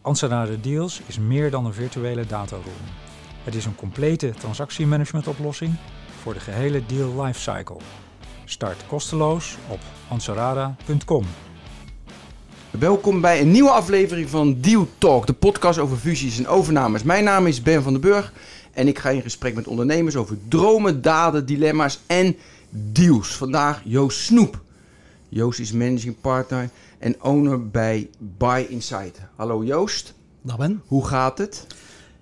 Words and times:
Anserada 0.00 0.56
Deals 0.60 1.00
is 1.06 1.18
meer 1.18 1.50
dan 1.50 1.66
een 1.66 1.72
virtuele 1.72 2.26
dataroom. 2.26 2.64
Het 3.44 3.54
is 3.54 3.64
een 3.64 3.74
complete 3.74 4.30
transactiemanagementoplossing 4.38 5.74
voor 6.20 6.34
de 6.34 6.40
gehele 6.40 6.86
deal 6.86 7.22
lifecycle. 7.22 7.76
Start 8.44 8.86
kosteloos 8.86 9.56
op 9.68 9.78
ansarada.com. 10.08 11.24
Welkom 12.70 13.20
bij 13.20 13.40
een 13.40 13.50
nieuwe 13.50 13.70
aflevering 13.70 14.28
van 14.28 14.60
Deal 14.60 14.88
Talk, 14.98 15.26
de 15.26 15.32
podcast 15.32 15.78
over 15.78 15.96
fusies 15.96 16.38
en 16.38 16.46
overnames. 16.46 17.02
Mijn 17.02 17.24
naam 17.24 17.46
is 17.46 17.62
Ben 17.62 17.82
van 17.82 17.92
den 17.92 18.00
Burg 18.00 18.32
en 18.72 18.88
ik 18.88 18.98
ga 18.98 19.10
in 19.10 19.22
gesprek 19.22 19.54
met 19.54 19.66
ondernemers 19.66 20.16
over 20.16 20.36
dromen, 20.48 21.02
daden, 21.02 21.46
dilemma's 21.46 22.00
en 22.06 22.36
deals. 22.70 23.36
Vandaag 23.36 23.80
Joost 23.84 24.18
Snoep. 24.18 24.60
Joost 25.28 25.60
is 25.60 25.72
managing 25.72 26.20
partner 26.20 26.70
en 26.98 27.22
owner 27.22 27.70
bij 27.70 28.10
Buy 28.18 28.66
Insight. 28.68 29.20
Hallo 29.36 29.64
Joost, 29.64 30.14
Dag 30.42 30.56
Ben. 30.56 30.82
hoe 30.86 31.06
gaat 31.06 31.38
het? 31.38 31.66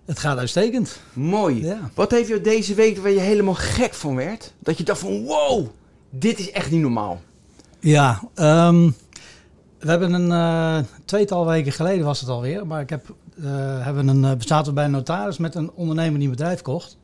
Het 0.05 0.19
gaat 0.19 0.39
uitstekend. 0.39 1.01
Mooi. 1.13 1.65
Ja. 1.65 1.91
Wat 1.95 2.11
heeft 2.11 2.29
je 2.29 2.41
deze 2.41 2.75
week 2.75 2.99
waar 2.99 3.11
je 3.11 3.21
helemaal 3.21 3.55
gek 3.55 3.95
van 3.95 4.15
werd? 4.17 4.53
Dat 4.59 4.79
je 4.79 4.85
dacht 4.85 5.01
van 5.01 5.25
wow, 5.25 5.67
dit 6.11 6.39
is 6.39 6.51
echt 6.51 6.71
niet 6.71 6.81
normaal. 6.81 7.21
Ja, 7.81 8.23
ehm, 8.35 8.91
we 9.79 9.91
hebben 9.91 10.13
een 10.13 10.31
uh, 10.31 10.79
tweetal 11.05 11.47
weken 11.47 11.73
geleden 11.73 12.05
was 12.05 12.21
het 12.21 12.29
alweer, 12.29 12.67
maar 12.67 12.81
ik 12.81 12.91
heb, 12.91 13.15
uh, 13.39 13.47
hebben 13.85 14.09
een, 14.09 14.23
uh, 14.23 14.31
zaten 14.39 14.67
we 14.67 14.73
bij 14.73 14.85
een 14.85 14.91
notaris 14.91 15.39
met 15.39 15.55
een 15.55 15.71
ondernemer 15.71 16.19
die 16.19 16.29
een 16.29 16.35
bedrijf 16.35 16.63
kocht. 16.63 16.97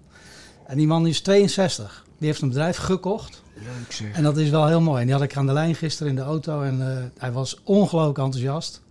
En 0.67 0.77
die 0.77 0.87
man 0.87 1.07
is 1.07 1.21
62. 1.21 2.07
Die 2.19 2.29
heeft 2.29 2.43
een 2.43 2.49
bedrijf 2.49 2.77
gekocht. 2.77 3.42
Leuk 3.65 3.93
zeg. 3.93 4.13
En 4.13 4.23
dat 4.23 4.37
is 4.37 4.51
wel 4.51 4.67
heel 4.67 4.81
mooi. 4.81 5.01
En 5.01 5.07
die 5.07 5.15
had 5.15 5.25
ik 5.25 5.37
aan 5.37 5.47
de 5.47 5.53
lijn 5.53 5.75
gisteren 5.75 6.11
in 6.11 6.17
de 6.17 6.23
auto 6.23 6.63
en 6.63 7.13
hij 7.19 7.33
was 7.33 7.61
ongelooflijk 7.65 8.19
enthousiast. 8.19 8.83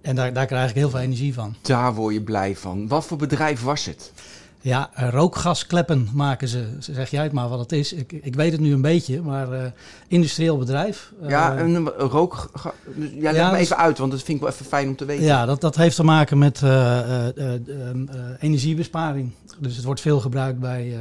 En 0.00 0.16
daar, 0.16 0.32
daar 0.32 0.46
krijg 0.46 0.70
ik 0.70 0.76
heel 0.76 0.90
veel 0.90 0.98
energie 0.98 1.34
van. 1.34 1.56
Daar 1.62 1.94
word 1.94 2.14
je 2.14 2.22
blij 2.22 2.56
van. 2.56 2.88
Wat 2.88 3.04
voor 3.04 3.16
bedrijf 3.16 3.62
was 3.62 3.84
het? 3.84 4.12
Ja, 4.60 4.90
rookgaskleppen 4.94 6.08
maken 6.12 6.48
ze. 6.48 6.68
Zeg 6.78 7.10
jij 7.10 7.22
het 7.22 7.32
maar 7.32 7.48
wat 7.48 7.58
het 7.58 7.72
is. 7.72 7.92
Ik, 7.92 8.12
ik 8.12 8.34
weet 8.34 8.52
het 8.52 8.60
nu 8.60 8.72
een 8.72 8.80
beetje, 8.80 9.22
maar 9.22 9.52
uh, 9.52 9.62
industrieel 10.08 10.58
bedrijf. 10.58 11.12
Ja, 11.26 11.54
uh, 11.54 11.60
een 11.60 11.88
rook. 11.88 12.50
Ja, 12.96 13.32
leg 13.32 13.34
ja, 13.34 13.50
me 13.50 13.56
even 13.56 13.76
uit, 13.76 13.98
want 13.98 14.10
dat 14.10 14.22
vind 14.22 14.36
ik 14.36 14.42
wel 14.42 14.52
even 14.52 14.64
fijn 14.64 14.88
om 14.88 14.96
te 14.96 15.04
weten. 15.04 15.24
Ja, 15.24 15.46
dat, 15.46 15.60
dat 15.60 15.76
heeft 15.76 15.96
te 15.96 16.04
maken 16.04 16.38
met 16.38 16.60
uh, 16.60 17.26
energiebesparing. 18.38 19.32
Dus 19.58 19.76
het 19.76 19.84
wordt 19.84 20.00
veel 20.00 20.20
gebruikt 20.20 20.58
bij 20.58 20.96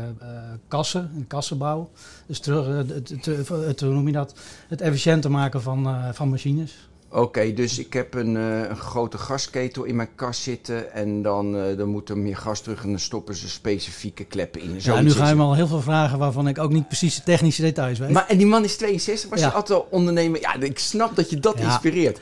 kassen, 0.68 1.12
in 1.16 1.28
kassenbouw. 1.28 1.90
Dus 2.26 2.40
terug, 2.40 2.68
het, 2.68 2.90
het, 2.90 3.26
het, 3.26 3.48
het, 3.48 3.82
hoe 3.82 3.94
noem 3.94 4.08
je 4.08 4.14
dat? 4.14 4.34
Het 4.68 4.82
efficiënter 4.82 5.32
maken 5.32 5.62
van, 5.62 6.14
van 6.14 6.30
machines. 6.30 6.88
Oké, 7.10 7.22
okay, 7.22 7.54
dus 7.54 7.80
ik 7.80 7.94
heb 7.94 8.14
een, 8.14 8.36
uh, 8.36 8.70
een, 8.70 8.76
grote 8.76 9.18
gasketel 9.18 9.84
in 9.84 9.96
mijn 9.96 10.10
kast 10.16 10.42
zitten 10.42 10.94
en 10.94 11.22
dan, 11.22 11.56
uh, 11.56 11.78
dan 11.78 11.90
moet 11.90 12.10
er 12.10 12.18
meer 12.18 12.38
gas 12.38 12.62
terug 12.62 12.84
en 12.84 12.90
dan 12.90 13.00
stoppen 13.00 13.36
ze 13.36 13.50
specifieke 13.50 14.24
kleppen 14.24 14.62
in. 14.62 14.76
ja, 14.80 15.02
nu 15.02 15.12
ga 15.12 15.30
je 15.30 15.36
me 15.36 15.44
al 15.44 15.56
heel 15.56 15.68
veel 15.68 15.82
vragen 15.82 16.18
waarvan 16.18 16.48
ik 16.48 16.60
ook 16.60 16.72
niet 16.72 16.88
precies 16.88 17.16
de 17.16 17.24
technische 17.24 17.62
details 17.62 18.00
weet. 18.00 18.10
Maar 18.10 18.28
en 18.28 18.38
die 18.38 18.48
man 18.48 18.64
is 18.64 18.78
62, 18.78 19.30
was 19.30 19.40
ja. 19.40 19.48
je 19.48 19.54
altijd 19.54 19.80
al 19.80 19.88
ondernemer? 19.92 20.40
Ja, 20.40 20.56
ik 20.60 20.80
snap 20.80 21.16
dat 21.16 21.30
je 21.30 21.40
dat 21.40 21.58
ja. 21.58 21.64
inspireert. 21.66 22.20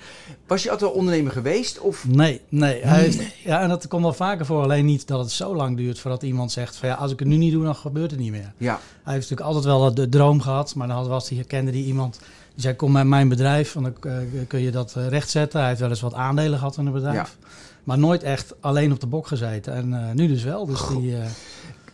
Was 0.48 0.64
je 0.64 0.72
altijd 0.72 0.90
al 0.90 0.96
ondernemer 0.96 1.32
geweest? 1.32 1.80
Of? 1.80 2.08
Nee, 2.08 2.42
nee. 2.50 2.82
Hij 2.84 3.34
ja, 3.44 3.62
en 3.62 3.70
dat 3.70 3.88
komt 3.88 4.04
wel 4.04 4.14
vaker 4.14 4.46
voor, 4.46 4.64
alleen 4.64 4.86
niet 4.86 5.08
dat 5.08 5.20
het 5.20 5.32
zo 5.32 5.56
lang 5.56 5.78
duurt 5.78 6.00
voordat 6.00 6.24
iemand 6.24 6.52
zegt 6.52 6.76
van 6.76 6.90
ja, 6.90 6.96
als 6.96 7.12
ik 7.12 7.20
het 7.20 7.28
nu 7.28 7.36
niet 7.38 7.52
doe, 7.52 7.64
dan 7.64 7.76
gebeurt 7.76 8.12
het 8.12 8.20
niet 8.20 8.32
meer. 8.32 8.54
Ja. 8.58 8.80
Hij 9.04 9.14
heeft 9.14 9.30
natuurlijk 9.30 9.56
altijd 9.56 9.66
wel 9.66 9.94
de 9.94 10.10
droom 10.10 10.42
gehad, 10.42 10.76
maar 10.76 10.88
dan 10.88 11.08
was 11.08 11.30
hij, 11.30 11.44
kende 11.44 11.72
die 11.72 11.86
iemand 11.86 12.20
die 12.56 12.64
zei, 12.64 12.76
kom 12.76 12.94
bij 12.94 13.06
mijn 13.06 13.30
bedrijf, 13.30 13.74
want 13.74 14.02
dan 14.02 14.12
uh, 14.12 14.18
kun 14.48 14.60
je 14.60 14.72
dat 14.72 14.96
uh, 14.98 15.08
rechtzetten. 15.08 15.60
Hij 15.60 15.68
heeft 15.68 15.80
wel 15.80 15.90
eens 15.90 16.02
wat 16.02 16.14
aandelen 16.14 16.58
gehad 16.58 16.78
in 16.78 16.86
het 16.86 16.94
bedrijf. 16.94 17.16
Ja. 17.16 17.48
Maar 17.84 17.98
nooit 17.98 18.24
echt 18.24 18.54
alleen 18.60 18.92
op 18.92 19.00
de 19.00 19.08
bok 19.08 19.28
gezeten. 19.28 19.74
En 19.74 19.90
uh, 19.90 20.12
nu 20.12 20.28
dus 20.28 20.44
wel. 20.44 20.66
Dus 20.66 20.88
die, 20.88 21.16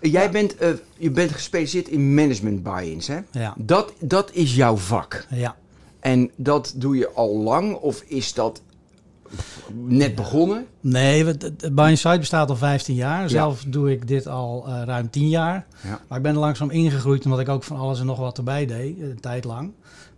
Jij 0.02 0.24
ja. 0.24 0.30
bent, 0.30 0.56
je 0.98 1.12
bent 1.12 1.32
gespecialiseerd 1.32 1.88
in 1.88 2.14
management 2.14 2.64
buy-ins, 2.64 3.08
hè? 3.08 3.20
Ja. 3.32 3.54
Dat, 3.58 3.94
dat 4.00 4.32
is 4.34 4.56
jouw 4.56 4.78
vak. 4.78 5.26
Ja. 5.30 5.56
En 6.00 6.32
dat 6.36 6.74
doe 6.76 6.98
je 6.98 7.10
al 7.10 7.38
lang? 7.38 7.74
Of 7.76 8.02
is 8.02 8.34
dat 8.34 8.62
net 9.74 10.16
begonnen? 10.16 10.66
Nee, 10.80 11.38
Buy 11.72 11.96
Site 11.96 12.18
bestaat 12.20 12.50
al 12.50 12.56
15 12.56 12.96
jaar. 12.96 13.30
Zelf 13.30 13.64
ja. 13.64 13.70
doe 13.70 13.92
ik 13.92 14.08
dit 14.08 14.28
al 14.28 14.66
uh, 14.68 14.82
ruim 14.86 15.10
10 15.10 15.30
jaar. 15.30 15.66
Ja. 15.84 16.00
Maar 16.08 16.18
ik 16.18 16.24
ben 16.24 16.34
er 16.34 16.40
langzaam 16.40 16.70
ingegroeid 16.70 17.26
omdat 17.26 17.40
ik 17.40 17.50
ook 17.50 17.64
van 17.64 17.78
alles 17.78 18.00
en 18.00 18.06
nog 18.06 18.18
wat 18.18 18.38
erbij 18.38 18.66
deed, 18.66 19.00
een 19.00 19.20
tijd 19.20 19.44
lang. 19.44 19.72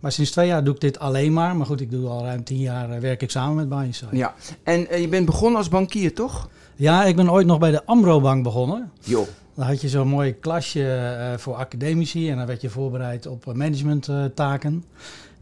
Maar 0.04 0.12
sinds 0.12 0.30
twee 0.30 0.46
jaar 0.46 0.64
doe 0.64 0.74
ik 0.74 0.80
dit 0.80 0.98
alleen 0.98 1.32
maar. 1.32 1.56
Maar 1.56 1.66
goed, 1.66 1.80
ik 1.80 1.90
doe 1.90 2.08
al 2.08 2.24
ruim 2.24 2.44
10 2.44 2.58
jaar 2.58 2.90
uh, 2.90 2.98
werk 2.98 3.22
ik 3.22 3.30
samen 3.30 3.68
met 3.68 3.94
Site. 3.94 4.16
Ja, 4.16 4.34
en 4.62 4.86
uh, 4.92 5.00
je 5.00 5.08
bent 5.08 5.26
begonnen 5.26 5.58
als 5.58 5.68
bankier, 5.68 6.14
toch? 6.14 6.48
Ja, 6.76 7.04
ik 7.04 7.16
ben 7.16 7.30
ooit 7.30 7.46
nog 7.46 7.58
bij 7.58 7.70
de 7.70 7.86
Amro 7.86 8.20
Bank 8.20 8.42
begonnen. 8.42 8.90
Jo. 9.00 9.26
Dan 9.54 9.66
had 9.66 9.80
je 9.80 9.88
zo'n 9.88 10.08
mooi 10.08 10.32
klasje 10.38 11.34
voor 11.38 11.54
academici 11.54 12.30
en 12.30 12.36
dan 12.36 12.46
werd 12.46 12.60
je 12.60 12.68
voorbereid 12.68 13.26
op 13.26 13.54
managementtaken. 13.54 14.84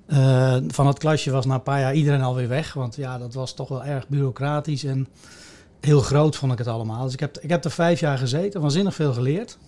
Uh, 0.07 0.57
van 0.69 0.87
het 0.87 0.99
klasje 0.99 1.31
was 1.31 1.47
na 1.47 1.55
een 1.55 1.63
paar 1.63 1.81
jaar 1.81 1.95
iedereen 1.95 2.23
alweer 2.23 2.49
weg. 2.49 2.73
Want 2.73 2.97
ja, 2.97 3.19
dat 3.19 3.35
was 3.35 3.55
toch 3.55 3.69
wel 3.69 3.85
erg 3.85 4.09
bureaucratisch 4.09 4.85
en 4.85 5.09
heel 5.81 6.01
groot 6.01 6.37
vond 6.37 6.53
ik 6.53 6.59
het 6.59 6.67
allemaal. 6.67 7.05
Dus 7.05 7.13
ik 7.13 7.21
heb, 7.21 7.39
ik 7.39 7.51
heb 7.51 7.65
er 7.65 7.71
vijf 7.71 8.01
jaar 8.01 8.19
gezeten, 8.19 8.61
waanzinnig 8.61 8.95
veel 8.95 9.13
geleerd. 9.13 9.59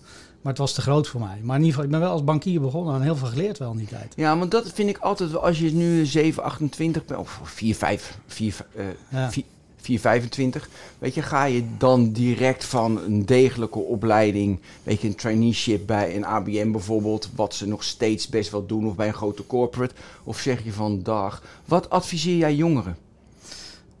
Maar 0.45 0.53
het 0.53 0.63
was 0.63 0.73
te 0.73 0.81
groot 0.81 1.07
voor 1.07 1.19
mij. 1.19 1.39
Maar 1.41 1.55
in 1.55 1.63
ieder 1.63 1.67
geval, 1.67 1.83
ik 1.83 1.89
ben 1.89 1.99
wel 1.99 2.11
als 2.11 2.23
bankier 2.23 2.61
begonnen 2.61 2.95
en 2.95 3.01
heel 3.01 3.15
veel 3.15 3.27
geleerd 3.27 3.57
wel 3.57 3.71
in 3.71 3.77
die 3.77 3.87
tijd. 3.87 4.13
Ja, 4.15 4.37
want 4.37 4.51
dat 4.51 4.71
vind 4.73 4.89
ik 4.89 4.97
altijd 4.97 5.31
wel, 5.31 5.45
als 5.45 5.59
je 5.59 5.73
nu 5.73 6.05
7, 6.05 6.43
28 6.43 7.05
bent, 7.05 7.19
of 7.19 7.39
4, 7.43 7.75
5, 7.75 8.17
4, 8.27 8.65
uh, 8.75 8.83
ja. 9.09 9.31
4 9.31 9.43
425. 9.75 10.69
Weet 10.99 11.13
je, 11.13 11.21
ga 11.21 11.43
je 11.43 11.63
dan 11.77 12.11
direct 12.11 12.65
van 12.65 12.99
een 13.01 13.25
degelijke 13.25 13.79
opleiding, 13.79 14.59
weet 14.83 15.01
je, 15.01 15.07
een 15.07 15.15
traineeship 15.15 15.87
bij 15.87 16.15
een 16.15 16.25
ABM 16.25 16.71
bijvoorbeeld, 16.71 17.29
wat 17.35 17.53
ze 17.53 17.67
nog 17.67 17.83
steeds 17.83 18.27
best 18.27 18.51
wel 18.51 18.65
doen, 18.65 18.87
of 18.87 18.95
bij 18.95 19.07
een 19.07 19.13
grote 19.13 19.47
corporate, 19.47 19.93
of 20.23 20.39
zeg 20.39 20.63
je 20.63 20.71
van 20.73 21.03
dag, 21.03 21.43
wat 21.65 21.89
adviseer 21.89 22.37
jij 22.37 22.55
jongeren? 22.55 22.97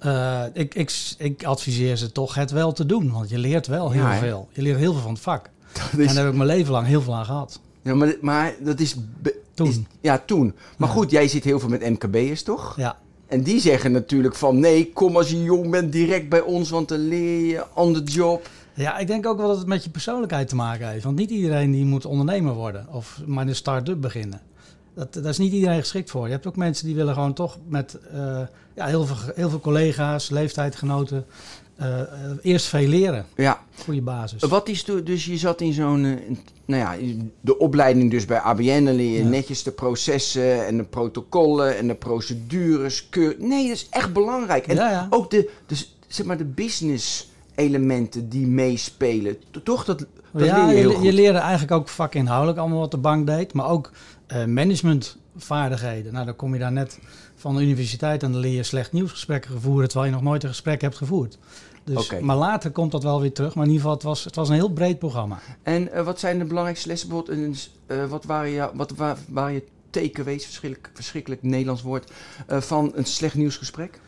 Uh, 0.05 0.43
ik, 0.53 0.75
ik, 0.75 1.13
ik 1.17 1.43
adviseer 1.43 1.95
ze 1.95 2.11
toch 2.11 2.35
het 2.35 2.51
wel 2.51 2.71
te 2.71 2.85
doen, 2.85 3.11
want 3.11 3.29
je 3.29 3.37
leert 3.37 3.67
wel 3.67 3.91
heel 3.91 4.01
Ja, 4.01 4.17
veel. 4.17 4.47
Je 4.51 4.61
leert 4.61 4.77
heel 4.77 4.93
veel 4.93 5.01
van 5.01 5.13
het 5.13 5.21
vak. 5.21 5.49
Dat 5.91 5.99
En 5.99 6.05
daar 6.05 6.23
heb 6.23 6.27
ik 6.27 6.33
mijn 6.37 6.49
leven 6.49 6.71
lang 6.71 6.87
heel 6.87 7.01
veel 7.01 7.15
aan 7.15 7.25
gehad. 7.25 7.59
ja, 7.81 7.95
maar, 7.95 8.15
maar 8.21 8.53
dat 8.59 8.79
is, 8.79 8.95
Toen. 9.53 9.67
is- 9.67 9.79
ja, 10.01 10.21
toen. 10.25 10.53
Maar 10.77 10.89
Ja. 10.89 10.95
goed, 10.95 11.11
jij 11.11 11.27
zit 11.27 11.43
heel 11.43 11.59
veel 11.59 11.69
met 11.69 11.89
MKB'ers, 11.89 12.43
toch? 12.43 12.73
Ja, 12.77 12.97
En 13.27 13.43
die 13.43 13.59
zeggen 13.59 13.91
natuurlijk 13.91 14.35
van 14.35 14.59
nee, 14.59 14.91
kom 14.93 15.17
als 15.17 15.29
je 15.29 15.43
jong 15.43 15.69
bent 15.69 15.91
direct 15.91 16.29
bij 16.29 16.41
ons, 16.41 16.69
want 16.69 16.87
dan 16.87 16.99
leer 17.07 17.45
je 17.45 17.63
on 17.73 17.93
the 17.93 18.03
job. 18.03 18.49
Ja, 18.73 18.97
ik 18.97 19.07
denk 19.07 19.25
ook 19.25 19.37
wel 19.37 19.47
dat 19.47 19.57
het 19.57 19.67
met 19.67 19.83
je 19.83 19.89
persoonlijkheid 19.89 20.47
te 20.47 20.55
maken 20.55 20.87
heeft. 20.89 21.03
Want 21.03 21.15
niet 21.15 21.29
iedereen 21.29 21.71
die 21.71 21.85
moet 21.85 22.05
ondernemer 22.05 22.53
worden 22.53 22.87
of 22.91 23.21
maar 23.25 23.47
een 23.47 23.55
start-up 23.55 24.01
beginnen. 24.01 24.41
Dat, 24.95 25.13
daar 25.13 25.25
is 25.25 25.37
niet 25.37 25.53
iedereen 25.53 25.79
geschikt 25.79 26.09
voor. 26.09 26.25
Je 26.25 26.31
hebt 26.31 26.47
ook 26.47 26.55
mensen 26.55 26.85
die 26.85 26.95
willen 26.95 27.13
gewoon 27.13 27.33
toch 27.33 27.57
met 27.67 27.97
eh, 28.13 28.41
ja, 28.75 28.85
heel, 28.85 29.05
veel, 29.05 29.33
heel 29.35 29.49
veel 29.49 29.59
collega's, 29.59 30.29
leeftijdgenoten, 30.29 31.25
eh, 31.75 31.99
eerst 32.41 32.65
veel 32.65 32.87
leren. 32.87 33.25
Ja, 33.35 33.59
Goede 33.83 34.01
basis. 34.01 34.43
Wat 34.43 34.67
is 34.69 34.83
toen, 34.83 35.03
dus 35.03 35.25
je 35.25 35.37
zat 35.37 35.61
in 35.61 35.73
zo'n, 35.73 36.05
eh, 36.05 36.35
nou 36.65 36.81
ja, 36.81 37.13
de 37.41 37.57
opleiding 37.57 38.11
dus 38.11 38.25
bij 38.25 38.37
ABN, 38.39 38.83
leer 38.83 39.11
je 39.11 39.23
Ja. 39.23 39.29
netjes 39.29 39.63
de 39.63 39.71
processen 39.71 40.65
en 40.65 40.77
de 40.77 40.83
protocollen 40.83 41.77
en 41.77 41.87
de 41.87 41.95
procedures. 41.95 43.09
Keur... 43.09 43.35
Nee, 43.39 43.67
dat 43.67 43.75
is 43.75 43.87
echt 43.89 44.13
belangrijk. 44.13 44.67
En 44.67 44.75
Ja, 44.75 44.89
ja. 44.91 45.07
ook 45.09 45.31
de, 45.31 45.49
dus, 45.65 45.97
zeg 46.07 46.25
maar 46.25 46.37
de 46.37 46.45
business 46.45 47.31
elementen 47.55 48.29
die 48.29 48.47
meespelen. 48.47 49.37
To- 49.51 49.63
Toch, 49.63 49.85
dat, 49.85 50.05
dat 50.31 50.45
ja, 50.45 50.65
leer 50.65 50.75
je 50.75 50.79
heel 50.79 50.89
je, 50.89 50.95
goed. 50.95 51.05
je 51.05 51.13
leerde 51.13 51.37
eigenlijk 51.37 51.71
ook 51.71 51.87
vakinhoudelijk 51.89 52.57
allemaal 52.57 52.79
wat 52.79 52.91
de 52.91 52.97
bank 52.97 53.27
deed, 53.27 53.53
maar 53.53 53.69
ook 53.69 53.91
eh, 54.27 54.45
managementvaardigheden. 55.35 56.13
Nou, 56.13 56.25
dan 56.25 56.35
kom 56.35 56.53
je 56.53 56.59
daar 56.59 56.71
net 56.71 56.99
van 57.35 57.55
de 57.55 57.61
universiteit 57.61 58.23
en 58.23 58.31
dan 58.31 58.41
leer 58.41 58.55
je 58.55 58.63
slecht 58.63 58.91
nieuwsgesprekken 58.91 59.61
voeren, 59.61 59.87
terwijl 59.87 60.09
je 60.09 60.15
nog 60.17 60.25
nooit 60.25 60.43
een 60.43 60.49
gesprek 60.49 60.81
hebt 60.81 60.95
gevoerd. 60.95 61.37
Dus. 61.83 62.19
Maar 62.19 62.35
later 62.35 62.71
komt 62.71 62.91
dat 62.91 63.03
wel 63.03 63.21
weer 63.21 63.33
terug. 63.33 63.55
Maar 63.55 63.65
in 63.65 63.71
ieder 63.71 63.81
geval, 63.81 63.95
het 63.95 64.03
was, 64.05 64.23
het 64.23 64.35
was 64.35 64.49
een 64.49 64.55
heel 64.55 64.69
breed 64.73 64.99
programma. 64.99 65.39
En 65.63 65.91
eh, 65.91 66.03
wat 66.03 66.19
zijn 66.19 66.37
de 66.39 66.45
belangrijkste 66.45 66.87
lessen? 66.87 67.09
Bijvoorbeeld, 67.09 67.69
eh, 67.85 68.05
wat 68.05 68.23
waren 68.25 68.49
je, 68.49 68.69
wat 68.73 68.91
wa- 68.91 69.17
waren 69.27 69.53
je 69.53 69.63
takeaways, 69.89 70.45
verschrikkelijk, 70.45 70.89
verschrikkelijk 70.93 71.43
Nederlands 71.43 71.81
woord, 71.81 72.11
eh, 72.47 72.61
van 72.61 72.91
een 72.95 73.05
slecht 73.05 73.35
nieuwsgesprek? 73.35 73.99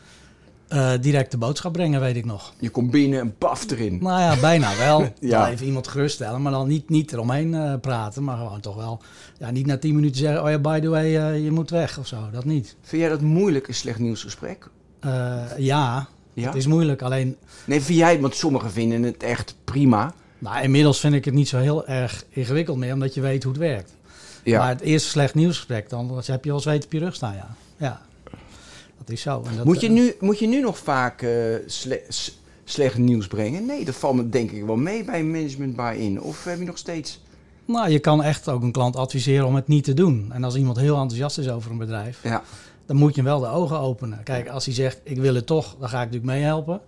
Eh, 0.68 0.92
direct 1.00 1.30
de 1.30 1.38
boodschap 1.38 1.72
brengen, 1.72 2.00
weet 2.00 2.16
ik 2.16 2.24
nog. 2.24 2.52
Je 2.58 2.68
komt 2.70 2.90
binnen 2.90 3.20
en 3.20 3.34
baf 3.38 3.70
erin. 3.70 3.98
Nou 4.02 4.20
ja, 4.20 4.40
bijna 4.40 4.76
wel. 4.76 5.12
Ja. 5.20 5.50
Even 5.50 5.66
iemand 5.66 5.88
geruststellen, 5.88 6.42
maar 6.42 6.52
dan 6.52 6.68
niet, 6.68 6.88
niet 6.88 7.12
eromheen 7.12 7.54
eh, 7.54 7.74
praten. 7.80 8.24
Maar 8.24 8.36
gewoon 8.36 8.60
toch 8.60 8.76
wel, 8.76 9.00
ja, 9.38 9.50
niet 9.50 9.66
na 9.66 9.78
tien 9.78 9.94
minuten 9.94 10.16
zeggen... 10.20 10.42
oh 10.42 10.50
ja, 10.50 10.58
by 10.58 10.80
the 10.80 10.88
way, 10.88 11.16
eh, 11.16 11.44
je 11.44 11.50
moet 11.50 11.70
weg 11.70 11.98
of 11.98 12.06
zo. 12.06 12.16
Dat 12.32 12.44
niet. 12.44 12.76
Vind 12.82 13.02
jij 13.02 13.10
dat 13.10 13.20
moeilijk, 13.20 13.68
een 13.68 13.74
slecht 13.74 13.98
nieuwsgesprek? 13.98 14.68
Ja, 15.56 16.08
Ja? 16.34 16.46
het 16.46 16.54
is 16.54 16.66
moeilijk. 16.66 17.02
Alleen, 17.02 17.36
Nee, 17.64 17.80
vind 17.80 17.98
jij, 17.98 18.20
want 18.20 18.34
sommigen 18.34 18.70
vinden 18.70 19.02
het 19.02 19.22
echt 19.22 19.54
prima. 19.64 20.12
nou, 20.38 20.62
inmiddels 20.62 21.00
vind 21.00 21.14
ik 21.14 21.24
het 21.24 21.34
niet 21.34 21.48
zo 21.48 21.58
heel 21.58 21.86
erg 21.86 22.24
ingewikkeld 22.28 22.76
meer... 22.76 22.92
omdat 22.92 23.14
je 23.14 23.20
weet 23.20 23.42
hoe 23.42 23.52
het 23.52 23.60
werkt. 23.60 23.92
Ja. 24.42 24.58
Maar 24.58 24.68
het 24.68 24.80
eerste 24.80 25.08
slecht 25.08 25.34
nieuwsgesprek, 25.34 25.90
dan 25.90 26.22
heb 26.26 26.44
je 26.44 26.52
eens 26.52 26.64
weten 26.64 26.84
op 26.84 26.92
je 26.92 26.98
rug 26.98 27.14
staan, 27.14 27.34
ja. 27.34 27.48
Ja, 27.76 28.00
dat 28.98 29.10
is 29.10 29.20
zo. 29.20 29.42
En 29.50 29.56
dat, 29.56 29.64
moet, 29.64 29.80
je 29.80 29.86
eh, 29.86 29.92
nu, 29.92 30.14
moet 30.20 30.38
je 30.38 30.46
nu 30.46 30.60
nog 30.60 30.78
vaak 30.78 31.22
eh, 31.22 31.30
sle- 31.66 32.02
slecht 32.64 32.98
nieuws 32.98 33.26
brengen? 33.26 33.66
Nee, 33.66 33.84
dat 33.84 33.94
valt 33.94 34.14
me 34.16 34.28
denk 34.28 34.50
ik 34.50 34.64
wel 34.64 34.76
mee 34.76 35.04
bij 35.04 35.20
een 35.20 35.30
management 35.30 35.76
buy-in. 35.76 36.20
Of 36.20 36.44
heb 36.44 36.58
je 36.58 36.64
nog 36.64 36.78
steeds... 36.78 37.20
Nou, 37.64 37.90
je 37.90 37.98
kan 37.98 38.22
echt 38.22 38.48
ook 38.48 38.62
een 38.62 38.72
klant 38.72 38.96
adviseren 38.96 39.46
om 39.46 39.54
het 39.54 39.68
niet 39.68 39.84
te 39.84 39.94
doen. 39.94 40.28
En 40.32 40.44
als 40.44 40.54
iemand 40.56 40.76
heel 40.78 40.96
enthousiast 40.96 41.38
is 41.38 41.48
over 41.48 41.70
een 41.70 41.78
bedrijf, 41.78 42.20
Ja, 42.22 42.42
dan 42.86 42.96
moet 42.96 43.14
je 43.14 43.20
hem 43.20 43.30
wel 43.30 43.40
de 43.40 43.46
ogen 43.46 43.78
openen. 43.78 44.22
Kijk, 44.22 44.48
als 44.48 44.64
hij 44.64 44.74
zegt, 44.74 45.00
ik 45.02 45.16
wil 45.16 45.34
het 45.34 45.46
toch, 45.46 45.76
dan 45.80 45.88
ga 45.88 46.02
ik 46.02 46.10
natuurlijk 46.10 46.32
meehelpen. 46.32 46.80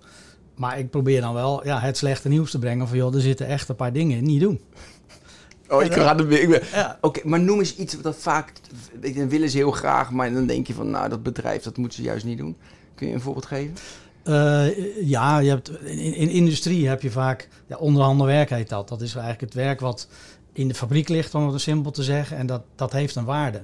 Maar 0.54 0.78
ik 0.78 0.90
probeer 0.90 1.20
dan 1.20 1.34
wel 1.34 1.66
ja, 1.66 1.80
het 1.80 1.96
slechte 1.96 2.28
nieuws 2.28 2.50
te 2.50 2.58
brengen 2.58 2.88
van, 2.88 2.96
joh, 2.96 3.14
er 3.14 3.20
zitten 3.20 3.46
echt 3.46 3.68
een 3.68 3.76
paar 3.76 3.92
dingen 3.92 4.16
in, 4.16 4.24
niet 4.24 4.40
doen. 4.40 4.60
Oh, 5.70 5.82
ik 5.82 5.92
ga 5.92 6.18
er 6.18 6.26
weer. 6.26 6.42
ik 6.42 6.48
ben- 6.48 6.62
Ja. 6.72 6.98
Oké, 7.00 7.20
maar 7.24 7.40
noem 7.40 7.58
eens 7.58 7.76
iets 7.76 8.00
dat 8.00 8.16
vaak. 8.16 8.52
Dan 9.14 9.28
willen 9.28 9.50
ze 9.50 9.56
heel 9.56 9.70
graag, 9.70 10.10
maar 10.10 10.32
dan 10.32 10.46
denk 10.46 10.66
je 10.66 10.74
van, 10.74 10.90
nou, 10.90 11.08
dat 11.08 11.22
bedrijf, 11.22 11.62
dat 11.62 11.76
moeten 11.76 11.98
ze 11.98 12.04
juist 12.04 12.24
niet 12.24 12.38
doen. 12.38 12.56
Kun 12.94 13.06
je 13.08 13.14
een 13.14 13.20
voorbeeld 13.20 13.46
geven? 13.46 13.74
Eh, 14.22 14.66
ja, 15.08 15.38
je 15.38 15.48
hebt, 15.48 15.70
in, 15.84 15.98
in 16.14 16.28
industrie 16.28 16.88
heb 16.88 17.02
je 17.02 17.10
vaak, 17.10 17.48
ja, 17.66 17.76
onderhanden 17.76 18.26
werk 18.26 18.50
heet 18.50 18.68
dat. 18.68 18.88
Dat 18.88 19.00
is 19.00 19.10
eigenlijk 19.12 19.40
het 19.40 19.54
werk 19.54 19.80
wat 19.80 20.08
in 20.52 20.68
de 20.68 20.74
fabriek 20.74 21.08
ligt, 21.08 21.34
om 21.34 21.48
het 21.52 21.60
simpel 21.60 21.90
te 21.90 22.02
zeggen. 22.02 22.36
En 22.36 22.46
dat, 22.46 22.62
dat 22.74 22.92
heeft 22.92 23.14
een 23.16 23.24
waarde. 23.24 23.60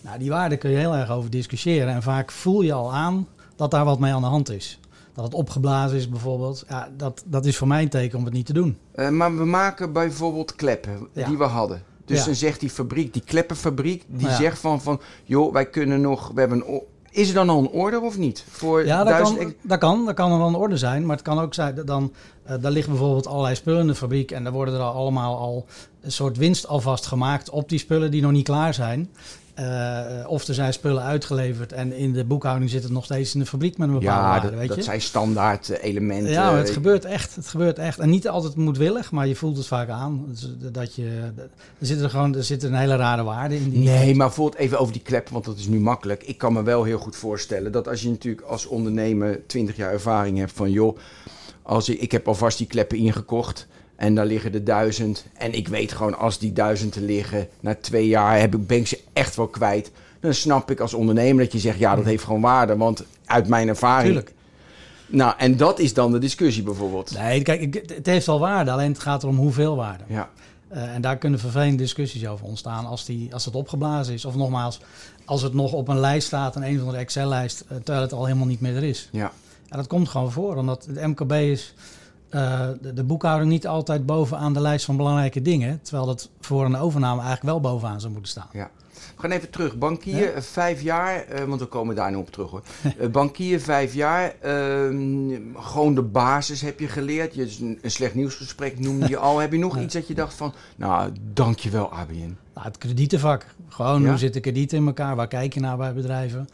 Nou, 0.00 0.18
die 0.18 0.30
waarde 0.30 0.56
kun 0.56 0.70
je 0.70 0.76
heel 0.76 0.94
erg 0.94 1.10
over 1.10 1.30
discussiëren. 1.30 1.94
En 1.94 2.02
vaak 2.02 2.30
voel 2.30 2.60
je 2.62 2.72
al 2.72 2.92
aan 2.94 3.28
dat 3.56 3.70
daar 3.70 3.84
wat 3.84 3.98
mee 3.98 4.12
aan 4.12 4.20
de 4.20 4.26
hand 4.28 4.50
is. 4.50 4.78
Dat 5.14 5.24
het 5.24 5.34
opgeblazen 5.34 5.98
is 5.98 6.08
bijvoorbeeld. 6.08 6.64
Ja, 6.68 6.88
dat, 6.96 7.22
dat 7.26 7.46
is 7.46 7.56
voor 7.56 7.68
mij 7.68 7.82
een 7.82 7.88
teken 7.88 8.18
om 8.18 8.24
het 8.24 8.32
niet 8.34 8.46
te 8.46 8.52
doen. 8.52 8.78
Eh, 8.92 9.08
maar 9.08 9.36
we 9.36 9.44
maken 9.44 9.92
bijvoorbeeld 9.92 10.54
kleppen 10.54 11.08
Ja. 11.12 11.26
die 11.28 11.38
we 11.38 11.44
hadden. 11.44 11.82
Dus 12.04 12.18
Ja. 12.18 12.24
dan 12.24 12.34
zegt 12.34 12.60
die 12.60 12.70
fabriek, 12.70 13.12
die 13.12 13.22
kleppenfabriek, 13.24 14.04
die 14.08 14.26
Ja. 14.28 14.34
zegt 14.36 14.58
van, 14.58 14.82
van, 14.82 15.00
joh, 15.24 15.52
wij 15.52 15.66
kunnen 15.66 16.00
nog, 16.00 16.30
we 16.34 16.40
hebben 16.40 16.62
een, 16.68 16.80
is 17.10 17.28
er 17.28 17.34
dan 17.34 17.48
al 17.48 17.58
een 17.58 17.68
order 17.68 18.00
of 18.02 18.18
niet? 18.18 18.44
Voor 18.48 18.86
Ja, 18.86 18.98
dat 18.98 19.06
duizend 19.06 19.38
kan, 19.38 19.54
dat 19.62 19.78
kan. 19.78 20.04
Dat 20.04 20.14
kan 20.14 20.32
er 20.32 20.38
wel 20.38 20.46
een 20.46 20.54
orde 20.54 20.76
zijn. 20.76 21.06
Maar 21.06 21.16
het 21.16 21.24
kan 21.24 21.38
ook 21.38 21.54
zijn, 21.54 21.74
dat 21.74 21.86
dan, 21.86 22.12
eh 22.44 22.56
daar 22.60 22.70
liggen 22.72 22.92
bijvoorbeeld 22.92 23.26
allerlei 23.26 23.54
spullen 23.54 23.80
in 23.80 23.86
de 23.86 23.94
fabriek. 23.94 24.30
En 24.30 24.42
daar 24.44 24.52
worden 24.52 24.74
er 24.74 24.80
al 24.80 24.92
allemaal 24.94 25.38
al 25.38 25.66
een 26.00 26.12
soort 26.12 26.36
winst 26.36 26.66
alvast 26.68 27.06
gemaakt 27.06 27.50
op 27.50 27.68
die 27.68 27.78
spullen 27.78 28.10
die 28.10 28.22
nog 28.22 28.32
niet 28.32 28.44
klaar 28.44 28.74
zijn. 28.74 29.10
Eh, 29.54 30.24
of 30.26 30.46
er 30.46 30.54
zijn 30.54 30.72
spullen 30.72 31.02
uitgeleverd 31.02 31.72
en 31.72 31.92
in 31.92 32.12
de 32.12 32.24
boekhouding 32.24 32.70
zit 32.70 32.82
het 32.82 32.92
nog 32.92 33.04
steeds 33.04 33.34
in 33.34 33.40
de 33.40 33.46
fabriek 33.46 33.78
met 33.78 33.88
een 33.88 33.94
bepaalde 33.98 34.22
ja, 34.22 34.28
waarde, 34.28 34.50
dat, 34.50 34.58
weet 34.58 34.68
dat 34.68 34.76
je? 34.76 34.82
zijn 34.82 35.00
standaard 35.00 35.70
eh, 35.70 35.84
elementen. 35.84 36.32
Ja, 36.32 36.56
het 36.56 36.70
gebeurt 36.70 37.04
echt. 37.04 37.34
Het 37.34 37.46
gebeurt 37.46 37.78
echt. 37.78 37.98
En 37.98 38.10
niet 38.10 38.28
altijd 38.28 38.56
moedwillig, 38.56 39.10
maar 39.10 39.26
je 39.26 39.36
voelt 39.36 39.56
het 39.56 39.66
vaak 39.66 39.88
aan. 39.88 40.24
Dus, 40.28 40.42
eh, 40.44 40.68
dat 40.72 40.94
je, 40.94 41.32
er 41.78 41.86
zit 41.86 42.00
er 42.00 42.10
gewoon 42.10 42.34
er 42.34 42.44
zit 42.44 42.62
een 42.62 42.74
hele 42.74 42.96
rare 42.96 43.22
waarde 43.22 43.56
in. 43.56 43.70
Die 43.70 43.84
Nee, 43.84 44.14
maar 44.14 44.26
bijvoorbeeld 44.26 44.62
even 44.62 44.78
over 44.78 44.92
die 44.92 45.02
kleppen, 45.02 45.32
want 45.32 45.44
dat 45.44 45.58
is 45.58 45.66
nu 45.66 45.80
makkelijk. 45.80 46.22
Ik 46.22 46.38
kan 46.38 46.52
me 46.52 46.62
wel 46.62 46.84
heel 46.84 46.98
goed 46.98 47.16
voorstellen 47.16 47.72
dat 47.72 47.88
als 47.88 48.02
je 48.02 48.08
natuurlijk 48.08 48.46
als 48.46 48.66
ondernemer 48.66 49.46
20 49.46 49.76
jaar 49.76 49.92
ervaring 49.92 50.38
hebt 50.38 50.52
van 50.52 50.70
joh, 50.70 50.98
als 51.62 51.88
ik, 51.88 52.00
ik 52.00 52.12
heb 52.12 52.28
alvast 52.28 52.58
die 52.58 52.66
kleppen 52.66 52.98
ingekocht 52.98 53.66
en 53.96 54.14
daar 54.14 54.26
liggen 54.26 54.54
er 54.54 54.64
duizend. 54.64 55.24
En 55.34 55.52
ik 55.52 55.68
weet 55.68 55.92
gewoon 55.92 56.18
als 56.18 56.38
die 56.38 56.52
duizend 56.52 56.94
er 56.94 57.02
liggen, 57.02 57.48
na 57.60 57.74
twee 57.80 58.06
jaar 58.08 58.40
heb 58.40 58.54
ik, 58.54 58.66
ben 58.66 58.78
ik 58.78 58.86
ze 58.86 59.00
echt 59.12 59.36
wel 59.36 59.46
kwijt. 59.48 59.90
Dan 60.20 60.34
snap 60.34 60.70
ik 60.70 60.80
als 60.80 60.94
ondernemer 60.94 61.44
dat 61.44 61.52
je 61.52 61.58
zegt 61.58 61.78
ja, 61.78 61.96
dat 61.96 62.04
heeft 62.04 62.24
gewoon 62.24 62.40
waarde. 62.40 62.76
Want 62.76 63.04
uit 63.24 63.48
mijn 63.48 63.68
ervaring. 63.68 64.06
Tuurlijk. 64.06 64.32
Nou, 65.06 65.34
en 65.38 65.56
dat 65.56 65.78
is 65.78 65.94
dan 65.94 66.12
de 66.12 66.18
discussie 66.18 66.62
bijvoorbeeld. 66.62 67.18
Nee, 67.18 67.42
kijk, 67.42 67.74
het 67.94 68.06
heeft 68.06 68.26
wel 68.26 68.38
waarde, 68.38 68.70
alleen 68.70 68.90
het 68.92 69.00
gaat 69.00 69.22
erom 69.22 69.36
hoeveel 69.36 69.76
waarde. 69.76 70.04
Ja, 70.06 70.30
Eh, 70.68 70.94
en 70.94 71.00
daar 71.00 71.16
kunnen 71.18 71.38
vervelende 71.38 71.76
discussies 71.76 72.26
over 72.26 72.46
ontstaan 72.46 72.86
als, 72.86 73.04
die, 73.04 73.32
als 73.32 73.44
het 73.44 73.54
opgeblazen 73.54 74.14
is. 74.14 74.24
Of 74.24 74.34
nogmaals, 74.34 74.80
als 75.24 75.42
het 75.42 75.54
nog 75.54 75.72
op 75.72 75.88
een 75.88 75.98
lijst 76.00 76.26
staat, 76.26 76.56
een 76.56 76.62
een 76.62 76.74
of 76.74 76.80
andere 76.80 76.98
Excel-lijst, 76.98 77.60
eh, 77.60 77.76
terwijl 77.76 78.00
het 78.00 78.12
al 78.12 78.24
helemaal 78.24 78.46
niet 78.46 78.60
meer 78.60 78.76
er 78.76 78.82
is. 78.82 79.08
ja. 79.12 79.32
Ja, 79.70 79.76
dat 79.76 79.86
komt 79.86 80.08
gewoon 80.08 80.32
voor, 80.32 80.56
omdat 80.56 80.86
het 80.86 81.06
MKB 81.06 81.32
is 81.32 81.74
eh, 82.34 82.68
de, 82.80 82.92
de 82.92 83.04
boekhouding 83.04 83.50
niet 83.50 83.66
altijd 83.66 84.06
bovenaan 84.06 84.52
de 84.52 84.60
lijst 84.60 84.84
van 84.84 84.96
belangrijke 84.96 85.42
dingen. 85.42 85.80
Terwijl 85.82 86.06
dat 86.06 86.30
voor 86.40 86.64
een 86.64 86.76
overname 86.76 87.20
eigenlijk 87.22 87.42
wel 87.50 87.60
bovenaan 87.72 88.00
zou 88.00 88.12
moeten 88.12 88.30
staan. 88.30 88.48
We 89.16 89.20
gaan 89.20 89.30
even 89.30 89.50
terug. 89.50 89.78
Bankier, 89.78 90.32
eh, 90.34 90.42
vijf 90.42 90.80
jaar, 90.82 91.24
eh, 91.24 91.44
want 91.44 91.60
we 91.60 91.66
komen 91.66 91.94
daar 91.94 92.10
nu 92.10 92.16
op 92.16 92.30
terug 92.30 92.50
hoor. 92.50 92.62
Eh, 92.98 93.08
bankier, 93.08 93.60
vijf 93.60 93.94
jaar. 93.94 94.34
ehm, 94.40 95.30
gewoon 95.56 95.94
de 95.94 96.02
basis 96.02 96.60
heb 96.60 96.80
je 96.80 96.88
geleerd. 96.88 97.34
Je, 97.34 97.56
een, 97.60 97.78
een 97.82 97.90
slecht 97.90 98.14
nieuwsgesprek 98.14 98.78
noemde 98.78 99.08
je 99.08 99.16
al. 99.16 99.38
Heb 99.38 99.52
je 99.52 99.58
nog 99.58 99.74
Ja. 99.78 99.82
iets 99.82 99.94
dat 99.94 100.08
je 100.08 100.14
dacht 100.14 100.34
van, 100.34 100.52
nou, 100.76 101.10
dankjewel 101.32 101.92
ABN. 101.92 102.36
Nou, 102.54 102.66
het 102.66 102.78
kredietenvak. 102.78 103.46
Gewoon 103.68 104.02
Ja? 104.02 104.08
hoe 104.08 104.18
zitten 104.18 104.40
kredieten 104.40 104.78
in 104.78 104.86
elkaar? 104.86 105.16
Waar 105.16 105.28
kijk 105.28 105.54
je 105.54 105.60
naar 105.60 105.76
bij 105.76 105.94
bedrijven? 105.94 106.48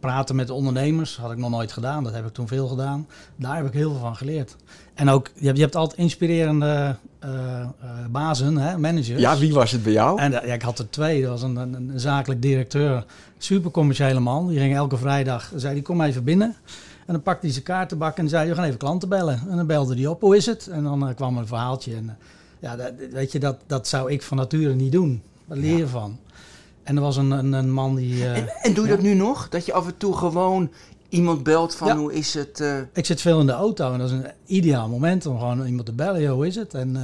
Praten 0.00 0.36
met 0.36 0.50
ondernemers 0.50 1.16
had 1.16 1.30
ik 1.30 1.38
nog 1.38 1.50
nooit 1.50 1.72
gedaan. 1.72 2.04
Dat 2.04 2.14
heb 2.14 2.26
ik 2.26 2.32
toen 2.32 2.48
veel 2.48 2.68
gedaan. 2.68 3.06
Daar 3.36 3.56
heb 3.56 3.66
ik 3.66 3.72
heel 3.72 3.90
veel 3.90 4.00
van 4.00 4.16
geleerd. 4.16 4.56
En 4.94 5.08
ook, 5.08 5.30
je 5.34 5.44
hebt, 5.44 5.56
je 5.56 5.62
hebt 5.62 5.76
altijd 5.76 6.00
inspirerende 6.00 6.96
eh, 7.18 7.60
eh, 7.60 7.68
bazen, 8.10 8.56
hè, 8.56 8.78
managers. 8.78 9.20
Ja, 9.20 9.38
wie 9.38 9.54
was 9.54 9.70
het 9.70 9.82
bij 9.82 9.92
jou? 9.92 10.20
En 10.20 10.42
eh, 10.42 10.48
ja, 10.48 10.54
ik 10.54 10.62
had 10.62 10.78
er 10.78 10.90
twee. 10.90 11.22
Dat 11.22 11.30
was 11.30 11.42
een, 11.42 11.56
een, 11.56 11.74
een 11.74 12.00
zakelijk 12.00 12.42
directeur, 12.42 13.04
super 13.38 13.70
commerciële 13.70 14.20
man. 14.20 14.48
Die 14.48 14.58
ging 14.58 14.74
elke 14.74 14.96
vrijdag, 14.96 15.52
zei 15.56 15.72
hij, 15.72 15.82
kom 15.82 16.00
even 16.00 16.24
binnen. 16.24 16.56
En 17.06 17.12
dan 17.12 17.22
pakte 17.22 17.44
hij 17.44 17.52
zijn 17.52 17.64
kaartenbak 17.64 18.16
en 18.16 18.28
zei, 18.28 18.48
we 18.48 18.54
gaan 18.54 18.64
even 18.64 18.78
klanten 18.78 19.08
bellen. 19.08 19.42
En 19.50 19.56
dan 19.56 19.66
belde 19.66 19.94
hij 19.94 20.06
op, 20.06 20.20
hoe 20.20 20.36
is 20.36 20.46
het? 20.46 20.66
En 20.66 20.82
dan 20.82 21.14
kwam 21.14 21.36
een 21.36 21.46
verhaaltje. 21.46 21.94
En, 21.94 22.16
ja, 22.58 22.76
dat, 22.76 22.92
weet 23.10 23.32
je, 23.32 23.38
dat, 23.38 23.56
dat 23.66 23.88
zou 23.88 24.12
ik 24.12 24.22
van 24.22 24.36
nature 24.36 24.74
niet 24.74 24.92
doen. 24.92 25.22
Daar 25.44 25.58
leer 25.58 25.76
je 25.76 25.88
van. 25.88 26.18
En 26.82 26.96
er 26.96 27.02
was 27.02 27.16
een, 27.16 27.30
een, 27.30 27.52
een 27.52 27.72
man 27.72 27.94
die... 27.94 28.26
En, 28.28 28.48
en 28.62 28.74
doe 28.74 28.84
je 28.84 28.90
ja. 28.90 28.96
dat 28.96 29.04
nu 29.04 29.14
nog? 29.14 29.48
Dat 29.48 29.66
je 29.66 29.72
af 29.72 29.86
en 29.86 29.96
toe 29.96 30.16
gewoon 30.16 30.70
iemand 31.14 31.42
belt 31.42 31.74
van, 31.74 31.88
Ja. 31.88 31.96
hoe 31.96 32.12
is 32.12 32.34
het? 32.34 32.60
eh, 32.60 32.76
Ik 32.92 33.06
zit 33.06 33.20
veel 33.20 33.40
in 33.40 33.46
de 33.46 33.52
auto 33.52 33.92
en 33.92 33.98
dat 33.98 34.08
is 34.10 34.14
een 34.16 34.26
ideaal 34.46 34.88
moment 34.88 35.26
om 35.26 35.38
gewoon 35.38 35.66
iemand 35.66 35.86
te 35.86 35.92
bellen. 35.92 36.20
Yo, 36.20 36.34
hoe 36.34 36.46
is 36.46 36.54
het? 36.56 36.74
En 36.74 36.96
eh, 36.96 37.02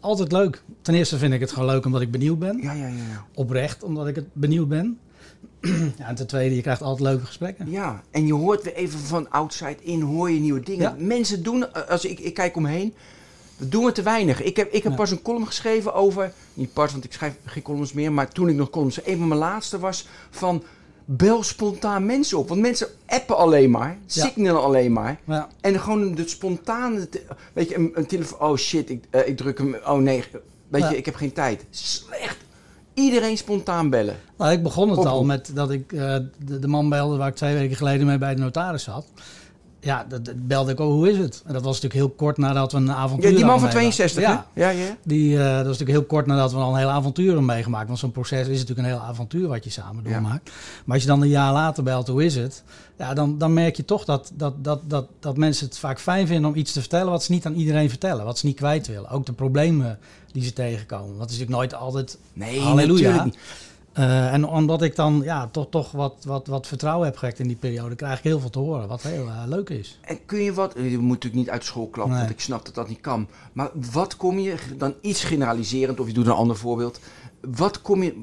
altijd 0.00 0.32
leuk. 0.32 0.62
Ten 0.82 0.94
eerste 0.94 1.18
vind 1.18 1.32
ik 1.34 1.40
het 1.40 1.52
gewoon 1.52 1.68
leuk 1.68 1.84
omdat 1.84 2.00
ik 2.00 2.10
benieuwd 2.10 2.38
ben. 2.38 2.58
ja, 2.62 2.72
ja, 2.72 2.86
ja, 2.86 2.94
ja. 2.94 3.24
Oprecht 3.34 3.82
omdat 3.82 4.06
ik 4.06 4.14
het 4.14 4.26
benieuwd 4.32 4.68
ben. 4.68 4.98
ja, 5.98 6.06
en 6.08 6.14
ten 6.14 6.26
tweede, 6.26 6.54
je 6.54 6.62
krijgt 6.62 6.82
altijd 6.82 7.08
leuke 7.08 7.26
gesprekken. 7.26 7.70
Ja, 7.70 8.02
en 8.10 8.26
je 8.26 8.34
hoort 8.34 8.62
weer 8.62 8.74
even 8.74 8.98
van 8.98 9.30
outside 9.30 9.76
in, 9.80 10.00
hoor 10.00 10.30
je 10.30 10.40
nieuwe 10.40 10.60
dingen. 10.60 10.82
Ja. 10.82 10.94
Mensen 11.06 11.42
doen, 11.42 11.72
eh, 11.72 11.88
als 11.90 12.04
ik, 12.04 12.20
ik 12.20 12.34
kijk 12.34 12.56
omheen, 12.56 12.94
dat 13.58 13.70
doen 13.70 13.84
we 13.84 13.92
te 13.92 14.02
weinig. 14.02 14.42
Ik 14.42 14.56
heb, 14.56 14.72
ik 14.72 14.82
heb 14.82 14.92
Ja. 14.92 14.98
pas 14.98 15.10
een 15.10 15.22
column 15.22 15.46
geschreven 15.46 15.94
over, 15.94 16.32
niet 16.54 16.72
pas, 16.72 16.92
want 16.92 17.04
ik 17.04 17.12
schrijf 17.12 17.34
geen 17.44 17.62
columns 17.62 17.92
meer, 17.92 18.12
maar 18.12 18.28
toen 18.28 18.48
ik 18.48 18.56
nog 18.56 18.70
columns, 18.70 19.06
een 19.06 19.18
van 19.18 19.28
mijn 19.28 19.40
laatste 19.40 19.78
was 19.78 20.06
van, 20.30 20.62
bel 21.04 21.42
spontaan 21.42 22.06
mensen 22.06 22.38
op. 22.38 22.48
Want 22.48 22.60
mensen 22.60 22.86
appen 23.06 23.36
alleen 23.36 23.70
maar, 23.70 23.98
Ja. 24.06 24.24
signalen 24.24 24.62
alleen 24.62 24.92
maar. 24.92 25.20
Ja, 25.26 25.48
En 25.60 25.80
gewoon 25.80 26.14
de 26.14 26.28
spontane, 26.28 27.08
weet 27.52 27.68
je, 27.68 27.76
een, 27.76 27.90
een 27.94 28.06
telefoon, 28.06 28.48
oh 28.48 28.56
shit, 28.56 28.90
ik, 28.90 29.04
eh, 29.10 29.28
ik 29.28 29.36
druk 29.36 29.58
hem, 29.58 29.76
oh 29.86 29.98
nee, 29.98 30.24
weet 30.68 30.82
Ja. 30.82 30.90
je, 30.90 30.96
ik 30.96 31.04
heb 31.04 31.14
geen 31.14 31.32
tijd. 31.32 31.64
Slecht. 31.70 32.36
Iedereen 32.94 33.36
spontaan 33.36 33.90
bellen. 33.90 34.16
nou, 34.38 34.52
ik 34.52 34.62
begon 34.62 34.88
het 34.88 34.98
Oproep. 34.98 35.12
al 35.12 35.24
met 35.24 35.50
dat 35.54 35.70
ik 35.70 35.92
eh, 35.92 36.16
de, 36.44 36.58
de 36.58 36.68
man 36.68 36.88
belde 36.88 37.16
waar 37.16 37.28
ik 37.28 37.34
twee 37.34 37.54
weken 37.54 37.76
geleden 37.76 38.06
mee 38.06 38.18
bij 38.18 38.34
de 38.34 38.40
notaris 38.40 38.82
zat. 38.82 39.06
Ja, 39.84 40.04
dat, 40.08 40.24
dat 40.24 40.46
belde 40.46 40.72
ik, 40.72 40.80
oh, 40.80 40.86
hoe 40.86 41.10
is 41.10 41.18
het? 41.18 41.42
En 41.46 41.52
dat 41.52 41.62
was 41.62 41.74
natuurlijk 41.80 41.94
heel 41.94 42.10
kort 42.16 42.36
nadat 42.38 42.72
we 42.72 42.78
een 42.78 42.92
avontuur 42.92 43.30
Ja, 43.30 43.36
die 43.36 43.44
man 43.44 43.60
van 43.60 43.68
meegemaakt. 43.74 43.94
62, 43.96 44.22
Ja, 44.22 44.46
hè? 44.54 44.62
Ja, 44.62 44.68
ja. 44.86 44.96
Die, 45.04 45.32
eh, 45.38 45.44
dat 45.44 45.54
was 45.54 45.78
natuurlijk 45.78 45.90
heel 45.98 46.04
kort 46.04 46.26
nadat 46.26 46.52
we 46.52 46.58
al 46.58 46.72
een 46.72 46.78
heel 46.78 46.88
avontuur 46.90 47.26
hebben 47.26 47.44
meegemaakt. 47.44 47.86
Want 47.86 47.98
zo'n 47.98 48.12
proces 48.12 48.48
is 48.48 48.58
natuurlijk 48.60 48.88
een 48.88 48.94
heel 48.94 49.02
avontuur 49.02 49.48
wat 49.48 49.64
je 49.64 49.70
samen 49.70 50.04
Ja. 50.04 50.10
doormaakt. 50.10 50.50
Maar 50.84 50.94
als 50.94 51.02
je 51.02 51.08
dan 51.08 51.22
een 51.22 51.28
jaar 51.28 51.52
later 51.52 51.82
belt, 51.82 52.08
hoe 52.08 52.24
is 52.24 52.34
het? 52.36 52.62
Ja, 52.98 53.14
dan, 53.14 53.38
dan 53.38 53.52
merk 53.52 53.76
je 53.76 53.84
toch 53.84 54.04
dat, 54.04 54.30
dat, 54.34 54.64
dat, 54.64 54.80
dat, 54.90 55.06
dat 55.20 55.36
mensen 55.36 55.66
het 55.66 55.78
vaak 55.78 56.00
fijn 56.00 56.26
vinden 56.26 56.50
om 56.50 56.56
iets 56.56 56.72
te 56.72 56.80
vertellen 56.80 57.10
wat 57.10 57.22
ze 57.24 57.32
niet 57.32 57.46
aan 57.46 57.54
iedereen 57.54 57.88
vertellen. 57.88 58.24
Wat 58.24 58.38
ze 58.38 58.46
niet 58.46 58.56
kwijt 58.56 58.86
willen. 58.86 59.10
Ook 59.10 59.26
de 59.26 59.32
problemen 59.32 59.98
die 60.32 60.44
ze 60.44 60.52
tegenkomen. 60.52 61.06
Want 61.16 61.20
het 61.20 61.30
is 61.30 61.38
natuurlijk 61.38 61.58
nooit 61.70 61.74
altijd 61.82 62.18
Nee, 62.32 62.60
Halleluja. 62.60 62.92
natuurlijk 63.08 63.24
niet. 63.24 63.38
Eh, 63.94 64.32
en 64.32 64.46
omdat 64.46 64.82
ik 64.82 64.96
dan 64.96 65.20
ja, 65.24 65.46
toch, 65.46 65.66
toch 65.70 65.90
wat, 65.90 66.14
wat, 66.26 66.46
wat 66.46 66.66
vertrouwen 66.66 67.06
heb 67.06 67.16
gewekt 67.16 67.38
in 67.38 67.46
die 67.46 67.56
periode, 67.56 67.94
krijg 67.94 68.18
ik 68.18 68.24
heel 68.24 68.40
veel 68.40 68.50
te 68.50 68.58
horen. 68.58 68.88
Wat 68.88 69.02
heel 69.02 69.26
eh, 69.26 69.42
leuk 69.46 69.70
is. 69.70 69.98
En 70.00 70.24
kun 70.26 70.40
je 70.42 70.52
wat, 70.52 70.72
je 70.76 70.98
moet 70.98 71.08
natuurlijk 71.08 71.34
niet 71.34 71.50
uit 71.50 71.64
school 71.64 71.86
klappen, 71.86 72.14
Nee. 72.14 72.22
want 72.22 72.34
ik 72.34 72.40
snap 72.44 72.64
dat 72.64 72.74
dat 72.74 72.88
niet 72.88 73.00
kan. 73.00 73.28
Maar 73.52 73.70
wat 73.92 74.16
kom 74.16 74.38
je, 74.38 74.54
dan 74.76 74.94
iets 75.00 75.24
generaliserend, 75.24 76.00
of 76.00 76.06
je 76.06 76.12
doet 76.12 76.26
een 76.26 76.32
ander 76.32 76.56
voorbeeld. 76.56 77.00
Wat 77.40 77.82
kom 77.82 78.02
je, 78.02 78.20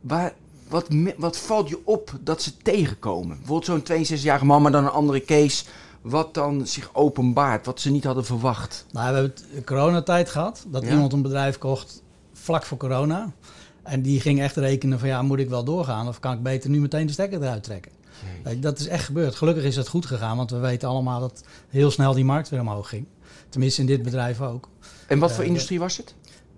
waar, 0.00 0.32
wat, 0.68 0.86
wat 1.16 1.36
valt 1.38 1.68
je 1.68 1.78
op 1.84 2.12
dat 2.20 2.42
ze 2.42 2.56
tegenkomen? 2.56 3.36
Bijvoorbeeld 3.38 3.86
zo'n 3.86 4.04
62-jarige 4.18 4.44
man, 4.44 4.62
maar 4.62 4.72
dan 4.72 4.84
een 4.84 4.90
andere 4.90 5.24
case. 5.24 5.64
wat 6.00 6.34
dan 6.34 6.66
zich 6.66 6.90
openbaart, 6.92 7.66
wat 7.66 7.80
ze 7.80 7.90
niet 7.90 8.04
hadden 8.04 8.24
verwacht? 8.24 8.86
Nou, 8.92 9.06
we 9.14 9.18
hebben 9.20 9.34
het 9.54 9.64
coronatijd 9.64 10.30
gehad. 10.30 10.64
Dat 10.68 10.82
Ja. 10.82 10.90
iemand 10.90 11.12
een 11.12 11.22
bedrijf 11.22 11.58
kocht 11.58 12.02
vlak 12.32 12.62
voor 12.64 12.78
corona. 12.78 13.32
En 13.84 14.02
die 14.02 14.20
ging 14.20 14.40
echt 14.40 14.56
rekenen 14.56 14.98
van 14.98 15.08
ja, 15.08 15.22
moet 15.22 15.38
ik 15.38 15.48
wel 15.48 15.64
doorgaan 15.64 16.08
of 16.08 16.18
kan 16.20 16.32
ik 16.32 16.42
beter 16.42 16.70
nu 16.70 16.80
meteen 16.80 17.06
de 17.06 17.12
stekker 17.12 17.42
eruit 17.42 17.62
trekken? 17.64 17.92
Dat 18.60 18.78
is 18.78 18.86
echt 18.86 19.04
gebeurd. 19.04 19.34
Gelukkig 19.34 19.64
is 19.64 19.76
het 19.76 19.88
goed 19.88 20.06
gegaan, 20.06 20.36
want 20.36 20.50
we 20.50 20.58
weten 20.58 20.88
allemaal 20.88 21.20
dat 21.20 21.44
heel 21.68 21.90
snel 21.90 22.12
die 22.14 22.24
markt 22.24 22.48
weer 22.48 22.60
omhoog 22.60 22.88
ging. 22.88 23.06
Tenminste 23.48 23.80
in 23.80 23.86
dit 23.86 24.02
bedrijf 24.02 24.40
ook. 24.40 24.68
En 25.08 25.18
wat 25.18 25.32
voor 25.32 25.42
Eh, 25.42 25.48
industrie 25.48 25.78
was 25.78 25.96
het? 25.96 26.14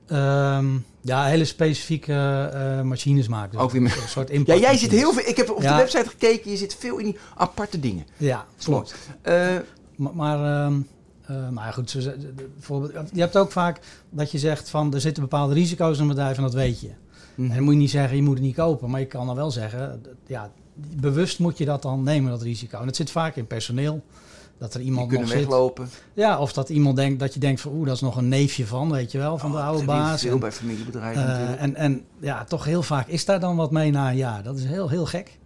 Ehm, 0.06 0.66
ja, 1.00 1.24
hele 1.26 1.44
specifieke 1.44 2.12
eh, 2.52 2.80
machines 2.82 3.28
maken. 3.28 3.50
Dus 3.50 3.60
Ook 3.60 3.70
weer 3.70 3.82
met- 3.82 3.96
een 4.02 4.08
soort 4.08 4.30
Ja, 4.46 4.56
jij 4.56 4.76
zit 4.76 4.90
heel 4.90 5.12
veel. 5.12 5.28
Ik 5.28 5.36
heb 5.36 5.50
op 5.50 5.62
Ja. 5.62 5.70
de 5.76 5.76
website 5.82 6.08
gekeken, 6.08 6.50
je 6.50 6.56
zit 6.56 6.74
veel 6.78 6.98
in 6.98 7.04
die 7.04 7.18
aparte 7.36 7.80
dingen. 7.80 8.06
Ja, 8.16 8.46
klopt. 8.64 8.94
Eh, 9.22 9.56
Maar, 9.96 10.14
maar, 10.14 10.64
ehm, 10.64 10.80
eh, 11.26 11.48
maar 11.48 11.64
ja, 11.66 11.70
goed, 11.70 11.90
zo, 11.90 12.00
bijvoorbeeld, 12.54 12.92
je 13.12 13.20
hebt 13.20 13.36
ook 13.36 13.52
vaak 13.52 13.80
dat 14.10 14.30
je 14.30 14.38
zegt 14.38 14.70
van 14.70 14.94
er 14.94 15.00
zitten 15.00 15.22
bepaalde 15.22 15.54
risico's 15.54 15.96
in 15.96 16.02
een 16.02 16.08
bedrijf 16.08 16.36
en 16.36 16.42
dat 16.42 16.54
weet 16.54 16.80
je. 16.80 16.90
Mhm. 17.36 17.50
En 17.50 17.54
dan 17.54 17.64
moet 17.64 17.74
je 17.74 17.80
niet 17.80 17.90
zeggen 17.90 18.16
je 18.16 18.22
moet 18.22 18.34
het 18.34 18.42
niet 18.42 18.54
kopen, 18.54 18.90
maar 18.90 19.00
je 19.00 19.06
kan 19.06 19.26
dan 19.26 19.36
wel 19.36 19.50
zeggen, 19.50 20.02
ja, 20.26 20.50
bewust 20.74 21.38
moet 21.38 21.58
je 21.58 21.64
dat 21.64 21.82
dan 21.82 22.02
nemen, 22.02 22.30
dat 22.30 22.42
risico. 22.42 22.80
En 22.80 22.86
het 22.86 22.96
zit 22.96 23.10
vaak 23.10 23.36
in 23.36 23.46
personeel. 23.46 24.02
Dat 24.58 24.72
er 24.72 24.78
die 24.78 24.88
iemand 24.88 25.08
kunnen 25.08 25.26
nog 25.26 25.36
zit. 25.36 25.46
weglopen. 25.46 25.88
Ja, 26.14 26.38
of 26.38 26.52
dat 26.52 26.68
iemand 26.68 26.96
denkt 26.96 27.20
dat 27.20 27.34
je 27.34 27.40
denkt 27.40 27.60
van 27.60 27.72
oeh, 27.72 27.86
dat 27.86 27.94
is 27.94 28.00
nog 28.00 28.16
een 28.16 28.28
neefje 28.28 28.66
van, 28.66 28.90
weet 28.90 29.12
je 29.12 29.18
wel, 29.18 29.38
van 29.38 29.50
de 29.50 29.56
Oh, 29.56 29.64
oude 29.64 29.80
je 29.80 29.86
baas. 29.86 30.20
Veel 30.20 30.32
En, 30.32 30.38
bij 30.38 30.52
familiebedrijven 30.52 31.22
eh, 31.22 31.28
natuurlijk. 31.28 31.60
en, 31.60 31.74
en 31.74 32.04
ja, 32.20 32.44
toch 32.44 32.64
heel 32.64 32.82
vaak 32.82 33.06
is 33.06 33.24
daar 33.24 33.40
dan 33.40 33.56
wat 33.56 33.70
mee 33.70 33.90
na 33.90 34.10
een 34.10 34.16
jaar. 34.16 34.42
Dat 34.42 34.56
is 34.56 34.64
heel, 34.64 34.88
heel 34.88 35.06
gek. 35.06 35.38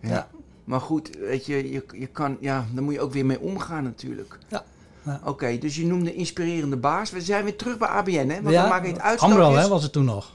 Ja. 0.00 0.08
ja. 0.08 0.28
Maar 0.64 0.80
goed, 0.80 1.10
weet 1.18 1.46
je, 1.46 1.70
je, 1.70 1.84
je 1.92 2.06
kan, 2.06 2.36
ja, 2.40 2.66
daar 2.74 2.82
moet 2.82 2.94
je 2.94 3.00
ook 3.00 3.12
weer 3.12 3.26
mee 3.26 3.40
omgaan 3.40 3.84
natuurlijk. 3.84 4.38
Ja. 4.48 4.64
Ja. 5.02 5.20
Oké, 5.24 5.58
dus 5.58 5.76
je 5.76 5.86
noemde 5.86 6.14
inspirerende 6.14 6.76
baas. 6.76 7.10
We 7.10 7.20
zijn 7.20 7.44
weer 7.44 7.56
terug 7.56 7.78
bij 7.78 7.88
ABN, 7.88 8.28
hè? 8.28 8.42
Want 8.42 8.54
Ja, 8.54 8.62
we 8.62 8.68
maken 8.68 8.92
het 8.92 9.00
uitstapjes. 9.00 9.40
Amro 9.40 9.56
hè, 9.56 9.68
was 9.68 9.82
het 9.82 9.92
toen 9.92 10.04
nog. 10.04 10.32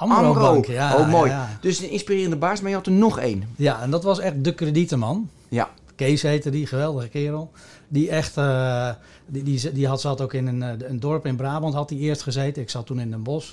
Amro, 0.00 0.16
Amro. 0.16 0.40
Bank, 0.40 0.66
ja. 0.66 0.96
oh, 0.96 1.08
mooi. 1.08 1.30
Ja, 1.30 1.36
ja. 1.36 1.58
Dus 1.60 1.80
een 1.80 1.90
inspirerende 1.90 2.36
baas, 2.36 2.60
maar 2.60 2.70
je 2.70 2.76
had 2.76 2.86
er 2.86 2.92
nog 2.92 3.18
één. 3.18 3.44
Ja, 3.56 3.82
en 3.82 3.90
dat 3.90 4.04
was 4.04 4.18
echt 4.18 4.44
de 4.44 4.54
kredietenman. 4.54 5.28
Ja. 5.48 5.70
Kees 5.94 6.22
heette 6.22 6.50
die, 6.50 6.66
geweldige 6.66 7.08
kerel. 7.08 7.50
Die 7.88 8.10
echt, 8.10 8.36
eh, 8.36 8.88
die, 9.26 9.42
die, 9.42 9.72
die 9.72 9.86
had, 9.86 10.00
zat 10.00 10.20
ook 10.20 10.34
in 10.34 10.46
een, 10.46 10.62
eh, 10.62 10.88
een 10.88 11.00
dorp 11.00 11.26
in 11.26 11.36
Brabant, 11.36 11.74
had 11.74 11.90
hij 11.90 11.98
eerst 11.98 12.22
gezeten. 12.22 12.62
Ik 12.62 12.70
zat 12.70 12.86
toen 12.86 13.00
in 13.00 13.10
Den 13.10 13.22
Bosch. 13.22 13.52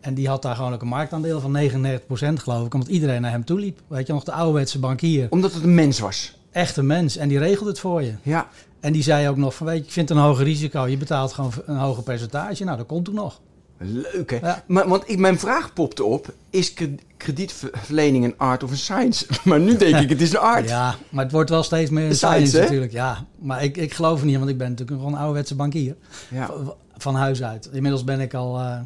En 0.00 0.14
die 0.14 0.28
had 0.28 0.42
daar 0.42 0.56
gewoon 0.56 0.72
ook 0.72 0.82
een 0.82 0.88
marktaandeel 0.88 1.40
van 1.40 1.52
39% 1.52 2.42
geloof 2.42 2.66
ik, 2.66 2.74
omdat 2.74 2.88
iedereen 2.88 3.20
naar 3.20 3.30
hem 3.30 3.44
toe 3.44 3.60
liep. 3.60 3.80
Weet 3.86 4.06
je 4.06 4.12
nog, 4.12 4.24
de 4.24 4.32
ouderwetse 4.32 4.78
bankier. 4.78 5.26
Omdat 5.30 5.52
het 5.52 5.62
een 5.62 5.74
mens 5.74 5.98
was. 5.98 6.36
Echt 6.50 6.76
een 6.76 6.86
mens. 6.86 7.16
En 7.16 7.28
die 7.28 7.38
regelde 7.38 7.70
het 7.70 7.80
voor 7.80 8.02
je. 8.02 8.14
Ja. 8.22 8.48
En 8.80 8.92
die 8.92 9.02
zei 9.02 9.28
ook 9.28 9.36
nog 9.36 9.54
van, 9.54 9.66
weet 9.66 9.78
je, 9.78 9.84
ik 9.84 9.92
vind 9.92 10.08
het 10.08 10.18
een 10.18 10.24
hoger 10.24 10.44
risico. 10.44 10.86
Je 10.86 10.96
betaalt 10.96 11.32
gewoon 11.32 11.52
een 11.66 11.76
hoger 11.76 12.02
percentage. 12.02 12.64
Nou, 12.64 12.76
dat 12.76 12.86
komt 12.86 13.04
toen 13.04 13.14
nog. 13.14 13.40
Leuk, 13.78 14.30
hè? 14.30 14.36
Ja. 14.36 14.64
Maar, 14.66 14.88
want 14.88 15.02
ik, 15.08 15.18
mijn 15.18 15.38
vraag 15.38 15.72
popte 15.72 16.04
op. 16.04 16.34
Is 16.50 16.74
kre- 16.74 16.94
kredietverlening 17.16 18.24
een 18.24 18.34
art 18.38 18.62
of 18.62 18.70
een 18.70 18.76
science? 18.76 19.26
Maar 19.44 19.60
nu 19.60 19.76
denk 19.76 19.96
ik, 19.96 20.08
het 20.08 20.20
is 20.20 20.30
een 20.32 20.38
art. 20.38 20.68
Ja, 20.68 20.94
maar 21.10 21.24
het 21.24 21.32
wordt 21.32 21.50
wel 21.50 21.62
steeds 21.62 21.90
meer 21.90 22.04
een 22.08 22.14
Science, 22.16 22.58
natuurlijk. 22.60 22.92
Ja, 22.92 23.24
maar 23.38 23.64
ik, 23.64 23.76
ik 23.76 23.92
geloof 23.94 24.20
er 24.20 24.26
niet, 24.26 24.38
want 24.38 24.50
ik 24.50 24.58
ben 24.58 24.68
natuurlijk 24.70 24.98
gewoon 24.98 25.12
een 25.12 25.18
ouderwetse 25.18 25.54
bankier. 25.54 25.96
Ja. 26.30 26.46
Van, 26.46 26.74
van 26.96 27.14
huis 27.14 27.42
uit. 27.42 27.68
Inmiddels 27.72 28.04
ben 28.04 28.20
ik 28.20 28.34
al 28.34 28.58
eh, 28.58 28.80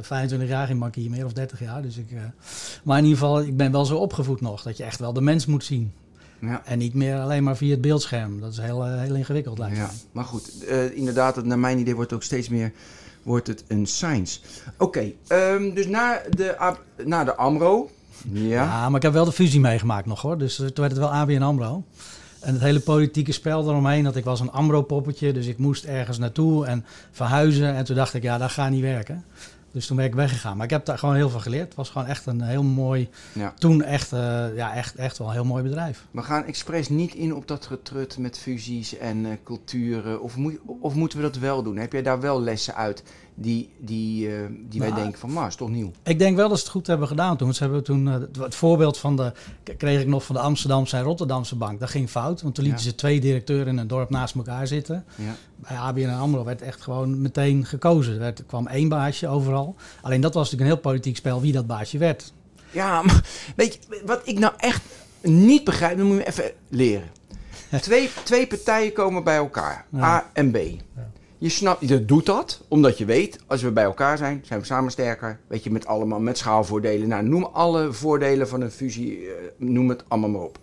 25 0.00 0.48
jaar 0.48 0.66
geen 0.66 0.78
bankier 0.78 1.10
meer, 1.10 1.24
of 1.24 1.32
30 1.32 1.60
jaar. 1.60 1.82
Dus 1.82 1.96
ik, 1.96 2.10
eh, 2.10 2.18
maar 2.84 2.98
in 2.98 3.04
ieder 3.04 3.18
geval, 3.18 3.40
ik 3.40 3.56
ben 3.56 3.72
wel 3.72 3.84
zo 3.84 3.96
opgevoed 3.96 4.40
nog. 4.40 4.62
Dat 4.62 4.76
je 4.76 4.84
echt 4.84 4.98
wel 4.98 5.12
de 5.12 5.20
mens 5.20 5.46
moet 5.46 5.64
zien. 5.64 5.92
Ja. 6.40 6.62
En 6.64 6.78
niet 6.78 6.94
meer 6.94 7.18
alleen 7.18 7.42
maar 7.42 7.56
via 7.56 7.70
het 7.70 7.80
beeldscherm. 7.80 8.40
Dat 8.40 8.52
is 8.52 8.58
heel, 8.58 8.84
eh, 8.84 9.00
heel 9.00 9.14
ingewikkeld 9.14 9.58
lijkt 9.58 9.74
me. 9.76 9.80
Ja, 9.82 9.90
maar 10.12 10.24
goed, 10.24 10.64
inderdaad, 10.94 11.36
het- 11.36 11.44
naar 11.44 11.58
mijn 11.58 11.78
idee 11.78 11.94
wordt 11.94 12.10
het 12.10 12.18
ook 12.18 12.24
steeds 12.24 12.48
meer 12.48 12.72
wordt 13.22 13.46
het 13.46 13.64
een 13.68 13.86
science. 13.86 14.40
Oké, 14.78 15.12
ehm, 15.26 15.74
dus 15.74 15.86
na 15.86 16.20
de, 16.30 16.76
na 17.04 17.24
de 17.24 17.34
AMRO, 17.34 17.90
ja, 18.32 18.62
Ja, 18.62 18.88
maar 18.88 18.96
ik 18.96 19.02
heb 19.02 19.12
wel 19.12 19.24
de 19.24 19.32
fusie 19.32 19.60
meegemaakt 19.60 20.06
nog 20.06 20.22
hoor. 20.22 20.38
Dus 20.38 20.58
eh, 20.58 20.66
toen 20.66 20.84
werd 20.84 20.90
het 20.90 21.00
wel 21.00 21.12
ABN 21.12 21.42
AMRO. 21.42 21.84
En 22.40 22.52
het 22.52 22.62
hele 22.62 22.80
politieke 22.80 23.32
spel 23.32 23.68
eromheen, 23.68 24.04
dat 24.04 24.16
ik 24.16 24.24
was 24.24 24.40
een 24.40 24.50
AMRO-poppetje. 24.50 25.32
Dus 25.32 25.46
ik 25.46 25.58
moest 25.58 25.84
ergens 25.84 26.18
naartoe 26.18 26.66
en 26.66 26.84
verhuizen. 27.10 27.74
En 27.74 27.84
toen 27.84 27.96
dacht 27.96 28.14
ik, 28.14 28.22
ja, 28.22 28.38
dat 28.38 28.50
gaat 28.50 28.70
niet 28.70 28.82
werken. 28.82 29.24
Dus 29.78 29.86
toen 29.86 29.96
ben 29.96 30.06
ik 30.06 30.14
weggegaan. 30.14 30.56
Maar 30.56 30.64
ik 30.64 30.70
heb 30.70 30.84
daar 30.84 30.98
gewoon 30.98 31.14
heel 31.14 31.30
veel 31.30 31.40
geleerd. 31.40 31.64
Het 31.64 31.74
was 31.74 31.90
gewoon 31.90 32.06
echt 32.06 32.26
een 32.26 32.40
heel 32.40 32.62
mooi, 32.62 33.08
ja. 33.32 33.54
toen 33.58 33.82
echt, 33.82 34.12
eh, 34.12 34.56
ja, 34.56 34.74
echt, 34.74 34.94
echt 34.94 35.18
wel 35.18 35.26
een 35.26 35.32
heel 35.32 35.44
mooi 35.44 35.62
bedrijf. 35.62 36.06
We 36.10 36.22
gaan 36.22 36.44
expres 36.44 36.88
niet 36.88 37.14
in 37.14 37.34
op 37.34 37.48
dat 37.48 37.66
getrut 37.66 38.18
met 38.18 38.38
fusies 38.38 38.96
en 38.96 39.26
eh, 39.26 39.32
culturen. 39.44 40.22
Of, 40.22 40.36
moet, 40.36 40.58
of 40.80 40.94
moeten 40.94 41.18
we 41.18 41.24
dat 41.24 41.38
wel 41.38 41.62
doen? 41.62 41.76
Heb 41.76 41.92
jij 41.92 42.02
daar 42.02 42.20
wel 42.20 42.42
lessen 42.42 42.74
uit 42.74 43.02
die, 43.40 43.70
die, 43.78 44.36
eh, 44.36 44.44
die 44.68 44.80
wij 44.80 44.88
Nou, 44.88 45.00
denken 45.02 45.18
van, 45.20 45.32
maar 45.32 45.46
is 45.48 45.54
toch 45.54 45.68
nieuw? 45.68 45.92
Ik 46.02 46.18
denk 46.18 46.36
wel 46.36 46.48
dat 46.48 46.58
ze 46.58 46.62
het 46.64 46.72
goed 46.72 46.86
hebben 46.86 47.08
gedaan 47.08 47.36
toen. 47.36 47.54
Ze 47.54 47.62
hebben 47.62 47.84
toen 47.84 48.08
eh, 48.08 48.14
het, 48.42 48.54
voorbeeld 48.54 48.98
van 48.98 49.16
de, 49.16 49.32
kreeg 49.76 50.00
ik 50.00 50.06
nog 50.06 50.24
van 50.24 50.34
de 50.34 50.40
Amsterdamse 50.40 50.96
en 50.96 51.02
Rotterdamse 51.02 51.56
bank. 51.56 51.80
Dat 51.80 51.90
ging 51.90 52.10
fout, 52.10 52.42
want 52.42 52.54
toen 52.54 52.64
lieten 52.64 52.82
Ja. 52.84 52.90
ze 52.90 52.94
twee 52.96 53.20
directeuren 53.20 53.66
in 53.66 53.78
een 53.78 53.86
dorp 53.86 54.10
naast 54.10 54.34
elkaar 54.34 54.66
zitten. 54.66 55.04
Ja. 55.14 55.34
Bij 55.56 55.76
ABN 55.76 56.00
en 56.00 56.18
AMRO 56.18 56.44
werd 56.44 56.62
echt 56.62 56.82
gewoon 56.82 57.20
meteen 57.20 57.64
gekozen. 57.66 58.12
Er, 58.12 58.18
werd, 58.18 58.38
er 58.38 58.44
kwam 58.44 58.66
één 58.66 58.88
baasje 58.88 59.28
overal. 59.28 59.74
Alleen 60.02 60.20
dat 60.20 60.34
was 60.34 60.50
natuurlijk 60.50 60.70
een 60.70 60.76
heel 60.76 60.90
politiek 60.92 61.16
spel 61.16 61.40
wie 61.40 61.52
dat 61.52 61.66
baasje 61.66 61.98
werd. 61.98 62.32
Ja, 62.70 63.02
maar 63.02 63.24
weet 63.56 63.74
je, 63.74 64.02
wat 64.06 64.20
ik 64.24 64.38
nou 64.38 64.52
echt 64.56 64.82
niet 65.22 65.64
begrijp, 65.64 65.98
dan 65.98 66.06
moet 66.06 66.16
je 66.16 66.26
even 66.26 66.50
leren. 66.68 67.08
Twee, 67.80 68.10
twee 68.24 68.46
partijen 68.46 68.92
komen 68.92 69.24
bij 69.24 69.36
elkaar, 69.36 69.86
Ja. 69.90 70.02
A 70.04 70.30
en 70.32 70.50
B. 70.50 70.56
Je 71.40 71.48
snapt, 71.48 71.88
je 71.88 72.04
doet 72.04 72.26
dat 72.26 72.64
omdat 72.68 72.98
je 72.98 73.04
weet, 73.04 73.38
als 73.46 73.62
we 73.62 73.70
bij 73.70 73.84
elkaar 73.84 74.18
zijn, 74.18 74.42
zijn 74.44 74.60
we 74.60 74.66
samen 74.66 74.90
sterker. 74.90 75.40
Weet 75.46 75.64
je, 75.64 75.70
met 75.70 75.86
allemaal, 75.86 76.20
met 76.20 76.38
schaalvoordelen. 76.38 77.08
Nou, 77.08 77.24
noem 77.24 77.44
alle 77.44 77.92
voordelen 77.92 78.48
van 78.48 78.60
een 78.60 78.70
fusie, 78.70 79.26
eh, 79.26 79.32
noem 79.56 79.88
het 79.88 80.04
allemaal 80.08 80.30
maar 80.30 80.40
op. 80.40 80.58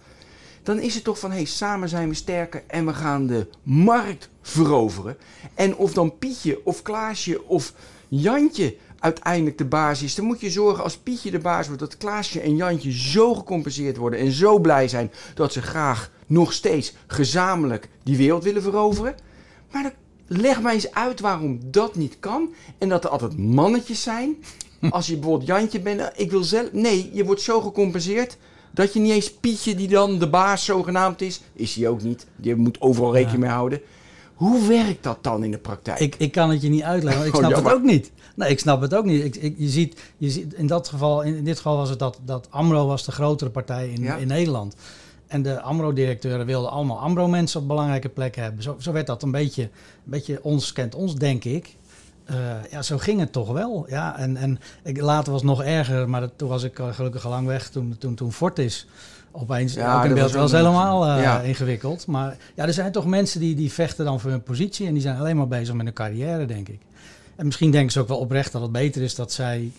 Dan 0.63 0.79
is 0.79 0.95
het 0.95 1.03
toch 1.03 1.19
van, 1.19 1.29
hé, 1.29 1.35
hey, 1.35 1.45
samen 1.45 1.89
zijn 1.89 2.09
we 2.09 2.15
sterker 2.15 2.63
en 2.67 2.85
we 2.85 2.93
gaan 2.93 3.27
de 3.27 3.47
markt 3.63 4.29
veroveren. 4.41 5.17
En 5.53 5.75
of 5.75 5.93
dan 5.93 6.17
Pietje 6.17 6.65
of 6.65 6.81
Klaasje 6.81 7.47
of 7.47 7.73
Jantje 8.07 8.75
uiteindelijk 8.99 9.57
de 9.57 9.65
baas 9.65 10.03
is, 10.03 10.15
dan 10.15 10.25
moet 10.25 10.41
je 10.41 10.49
zorgen 10.49 10.83
als 10.83 10.97
Pietje 10.97 11.31
de 11.31 11.39
baas 11.39 11.67
wordt, 11.67 11.81
dat 11.81 11.97
Klaasje 11.97 12.39
en 12.39 12.55
Jantje 12.55 12.91
zo 12.91 13.33
gecompenseerd 13.33 13.97
worden 13.97 14.19
en 14.19 14.31
zo 14.31 14.59
blij 14.59 14.87
zijn 14.87 15.11
dat 15.35 15.53
ze 15.53 15.61
graag 15.61 16.11
nog 16.27 16.53
steeds 16.53 16.93
gezamenlijk 17.07 17.89
die 18.03 18.17
wereld 18.17 18.43
willen 18.43 18.61
veroveren. 18.61 19.15
Maar 19.71 19.83
dan 19.83 19.91
leg 20.27 20.61
mij 20.61 20.73
eens 20.73 20.91
uit 20.93 21.19
waarom 21.19 21.59
dat 21.65 21.95
niet 21.95 22.17
kan 22.19 22.53
en 22.77 22.89
dat 22.89 23.03
er 23.03 23.09
altijd 23.09 23.37
mannetjes 23.37 24.03
zijn. 24.03 24.35
Als 24.89 25.07
je 25.07 25.13
bijvoorbeeld 25.17 25.47
Jantje 25.47 25.79
bent, 25.79 25.97
nou, 25.99 26.11
ik 26.15 26.31
wil 26.31 26.43
zelf. 26.43 26.71
Nee, 26.71 27.09
je 27.13 27.25
wordt 27.25 27.41
zo 27.41 27.61
gecompenseerd 27.61 28.37
dat 28.71 28.93
je 28.93 28.99
niet 28.99 29.11
eens 29.11 29.33
Pietje, 29.33 29.75
die 29.75 29.87
dan 29.87 30.19
de 30.19 30.29
baas 30.29 30.65
zogenaamd 30.65 31.21
is, 31.21 31.41
is 31.53 31.75
hij 31.75 31.87
ook 31.87 32.01
niet. 32.01 32.25
Je 32.41 32.55
moet 32.55 32.81
overal 32.81 33.13
rekening 33.13 33.39
mee 33.39 33.49
houden. 33.49 33.81
Hoe 34.35 34.67
werkt 34.67 35.03
dat 35.03 35.17
dan 35.23 35.43
in 35.43 35.51
de 35.51 35.57
praktijk? 35.57 35.99
Ik, 35.99 36.15
ik 36.17 36.31
kan 36.31 36.49
het 36.49 36.61
je 36.61 36.69
niet 36.69 36.81
uitleggen, 36.83 37.21
want 37.23 37.35
ik 37.35 37.41
Oh, 37.41 37.47
snap 37.47 37.63
het 37.63 37.73
ook 37.73 37.83
niet. 37.83 38.11
Nee, 38.35 38.49
ik 38.49 38.59
snap 38.59 38.81
het 38.81 38.95
ook 38.95 39.05
niet. 39.05 39.23
Ik, 39.23 39.35
ik, 39.35 39.55
je, 39.57 39.69
ziet, 39.69 39.99
je 40.17 40.29
ziet 40.29 40.53
in 40.53 40.67
dat 40.67 40.87
geval, 40.87 41.21
in, 41.21 41.43
dit 41.43 41.57
geval 41.57 41.77
was 41.77 41.89
het 41.89 41.99
dat, 41.99 42.19
dat 42.25 42.47
AMRO 42.49 42.87
was 42.87 43.05
de 43.05 43.11
grotere 43.11 43.49
partij 43.49 43.89
in, 43.89 44.01
Ja. 44.03 44.15
in 44.15 44.27
Nederland. 44.27 44.75
En 45.27 45.41
de 45.41 45.61
AMRO-directeuren 45.61 46.45
wilden 46.45 46.71
allemaal 46.71 46.99
AMRO-mensen 46.99 47.61
op 47.61 47.67
belangrijke 47.67 48.09
plekken 48.09 48.43
hebben. 48.43 48.63
Zo, 48.63 48.75
zo 48.79 48.91
werd 48.91 49.07
dat 49.07 49.23
een 49.23 49.31
beetje, 49.31 49.61
een 49.63 49.69
beetje 50.03 50.43
ons 50.43 50.73
kent 50.73 50.95
ons, 50.95 51.15
denk 51.15 51.43
ik. 51.43 51.75
Eh, 52.25 52.35
ja, 52.71 52.81
zo 52.81 52.97
ging 52.97 53.19
het 53.19 53.31
toch 53.31 53.51
wel. 53.51 53.85
Ja, 53.89 54.17
en, 54.17 54.37
en 54.37 54.59
later 54.83 55.31
was 55.31 55.41
het 55.41 55.49
nog 55.49 55.63
erger, 55.63 56.09
maar 56.09 56.21
dat, 56.21 56.31
toen 56.35 56.49
was 56.49 56.63
ik 56.63 56.79
gelukkig 56.91 57.25
al 57.25 57.31
lang 57.31 57.47
weg. 57.47 57.69
Toen, 57.69 57.95
toen, 57.99 58.15
toen 58.15 58.31
Fortis 58.31 58.87
opeens 59.31 59.73
Ja, 59.73 59.97
ook 59.97 60.03
in 60.03 60.09
dat 60.09 60.17
beeld 60.17 60.31
was 60.31 60.51
helemaal 60.51 61.05
eh, 61.07 61.23
ja. 61.23 61.41
ingewikkeld. 61.41 62.07
Maar 62.07 62.37
ja, 62.55 62.65
er 62.65 62.73
zijn 62.73 62.91
toch 62.91 63.05
mensen 63.05 63.39
die, 63.39 63.55
die 63.55 63.71
vechten 63.71 64.05
dan 64.05 64.19
voor 64.19 64.29
hun 64.29 64.43
positie 64.43 64.87
en 64.87 64.93
die 64.93 65.01
zijn 65.01 65.17
alleen 65.17 65.37
maar 65.37 65.47
bezig 65.47 65.73
met 65.73 65.85
hun 65.85 65.93
carrière, 65.93 66.45
denk 66.45 66.69
ik. 66.69 66.79
En 67.35 67.45
misschien 67.45 67.71
denken 67.71 67.91
ze 67.91 67.99
ook 67.99 68.07
wel 68.07 68.17
oprecht 68.17 68.51
dat 68.51 68.61
het 68.61 68.71
beter 68.71 69.01
is 69.01 69.15
dat 69.15 69.31
zij 69.31 69.71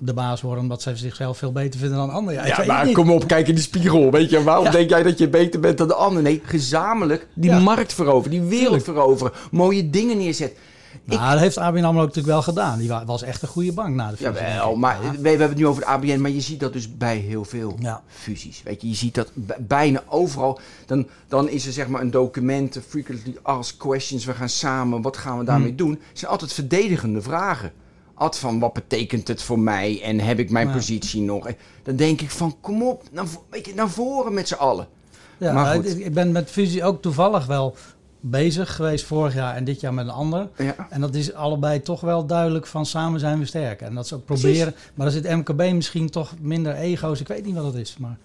de 0.00 0.14
baas 0.14 0.40
worden, 0.40 0.62
omdat 0.62 0.82
zij 0.82 0.96
zichzelf 0.96 1.38
veel 1.38 1.52
beter 1.52 1.80
vinden 1.80 1.98
dan 1.98 2.10
anderen. 2.10 2.46
Ja, 2.46 2.56
Ja, 2.56 2.64
maar 2.66 2.90
kom 2.92 3.10
op, 3.10 3.26
kijk 3.26 3.48
in 3.48 3.54
de 3.54 3.60
spiegel. 3.60 4.10
Weet 4.10 4.30
je, 4.30 4.42
waarom 4.42 4.64
Ja. 4.64 4.70
denk 4.70 4.88
jij 4.90 5.02
dat 5.02 5.18
je 5.18 5.28
beter 5.28 5.60
bent 5.60 5.78
dan 5.78 5.88
de 5.88 5.94
ander? 5.94 6.22
Nee, 6.22 6.40
gezamenlijk 6.44 7.26
die 7.34 7.50
Ja. 7.50 7.58
markt 7.58 7.92
veroveren, 7.92 8.30
die 8.40 8.48
wereld 8.48 8.82
veroveren, 8.84 9.32
mooie 9.50 9.90
dingen 9.90 10.18
neerzet. 10.18 10.56
Nou, 11.04 11.30
dat 11.30 11.40
heeft 11.40 11.58
ABN 11.58 11.84
AMRO 11.84 12.00
natuurlijk 12.00 12.26
wel 12.26 12.42
gedaan. 12.42 12.78
Die 12.78 12.88
wa- 12.88 13.04
was 13.04 13.22
echt 13.22 13.42
een 13.42 13.48
goede 13.48 13.72
bank 13.72 13.94
na 13.94 14.10
de 14.10 14.16
fusie. 14.16 14.32
Jawel, 14.32 14.76
maar 14.76 15.02
Ja. 15.02 15.10
we, 15.10 15.20
we 15.20 15.28
hebben 15.28 15.48
het 15.48 15.56
nu 15.56 15.66
over 15.66 15.80
de 15.82 15.88
ABN, 15.88 16.20
maar 16.20 16.30
je 16.30 16.40
ziet 16.40 16.60
dat 16.60 16.72
dus 16.72 16.96
bij 16.96 17.16
heel 17.16 17.44
veel 17.44 17.76
Ja. 17.78 18.02
fusies. 18.06 18.62
Weet 18.64 18.82
je, 18.82 18.88
je 18.88 18.94
ziet 18.94 19.14
dat 19.14 19.30
bijna 19.58 20.02
overal. 20.08 20.60
Dan, 20.86 21.06
dan 21.28 21.48
is 21.48 21.66
er 21.66 21.72
zeg 21.72 21.88
maar 21.88 22.00
een 22.00 22.10
document, 22.10 22.78
frequently 22.88 23.36
asked 23.42 23.76
questions, 23.76 24.24
we 24.24 24.32
gaan 24.32 24.48
samen, 24.48 25.02
wat 25.02 25.16
gaan 25.16 25.38
we 25.38 25.44
daarmee 25.44 25.68
Hmm. 25.68 25.76
doen? 25.76 25.90
Het 25.90 26.18
zijn 26.18 26.30
altijd 26.30 26.52
verdedigende 26.52 27.22
vragen. 27.22 27.72
Altijd 28.20 28.42
van, 28.42 28.58
wat 28.58 28.72
betekent 28.72 29.28
het 29.28 29.42
voor 29.42 29.58
mij 29.58 30.02
en 30.02 30.20
heb 30.20 30.38
ik 30.38 30.50
mijn 30.50 30.66
Ja. 30.66 30.72
positie 30.72 31.20
nog? 31.22 31.48
Dan 31.82 31.96
denk 31.96 32.20
ik 32.20 32.30
van, 32.30 32.56
kom 32.60 32.82
op, 32.82 33.02
naar, 33.12 33.24
weet 33.50 33.66
je, 33.66 33.74
naar 33.74 33.90
voren 33.90 34.34
met 34.34 34.48
z'n 34.48 34.54
allen. 34.54 34.86
Ja, 35.38 35.52
Maar 35.52 35.64
nou, 35.64 35.76
goed. 35.76 35.98
ik, 35.98 36.04
ik 36.06 36.14
ben 36.14 36.32
met 36.32 36.50
fusie 36.50 36.84
ook 36.84 37.02
toevallig 37.02 37.46
wel 37.46 37.74
bezig 38.20 38.74
geweest 38.76 39.04
vorig 39.04 39.34
jaar 39.34 39.54
en 39.56 39.64
dit 39.64 39.80
jaar 39.80 39.94
met 39.94 40.04
een 40.04 40.12
ander. 40.12 40.48
Ja. 40.56 40.86
En 40.90 41.00
dat 41.00 41.14
is 41.14 41.32
allebei 41.34 41.82
toch 41.82 42.00
wel 42.00 42.26
duidelijk 42.26 42.66
van 42.66 42.86
samen 42.86 43.20
zijn 43.20 43.38
we 43.38 43.44
sterk. 43.46 43.80
En 43.80 43.94
dat 43.94 44.06
ze 44.06 44.14
ook 44.14 44.24
proberen. 44.24 44.74
Maar 44.94 45.10
dan 45.10 45.22
zit 45.22 45.36
MKB 45.36 45.72
misschien 45.72 46.10
toch 46.10 46.34
minder 46.40 46.74
ego's. 46.74 47.20
Ik 47.20 47.28
weet 47.28 47.44
niet 47.44 47.54
wat 47.54 47.64
het 47.64 47.74
is. 47.74 47.96
Maar 47.98 48.16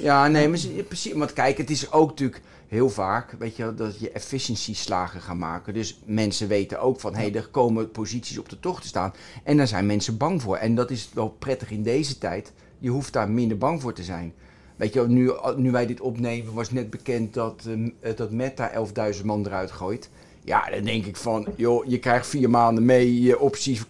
Ja, 0.00 0.28
nee, 0.28 0.48
maar 0.48 0.58
precies. 0.88 1.12
Want 1.12 1.32
kijk, 1.32 1.58
het 1.58 1.70
is 1.70 1.92
ook 1.92 2.08
natuurlijk 2.08 2.42
heel 2.68 2.90
vaak, 2.90 3.34
weet 3.38 3.56
je, 3.56 3.74
dat 3.74 3.98
je 3.98 4.10
efficiëntieslagen 4.10 5.20
gaat 5.20 5.36
maken. 5.36 5.74
Dus 5.74 6.00
mensen 6.04 6.48
weten 6.48 6.80
ook 6.80 7.00
van, 7.00 7.14
hé, 7.14 7.20
hey, 7.20 7.34
er 7.34 7.48
komen 7.48 7.90
posities 7.90 8.38
op 8.38 8.48
de 8.48 8.60
tocht 8.60 8.82
te 8.82 8.88
staan. 8.88 9.14
En 9.44 9.56
daar 9.56 9.66
zijn 9.66 9.86
mensen 9.86 10.16
bang 10.16 10.42
voor. 10.42 10.56
En 10.56 10.74
dat 10.74 10.90
is 10.90 11.10
wel 11.14 11.28
prettig 11.28 11.70
in 11.70 11.82
deze 11.82 12.18
tijd. 12.18 12.52
Je 12.78 12.90
hoeft 12.90 13.12
daar 13.12 13.30
minder 13.30 13.58
bang 13.58 13.80
voor 13.80 13.92
te 13.92 14.02
zijn. 14.02 14.34
Weet 14.76 14.92
je, 14.92 15.06
nu, 15.08 15.32
nu 15.56 15.70
wij 15.70 15.86
dit 15.86 16.00
opnemen, 16.00 16.54
was 16.54 16.70
net 16.70 16.90
bekend 16.90 17.34
dat, 17.34 17.68
eh, 18.00 18.16
dat 18.16 18.30
Meta 18.30 18.70
11.000 19.14 19.24
man 19.24 19.46
eruit 19.46 19.70
gooit. 19.70 20.10
Ja, 20.44 20.70
dan 20.70 20.84
denk 20.84 21.04
ik 21.04 21.16
van, 21.16 21.46
joh, 21.56 21.84
je 21.86 21.98
krijgt 21.98 22.26
vier 22.26 22.50
maanden 22.50 22.84
mee, 22.84 23.22
je 23.22 23.38
opties 23.38 23.82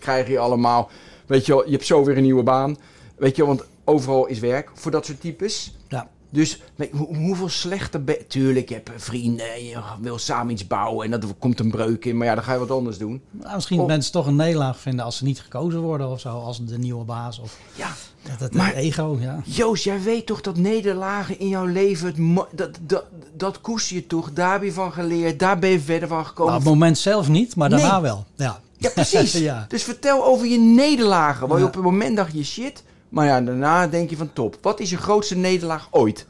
krijg 0.00 0.28
je 0.28 0.38
allemaal. 0.38 0.90
Weet 1.26 1.46
je 1.46 1.62
je 1.66 1.72
hebt 1.72 1.86
zo 1.86 2.04
weer 2.04 2.16
een 2.16 2.22
nieuwe 2.22 2.42
baan. 2.42 2.76
Weet 3.16 3.36
je, 3.36 3.46
want 3.46 3.64
overal 3.84 4.26
is 4.26 4.38
werk 4.38 4.70
voor 4.74 4.90
dat 4.90 5.06
soort 5.06 5.20
types. 5.20 5.74
ja, 5.88 6.08
Dus 6.30 6.60
hoe- 6.92 7.16
hoeveel 7.16 7.48
slechter 7.48 8.04
ben 8.04 8.26
Tuurlijk, 8.28 8.68
je 8.68 8.74
hebt 8.74 8.90
vrienden, 8.96 9.64
je 9.64 9.78
wil 10.00 10.18
samen 10.18 10.52
iets 10.52 10.66
bouwen 10.66 11.04
en 11.12 11.20
dat 11.20 11.34
komt 11.38 11.60
een 11.60 11.70
breuk 11.70 12.04
in. 12.04 12.16
Maar 12.16 12.26
ja, 12.26 12.34
dan 12.34 12.44
ga 12.44 12.52
je 12.52 12.58
wat 12.58 12.70
anders 12.70 12.98
doen. 12.98 13.22
nou, 13.30 13.54
misschien 13.54 13.80
Of- 13.80 13.86
mensen 13.86 14.12
toch 14.12 14.26
een 14.26 14.36
nederlaag 14.36 14.78
vinden 14.78 15.04
als 15.04 15.16
ze 15.16 15.24
niet 15.24 15.40
gekozen 15.40 15.80
worden 15.80 16.08
of 16.08 16.20
zo. 16.20 16.28
Als 16.28 16.64
de 16.64 16.78
nieuwe 16.78 17.04
baas. 17.04 17.38
Of 17.38 17.58
Ja, 17.74 17.88
dat, 18.28 18.38
dat 18.38 18.52
Maar- 18.52 18.74
ego, 18.74 19.16
ja. 19.20 19.40
Joost, 19.44 19.84
jij 19.84 20.02
weet 20.02 20.26
toch 20.26 20.40
dat 20.40 20.56
nederlagen 20.56 21.38
in 21.38 21.48
jouw 21.48 21.66
leven, 21.66 22.22
mo- 22.22 22.48
dat, 22.54 22.78
dat, 22.82 23.04
dat 23.36 23.60
koester 23.60 23.96
je 23.96 24.06
toch? 24.06 24.32
Daar 24.32 24.52
heb 24.52 24.62
je 24.62 24.72
van 24.72 24.92
geleerd, 24.92 25.38
daar 25.38 25.58
ben 25.58 25.70
je 25.70 25.80
verder 25.80 26.08
van 26.08 26.26
gekomen. 26.26 26.52
Nou, 26.52 26.58
op 26.64 26.68
het 26.70 26.78
moment 26.78 26.98
zelf 26.98 27.28
niet, 27.28 27.56
maar 27.56 27.70
daarna 27.70 27.92
Nee. 27.92 28.00
wel. 28.02 28.24
Ja, 28.36 28.60
Ja, 28.78 28.90
precies. 28.90 29.32
Ja. 29.50 29.64
Dus 29.68 29.82
vertel 29.82 30.24
over 30.24 30.46
je 30.46 30.58
nederlagen. 30.58 31.48
Waar 31.48 31.58
je 31.58 31.64
op 31.64 31.74
het 31.74 31.82
moment 31.82 32.16
dacht 32.16 32.32
je 32.32 32.44
shit, 32.44 32.82
maar 33.12 33.26
ja, 33.26 33.40
daarna 33.40 33.86
denk 33.86 34.10
je 34.10 34.16
van 34.16 34.32
top. 34.32 34.56
Wat 34.60 34.80
is 34.80 34.90
je 34.90 34.96
grootste 34.96 35.36
nederlaag 35.36 35.88
ooit? 35.90 36.26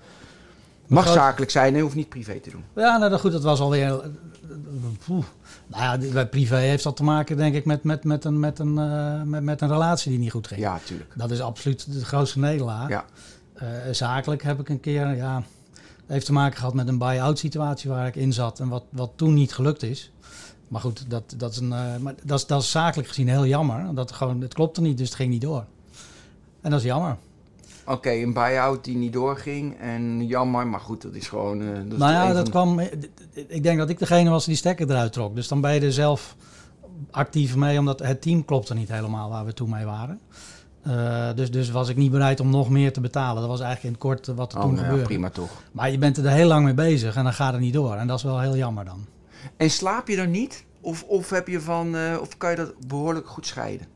Mag 0.86 1.04
groot- 1.04 1.16
zakelijk 1.16 1.50
zijn, 1.50 1.74
hè, 1.74 1.80
hoeft 1.80 1.94
niet 1.94 2.08
privé 2.08 2.40
te 2.40 2.50
doen. 2.50 2.64
Ja, 2.74 2.96
nou 2.96 3.18
goed, 3.18 3.32
dat 3.32 3.42
was 3.42 3.60
alweer. 3.60 4.00
eh, 4.00 4.06
poeh. 5.06 5.24
Nou 5.66 6.00
ja, 6.02 6.10
bij 6.12 6.26
privé 6.28 6.56
heeft 6.56 6.84
dat 6.84 6.96
te 6.96 7.02
maken, 7.04 7.36
denk 7.36 7.54
ik, 7.54 7.64
met, 7.64 7.82
met, 7.84 8.04
met, 8.04 8.24
een, 8.24 8.40
met, 8.40 8.58
een, 8.58 8.78
eh, 8.78 9.22
met, 9.22 9.42
met 9.42 9.60
een 9.60 9.68
relatie 9.68 10.10
die 10.10 10.18
niet 10.20 10.30
goed 10.30 10.46
ging. 10.46 10.60
Ja, 10.60 10.78
tuurlijk. 10.84 11.12
Dat 11.16 11.30
is 11.30 11.40
absoluut 11.40 11.92
de 11.92 12.04
grootste 12.04 12.38
nederlaag. 12.38 12.88
Ja. 12.88 13.04
Eh, 13.54 13.68
zakelijk 13.90 14.42
heb 14.42 14.60
ik 14.60 14.68
een 14.68 14.80
keer, 14.80 15.16
ja, 15.16 15.42
heeft 16.06 16.26
te 16.26 16.32
maken 16.32 16.58
gehad 16.58 16.74
met 16.74 16.88
een 16.88 16.98
buy-out 16.98 17.38
situatie 17.38 17.90
waar 17.90 18.06
ik 18.06 18.16
in 18.16 18.32
zat 18.32 18.60
en 18.60 18.68
wat, 18.68 18.84
wat 18.90 19.10
toen 19.16 19.34
niet 19.34 19.52
gelukt 19.54 19.82
is. 19.82 20.12
Maar 20.68 20.80
goed, 20.80 21.04
dat, 21.10 21.34
dat, 21.36 21.50
is, 21.52 21.56
een, 21.58 21.72
eh, 21.72 21.96
maar 22.00 22.14
dat, 22.24 22.38
is, 22.38 22.46
dat 22.46 22.62
is 22.62 22.70
zakelijk 22.70 23.08
gezien 23.08 23.28
heel 23.28 23.46
jammer. 23.46 23.94
Dat 23.94 24.12
gewoon, 24.12 24.40
het 24.40 24.54
klopte 24.54 24.80
niet, 24.80 24.98
dus 24.98 25.06
het 25.06 25.16
ging 25.16 25.30
niet 25.30 25.40
door. 25.40 25.64
En 26.62 26.70
dat 26.70 26.80
is 26.80 26.86
jammer. 26.86 27.16
Oké, 27.86 28.10
een 28.10 28.32
buy-out 28.32 28.84
die 28.84 28.96
niet 28.96 29.12
doorging 29.12 29.78
en 29.80 30.26
jammer, 30.26 30.66
maar 30.66 30.80
goed, 30.80 31.02
dat 31.02 31.14
is 31.14 31.28
gewoon... 31.28 31.60
eh, 31.62 31.66
dat 31.74 31.92
is 31.92 31.98
nou 31.98 32.12
ja, 32.12 32.32
dat 32.32 32.44
de- 32.44 32.50
kwam. 32.50 32.80
Ik 33.48 33.62
denk 33.62 33.78
dat 33.78 33.88
ik 33.90 33.98
degene 33.98 34.30
was 34.30 34.44
die 34.44 34.56
stekker 34.56 34.90
eruit 34.90 35.12
trok. 35.12 35.34
Dus 35.34 35.48
dan 35.48 35.60
ben 35.60 35.74
je 35.74 35.80
er 35.80 35.92
zelf 35.92 36.36
actief 37.10 37.56
mee, 37.56 37.78
omdat 37.78 37.98
het 37.98 38.22
team 38.22 38.44
klopte 38.44 38.74
niet 38.74 38.88
helemaal 38.88 39.30
waar 39.30 39.44
we 39.44 39.52
toen 39.52 39.70
mee 39.70 39.84
waren. 39.84 40.20
Eh, 40.82 41.28
dus, 41.34 41.50
dus 41.50 41.70
was 41.70 41.88
ik 41.88 41.96
niet 41.96 42.10
bereid 42.10 42.40
om 42.40 42.50
nog 42.50 42.70
meer 42.70 42.92
te 42.92 43.00
betalen. 43.00 43.40
Dat 43.40 43.50
was 43.50 43.60
eigenlijk 43.60 43.84
in 43.84 43.92
het 43.92 44.00
kort 44.00 44.28
eh, 44.28 44.34
wat 44.34 44.52
er 44.52 44.58
Oh, 44.58 44.64
toen 44.64 44.72
nou 44.72 44.82
ja, 44.84 44.88
gebeurde. 44.90 45.08
prima 45.12 45.30
toch. 45.30 45.62
Maar 45.72 45.90
je 45.90 45.98
bent 45.98 46.16
er 46.16 46.28
heel 46.30 46.46
lang 46.48 46.64
mee 46.64 46.74
bezig 46.74 47.16
en 47.16 47.24
dan 47.24 47.32
gaat 47.32 47.52
het 47.52 47.60
niet 47.62 47.72
door. 47.72 47.94
En 47.94 48.06
dat 48.06 48.16
is 48.18 48.24
wel 48.24 48.40
heel 48.40 48.56
jammer 48.56 48.84
dan. 48.84 49.04
En 49.56 49.70
slaap 49.70 50.08
je 50.08 50.16
dan 50.16 50.30
niet? 50.30 50.64
Of, 50.80 51.02
of, 51.02 51.30
heb 51.30 51.48
je 51.48 51.60
van, 51.60 51.96
eh, 51.96 52.16
of 52.20 52.36
kan 52.36 52.50
je 52.50 52.56
dat 52.56 52.72
behoorlijk 52.86 53.28
goed 53.28 53.46
scheiden? 53.46 53.86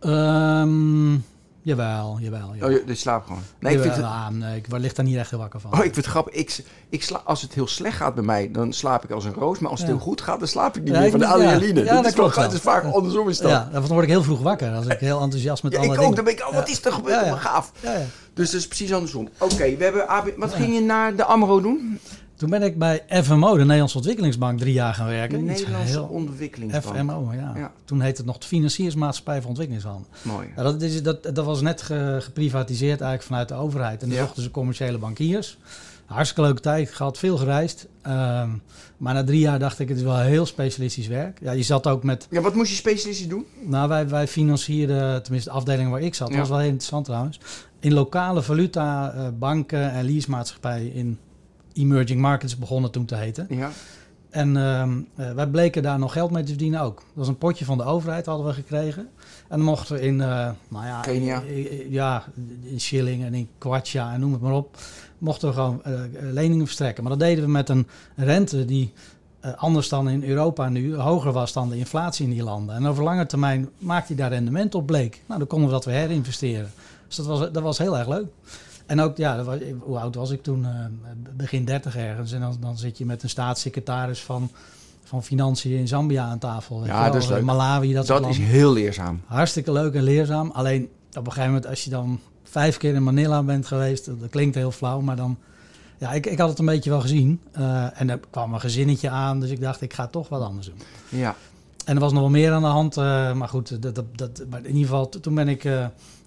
Ehm 0.00 1.14
jawel, 1.62 2.18
jawel. 2.20 2.50
jawel. 2.54 2.68
Oh, 2.68 2.74
je, 2.74 2.82
je 2.86 2.94
slaapt 2.94 3.26
gewoon. 3.26 3.42
Nee, 3.60 3.74
ik 3.74 3.80
vind 3.82 3.94
het, 3.94 4.04
ah, 4.04 4.28
nee, 4.28 4.56
ik 4.56 4.66
lig 4.70 4.92
daar 4.92 5.04
niet 5.04 5.16
echt 5.16 5.30
heel 5.30 5.38
wakker 5.38 5.60
van. 5.60 5.72
oh, 5.72 5.76
ik 5.78 5.82
vind 5.82 5.96
het 5.96 6.06
grappig. 6.06 6.34
Ik, 6.34 6.64
ik 6.88 7.02
sla, 7.02 7.20
als 7.24 7.42
het 7.42 7.54
heel 7.54 7.66
slecht 7.66 7.96
gaat 7.96 8.14
bij 8.14 8.24
mij, 8.24 8.50
dan 8.50 8.72
slaap 8.72 9.04
ik 9.04 9.10
als 9.10 9.24
een 9.24 9.32
roos. 9.32 9.58
Maar 9.58 9.70
als 9.70 9.80
het 9.80 9.88
Ja. 9.88 9.94
heel 9.94 10.04
goed 10.04 10.20
gaat, 10.20 10.38
dan 10.38 10.48
slaap 10.48 10.76
ik 10.76 10.82
niet 10.82 10.92
Ja, 10.92 10.96
meer 10.98 11.04
ik 11.04 11.10
van 11.10 11.20
de 11.20 11.26
adrenaline. 11.26 11.84
Ja, 11.84 11.94
dat, 11.94 12.06
is 12.06 12.12
klopt. 12.12 12.36
Het 12.36 12.52
is 12.52 12.60
vaak 12.60 12.84
andersom 12.84 13.28
is 13.28 13.38
dat. 13.38 13.50
ja, 13.50 13.68
dan 13.72 13.86
word 13.86 14.02
ik 14.02 14.08
heel 14.08 14.22
vroeg 14.22 14.40
wakker 14.40 14.72
als 14.74 14.86
ik 14.86 14.98
heel 14.98 15.20
enthousiast 15.20 15.62
met 15.62 15.72
Ja, 15.72 15.78
alle 15.78 15.86
ik 15.86 15.92
dingen. 15.94 16.08
ook. 16.10 16.16
Dan 16.16 16.24
denk 16.24 16.38
ik, 16.38 16.46
oh, 16.48 16.54
wat 16.54 16.68
is 16.68 16.84
er 16.84 16.92
gebeurd? 16.92 17.38
Gaaf. 17.38 17.72
Ja, 17.80 17.92
ja. 17.92 18.04
Dus 18.34 18.50
dat 18.50 18.60
is 18.60 18.66
precies 18.66 18.92
andersom. 18.92 19.28
Oké, 19.38 19.76
we 19.76 19.84
hebben 19.84 20.08
AB 20.08 20.28
wat 20.36 20.52
ging 20.54 20.74
je 20.74 20.80
naar 20.80 21.16
de 21.16 21.24
AMRO 21.24 21.60
doen? 21.60 22.00
Toen 22.40 22.50
ben 22.50 22.62
ik 22.62 22.78
bij 22.78 23.02
FMO, 23.22 23.56
de 23.56 23.64
Nederlandse 23.64 23.96
Ontwikkelingsbank, 23.96 24.58
drie 24.58 24.72
jaar 24.72 24.94
gaan 24.94 25.06
De 25.06 25.12
werken. 25.12 25.38
Iets 25.50 25.58
Nederlandse 25.60 25.92
heel- 25.92 26.04
Ontwikkelingsbank. 26.10 26.96
FMO, 26.96 27.32
ja. 27.32 27.52
Ja. 27.56 27.72
Toen 27.84 28.00
heette 28.00 28.16
het 28.16 28.26
nog 28.26 28.38
de 28.38 28.46
Financiersmaatschappij 28.46 29.38
voor 29.40 29.48
Ontwikkelingshandel. 29.48 30.06
Mooi. 30.22 30.48
Ja, 30.56 30.62
dat, 30.62 30.82
is, 30.82 31.02
dat, 31.02 31.22
dat 31.22 31.44
was 31.44 31.60
net 31.60 31.82
ge- 31.82 32.18
geprivatiseerd 32.20 33.00
eigenlijk 33.00 33.22
vanuit 33.22 33.48
de 33.48 33.54
overheid. 33.54 34.02
En 34.02 34.08
dan 34.08 34.16
Ja. 34.18 34.24
zochten 34.24 34.42
ze 34.42 34.50
commerciële 34.50 34.98
bankiers. 34.98 35.58
Hartstikke 36.06 36.42
leuke 36.42 36.60
tijd 36.60 36.90
gehad, 36.90 37.18
veel 37.18 37.36
gereisd. 37.36 37.86
Ehm, 38.02 38.48
maar 38.96 39.14
na 39.14 39.24
drie 39.24 39.40
jaar 39.40 39.58
dacht 39.58 39.78
ik, 39.78 39.88
het 39.88 39.96
is 39.98 40.02
wel 40.02 40.18
heel 40.18 40.46
specialistisch 40.46 41.06
werk. 41.06 41.38
Ja, 41.42 41.52
je 41.52 41.62
zat 41.62 41.86
ook 41.86 42.02
met... 42.04 42.26
Ja, 42.30 42.40
wat 42.40 42.54
moest 42.54 42.70
je 42.70 42.76
specialistisch 42.76 43.28
doen? 43.28 43.44
Nou, 43.64 43.88
wij, 43.88 44.08
wij 44.08 44.28
financierden, 44.28 45.22
tenminste 45.22 45.50
de 45.50 45.56
afdeling 45.56 45.90
waar 45.90 46.00
ik 46.00 46.14
zat, 46.14 46.28
dat 46.28 46.36
was 46.38 46.48
wel 46.48 46.58
heel 46.58 46.66
interessant 46.66 47.04
trouwens. 47.04 47.40
In 47.80 47.92
lokale 47.92 48.42
valuta, 48.42 49.12
eh, 49.12 49.26
banken 49.38 49.92
en 49.92 50.04
leasemaatschappijen 50.04 50.92
in 50.94 51.18
emerging 51.72 52.20
markets 52.20 52.58
begonnen 52.58 52.90
toen 52.90 53.04
te 53.04 53.14
heten. 53.16 53.46
Ja. 53.50 53.70
En 54.30 54.56
ehm, 54.56 55.00
eh, 55.16 55.32
wij 55.32 55.46
bleken 55.46 55.82
daar 55.82 55.98
nog 55.98 56.12
geld 56.12 56.30
mee 56.30 56.42
te 56.42 56.48
verdienen 56.48 56.80
ook. 56.80 56.96
Dat 56.96 57.04
was 57.14 57.28
een 57.28 57.38
potje 57.38 57.64
van 57.64 57.78
de 57.78 57.84
overheid 57.84 58.26
hadden 58.26 58.46
we 58.46 58.52
gekregen. 58.52 59.08
En 59.48 59.56
dan 59.56 59.60
mochten 59.66 59.94
we 59.96 60.02
in, 60.02 60.20
eh, 60.20 60.50
nou 60.68 60.86
ja, 60.86 61.00
Kenia. 61.00 61.42
i- 61.42 61.68
i- 61.72 61.86
ja, 61.92 62.24
in 62.62 62.80
shilling 62.80 63.24
en 63.24 63.34
in 63.34 63.48
kwacha 63.58 64.12
en 64.12 64.20
noem 64.20 64.32
het 64.32 64.40
maar 64.40 64.52
op, 64.52 64.76
mochten 65.18 65.48
we 65.48 65.54
gewoon 65.54 65.82
eh, 65.84 65.92
leningen 66.32 66.64
verstrekken. 66.64 67.02
Maar 67.04 67.12
dat 67.18 67.20
deden 67.28 67.44
we 67.44 67.50
met 67.50 67.68
een 67.68 67.86
rente 68.16 68.64
die 68.64 68.92
anders 69.56 69.88
dan 69.88 70.08
in 70.08 70.24
Europa 70.24 70.68
nu 70.68 70.96
hoger 70.96 71.32
was 71.32 71.52
dan 71.52 71.68
de 71.68 71.76
inflatie 71.78 72.24
in 72.24 72.30
die 72.30 72.42
landen. 72.42 72.74
En 72.74 72.86
over 72.86 73.04
lange 73.04 73.26
termijn 73.26 73.68
maakte 73.78 74.12
hij 74.12 74.22
daar 74.22 74.30
rendement 74.32 74.74
op 74.74 74.86
bleek. 74.86 75.22
Nou, 75.26 75.38
dan 75.38 75.48
konden 75.48 75.68
we 75.68 75.74
dat 75.74 75.84
weer 75.84 75.94
herinvesteren. 75.94 76.70
Dus 77.06 77.16
dat 77.16 77.26
was, 77.26 77.38
dat 77.38 77.62
was 77.62 77.78
heel 77.78 77.98
erg 77.98 78.08
leuk. 78.08 78.26
En 78.90 79.00
ook, 79.00 79.16
ja, 79.16 79.36
dat 79.36 79.46
was- 79.46 79.58
hoe 79.80 79.98
oud 79.98 80.14
was 80.14 80.30
ik 80.30 80.42
toen? 80.42 80.64
Eh, 80.64 80.70
begin 81.36 81.64
30 81.64 81.96
ergens. 81.96 82.32
En 82.32 82.40
dan, 82.40 82.56
dan 82.60 82.78
zit 82.78 82.98
je 82.98 83.04
met 83.06 83.22
een 83.22 83.28
staatssecretaris 83.28 84.20
van, 84.20 84.50
van 85.04 85.22
Financiën 85.22 85.78
in 85.78 85.88
Zambia 85.88 86.24
aan 86.24 86.38
tafel. 86.38 86.86
Ja, 86.86 87.02
wel. 87.02 87.12
dat 87.12 87.22
is 87.22 87.28
leuk. 87.28 87.42
Malawi, 87.42 87.92
dat, 87.92 88.26
is 88.28 88.38
heel 88.38 88.72
leerzaam. 88.72 89.20
Hartstikke 89.26 89.72
leuk 89.72 89.94
en 89.94 90.02
leerzaam. 90.02 90.50
Alleen 90.50 90.82
op 91.08 91.16
een 91.16 91.24
gegeven 91.32 91.46
moment, 91.46 91.66
als 91.66 91.84
je 91.84 91.90
dan 91.90 92.20
vijf 92.44 92.76
keer 92.76 92.94
in 92.94 93.02
Manila 93.02 93.42
bent 93.42 93.66
geweest, 93.66 94.06
dat 94.06 94.30
klinkt 94.30 94.54
heel 94.54 94.70
flauw, 94.72 95.00
maar 95.00 95.16
dan. 95.16 95.38
Ja, 95.98 96.12
ik, 96.12 96.26
ik 96.26 96.38
had 96.38 96.48
het 96.48 96.58
een 96.58 96.64
beetje 96.64 96.90
wel 96.90 97.00
gezien. 97.00 97.40
Eh, 97.52 98.00
en 98.00 98.10
er 98.10 98.20
kwam 98.30 98.54
een 98.54 98.60
gezinnetje 98.60 99.10
aan, 99.10 99.40
dus 99.40 99.50
ik 99.50 99.60
dacht, 99.60 99.80
ik 99.80 99.92
ga 99.94 100.06
toch 100.06 100.28
wat 100.28 100.42
anders 100.42 100.66
doen. 100.66 100.80
Ja. 101.20 101.34
En 101.84 101.94
er 101.94 102.00
was 102.00 102.12
nog 102.12 102.20
wel 102.20 102.30
meer 102.30 102.52
aan 102.52 102.62
de 102.62 102.68
hand. 102.68 102.96
eh, 102.96 103.32
maar 103.32 103.48
goed, 103.48 103.82
dat, 103.82 103.94
dat, 103.94 104.04
dat, 104.14 104.42
maar 104.50 104.60
in 104.60 104.66
ieder 104.66 104.82
geval, 104.82 105.08
toen 105.08 105.34
ben 105.34 105.48
ik 105.48 105.64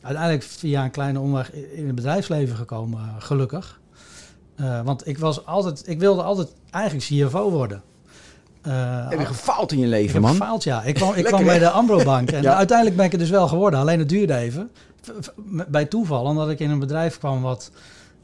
uiteindelijk 0.04 0.44
via 0.44 0.84
een 0.84 0.92
kleine 0.92 1.20
omweg 1.20 1.52
in 1.54 1.86
het 1.86 1.96
bedrijfsleven 1.96 2.56
gekomen, 2.56 3.00
eh, 3.00 3.08
gelukkig. 3.20 3.80
Eh, 4.56 4.82
want 4.82 5.08
ik, 5.08 5.18
was 5.18 5.46
altijd, 5.46 5.84
ik 5.88 6.00
wilde 6.00 6.22
altijd 6.24 6.54
eigenlijk 6.72 7.06
CFO 7.06 7.50
worden. 7.52 7.82
Eh, 8.62 9.10
Heb 9.10 9.20
je 9.20 9.26
gefaald 9.26 9.72
in 9.72 9.80
je 9.80 9.88
leven, 9.88 10.14
heb 10.14 10.22
man? 10.22 10.32
gefaald, 10.32 10.64
ja. 10.64 10.84
Ik 10.84 10.94
kwam, 10.96 11.10
ik 11.10 11.16
Lekker, 11.24 11.32
kwam 11.34 11.46
bij 11.46 11.60
de 11.60 11.70
Ambro-bank. 11.70 12.32
En 12.32 12.42
Ja. 12.42 12.56
uiteindelijk 12.56 12.98
ben 12.98 13.06
ik 13.06 13.12
het 13.12 13.20
dus 13.20 13.30
wel 13.30 13.48
geworden. 13.48 13.80
Alleen 13.80 14.00
het 14.00 14.10
duurde 14.10 14.36
even. 14.36 14.72
Bij 15.68 15.86
toeval, 15.86 16.24
omdat 16.26 16.50
ik 16.50 16.60
in 16.60 16.70
een 16.70 16.80
bedrijf 16.80 17.18
kwam 17.18 17.42
wat... 17.42 17.72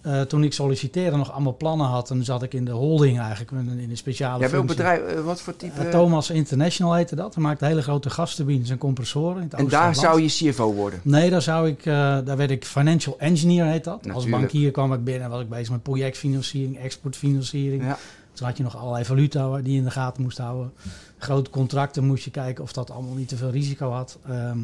eh, 0.02 0.22
toen 0.22 0.44
ik 0.44 0.54
solliciteerde 0.54 1.18
nog 1.18 1.32
allemaal 1.32 1.56
plannen 1.56 1.88
had. 1.88 2.10
En 2.10 2.24
zat 2.24 2.44
ik 2.44 2.54
in 2.54 2.66
de 2.66 2.72
holding 2.72 3.20
eigenlijk, 3.20 3.52
in 3.52 3.58
een- 3.90 3.98
speciale 3.98 4.40
welk 4.40 4.52
functie. 4.52 4.76
bedrijf, 4.76 5.02
eh, 5.02 5.22
wat 5.22 5.42
voor 5.42 5.56
type? 5.56 5.82
Eh, 5.82 5.90
Thomas 5.90 6.30
International 6.30 6.94
heette 6.94 7.16
dat. 7.16 7.34
Hij 7.36 7.44
maakte 7.44 7.66
hele 7.66 7.82
grote 7.82 8.10
gasturbines 8.10 8.70
en 8.70 8.78
compressoren. 8.78 9.36
In 9.38 9.44
het 9.44 9.54
en 9.54 9.68
daar 9.68 9.96
zou 9.96 10.22
je 10.22 10.28
CFO 10.28 10.74
worden. 10.74 11.00
Nee, 11.04 11.30
daar, 11.30 11.42
zou 11.42 11.68
ik, 11.68 11.84
daar 11.84 12.38
werd 12.38 12.52
ik 12.52 12.66
financial 12.66 13.16
engineer, 13.20 13.66
heet 13.66 13.84
dat. 13.84 13.94
Als 13.98 14.06
Natuurlijk. 14.06 14.38
bankier 14.42 14.72
kwam 14.72 14.94
ik 14.94 15.04
binnen 15.04 15.24
en 15.24 15.30
was 15.30 15.42
ik 15.42 15.50
bezig 15.50 15.70
met 15.70 15.84
projectfinanciering, 15.84 16.78
exportfinanciering. 16.80 17.84
Ja. 17.84 17.98
Toen 18.34 18.48
had 18.48 18.58
je 18.58 18.64
nog 18.64 18.78
allerlei 18.78 19.06
valuta 19.06 19.58
die 19.62 19.72
je 19.72 19.78
in 19.78 19.84
de 19.84 19.92
gaten 19.92 20.24
moest 20.24 20.38
houden. 20.38 20.72
Grote 21.18 21.50
contracten 21.50 22.06
moest 22.06 22.24
je 22.24 22.32
kijken 22.32 22.64
of 22.64 22.74
dat 22.74 22.92
allemaal 22.92 23.14
niet 23.16 23.28
te 23.28 23.38
veel 23.38 23.50
risico 23.50 23.92
had. 23.92 24.18
Ehm, 24.30 24.58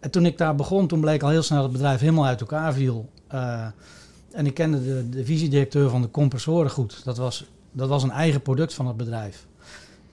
en 0.00 0.10
toen 0.10 0.26
ik 0.26 0.38
daar 0.38 0.54
begon, 0.54 0.86
toen 0.86 1.00
bleek 1.00 1.22
al 1.22 1.28
heel 1.28 1.42
snel 1.42 1.58
dat 1.58 1.66
het 1.68 1.76
bedrijf 1.78 2.00
helemaal 2.00 2.26
uit 2.26 2.40
elkaar 2.40 2.72
viel. 2.72 3.08
En 4.38 4.46
ik 4.46 4.54
kende 4.54 4.84
de, 4.84 5.08
de 5.08 5.24
visiedirecteur 5.24 5.90
van 5.90 6.02
de 6.02 6.10
compressoren 6.10 6.70
goed. 6.70 7.00
Dat 7.04 7.16
was, 7.16 7.44
dat 7.72 7.88
was 7.88 8.02
een 8.02 8.10
eigen 8.10 8.42
product 8.42 8.74
van 8.74 8.86
het 8.86 8.96
bedrijf. 8.96 9.46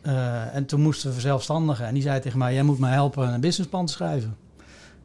Eh, 0.02 0.56
en 0.56 0.66
toen 0.66 0.82
moesten 0.82 1.08
we 1.08 1.14
verzelfstandigen. 1.14 1.86
En 1.86 1.94
die 1.94 2.04
zei 2.04 2.20
tegen 2.20 2.40
mij, 2.40 2.54
jij 2.54 2.64
moet 2.64 2.80
mij 2.80 2.92
helpen 2.92 3.34
een 3.34 3.42
businessplan 3.42 3.86
te 3.86 3.92
schrijven. 3.94 4.36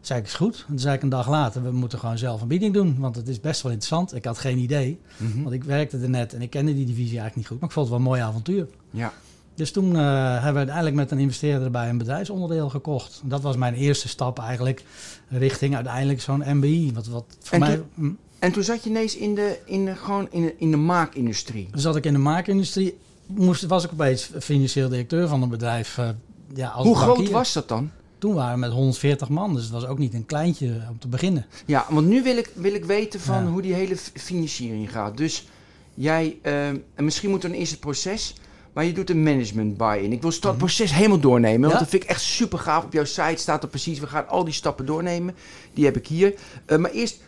Zei 0.00 0.20
ik, 0.20 0.26
is 0.26 0.35
goed. 0.35 0.56
En 0.59 0.64
toen 0.66 0.78
zei 0.78 0.94
ik 0.96 1.02
een 1.02 1.09
dag 1.09 1.28
later, 1.28 1.62
we 1.62 1.70
moeten 1.70 1.98
gewoon 1.98 2.18
zelf 2.18 2.40
een 2.40 2.48
bieding 2.48 2.74
doen. 2.74 2.96
Want 2.98 3.16
het 3.16 3.28
is 3.28 3.40
best 3.40 3.62
wel 3.62 3.72
interessant. 3.72 4.14
Ik 4.14 4.24
had 4.24 4.38
geen 4.38 4.59
idee, 4.59 4.98
Mhm. 5.16 5.42
want 5.42 5.54
ik 5.54 5.64
werkte 5.64 5.98
er 5.98 6.11
net 6.11 6.35
en 6.35 6.42
ik 6.42 6.50
kende 6.50 6.74
die 6.74 6.87
divisie 6.87 7.18
eigenlijk 7.18 7.37
niet 7.37 7.46
goed. 7.46 7.61
Maar 7.61 7.68
ik 7.68 7.74
vond 7.74 7.87
het 7.88 7.96
wel 7.96 8.04
een 8.06 8.11
mooi 8.12 8.20
avontuur. 8.28 8.66
Ja. 8.90 9.12
Dus 9.54 9.72
toen 9.72 9.96
eh, 9.96 10.02
hebben 10.32 10.52
we 10.52 10.58
uiteindelijk 10.58 10.96
met 10.96 11.10
een 11.10 11.18
investeerder 11.18 11.62
erbij 11.64 11.88
een 11.88 11.98
bedrijfsonderdeel 11.98 12.68
gekocht. 12.68 13.20
Dat 13.24 13.40
was 13.42 13.56
mijn 13.56 13.74
eerste 13.74 14.08
stap 14.08 14.38
eigenlijk 14.38 14.84
richting 15.28 15.74
uiteindelijk 15.74 16.20
zo'n 16.20 16.42
MBI. 16.46 16.90
Wat, 16.94 17.06
wat 17.06 17.24
voor 17.40 17.52
En 17.54 17.60
mij... 17.60 17.74
toen- 17.76 17.86
hm, 17.94 18.10
En 18.38 18.52
toen 18.52 18.62
zat 18.62 18.84
je 18.84 18.90
ineens 18.90 19.16
in 19.16 19.34
de, 19.34 19.58
in 19.64 19.84
de, 19.84 19.94
gewoon 19.96 20.28
in 20.30 20.42
de, 20.42 20.54
in 20.58 20.70
de 20.70 20.76
maakindustrie. 20.76 21.68
Toen 21.70 21.80
zat 21.80 21.96
ik 21.96 22.04
in 22.04 22.12
de 22.12 22.18
maakindustrie. 22.18 22.96
Moest, 23.26 23.62
was 23.66 23.84
ik 23.84 23.92
opeens 23.92 24.30
financieel 24.40 24.88
directeur 24.88 25.28
van 25.28 25.42
een 25.42 25.48
bedrijf. 25.48 25.98
eh, 25.98 26.08
ja, 26.54 26.68
als 26.68 26.86
Hoe 26.86 26.96
groot 26.96 27.30
was 27.30 27.52
dat 27.52 27.68
dan? 27.68 27.90
Toen 28.18 28.34
waren 28.34 28.54
we 28.54 28.58
met 28.60 28.70
140 28.72 29.28
man, 29.28 29.54
dus 29.54 29.62
het 29.62 29.72
was 29.72 29.86
ook 29.86 29.98
niet 29.98 30.14
een 30.14 30.26
kleintje 30.26 30.80
om 30.90 30.98
te 30.98 31.08
beginnen. 31.08 31.46
Ja, 31.66 31.86
want 31.90 32.06
nu 32.06 32.22
wil 32.22 32.36
ik, 32.36 32.50
wil 32.54 32.74
ik 32.74 32.84
weten 32.84 33.20
van 33.20 33.44
Ja. 33.44 33.50
hoe 33.50 33.62
die 33.62 33.74
hele 33.74 33.96
financiering 34.14 34.90
gaat. 34.92 35.16
Dus 35.16 35.46
jij, 35.94 36.36
eh, 36.42 36.68
en 36.68 36.82
misschien 36.94 37.30
moet 37.30 37.44
er 37.44 37.50
een 37.50 37.56
eerste 37.56 37.78
proces, 37.78 38.34
maar 38.72 38.85
je 38.85 38.92
doet 38.92 39.11
een 39.11 39.22
management 39.22 39.76
buy-in. 39.76 40.12
Ik 40.12 40.22
wil 40.22 40.30
dat 40.30 40.42
Mhm. 40.42 40.56
proces 40.56 40.92
helemaal 40.94 41.20
doornemen, 41.20 41.61
want 41.61 41.72
Ja. 41.72 41.78
dat 41.78 41.88
vind 41.88 42.02
ik 42.02 42.09
echt 42.09 42.20
super 42.22 42.59
gaaf. 42.59 42.85
Op 42.85 42.92
jouw 42.92 43.04
site 43.04 43.37
staat 43.37 43.62
er 43.62 43.68
precies, 43.68 43.98
we 43.98 44.06
gaan 44.06 44.28
al 44.28 44.44
die 44.44 44.54
stappen 44.54 44.87
doornemen. 44.87 45.35
Die 45.74 45.85
heb 45.85 45.96
ik 45.96 46.06
hier. 46.06 46.35
Eh, 46.66 46.78
maar 46.78 46.90
eerst, 46.90 47.20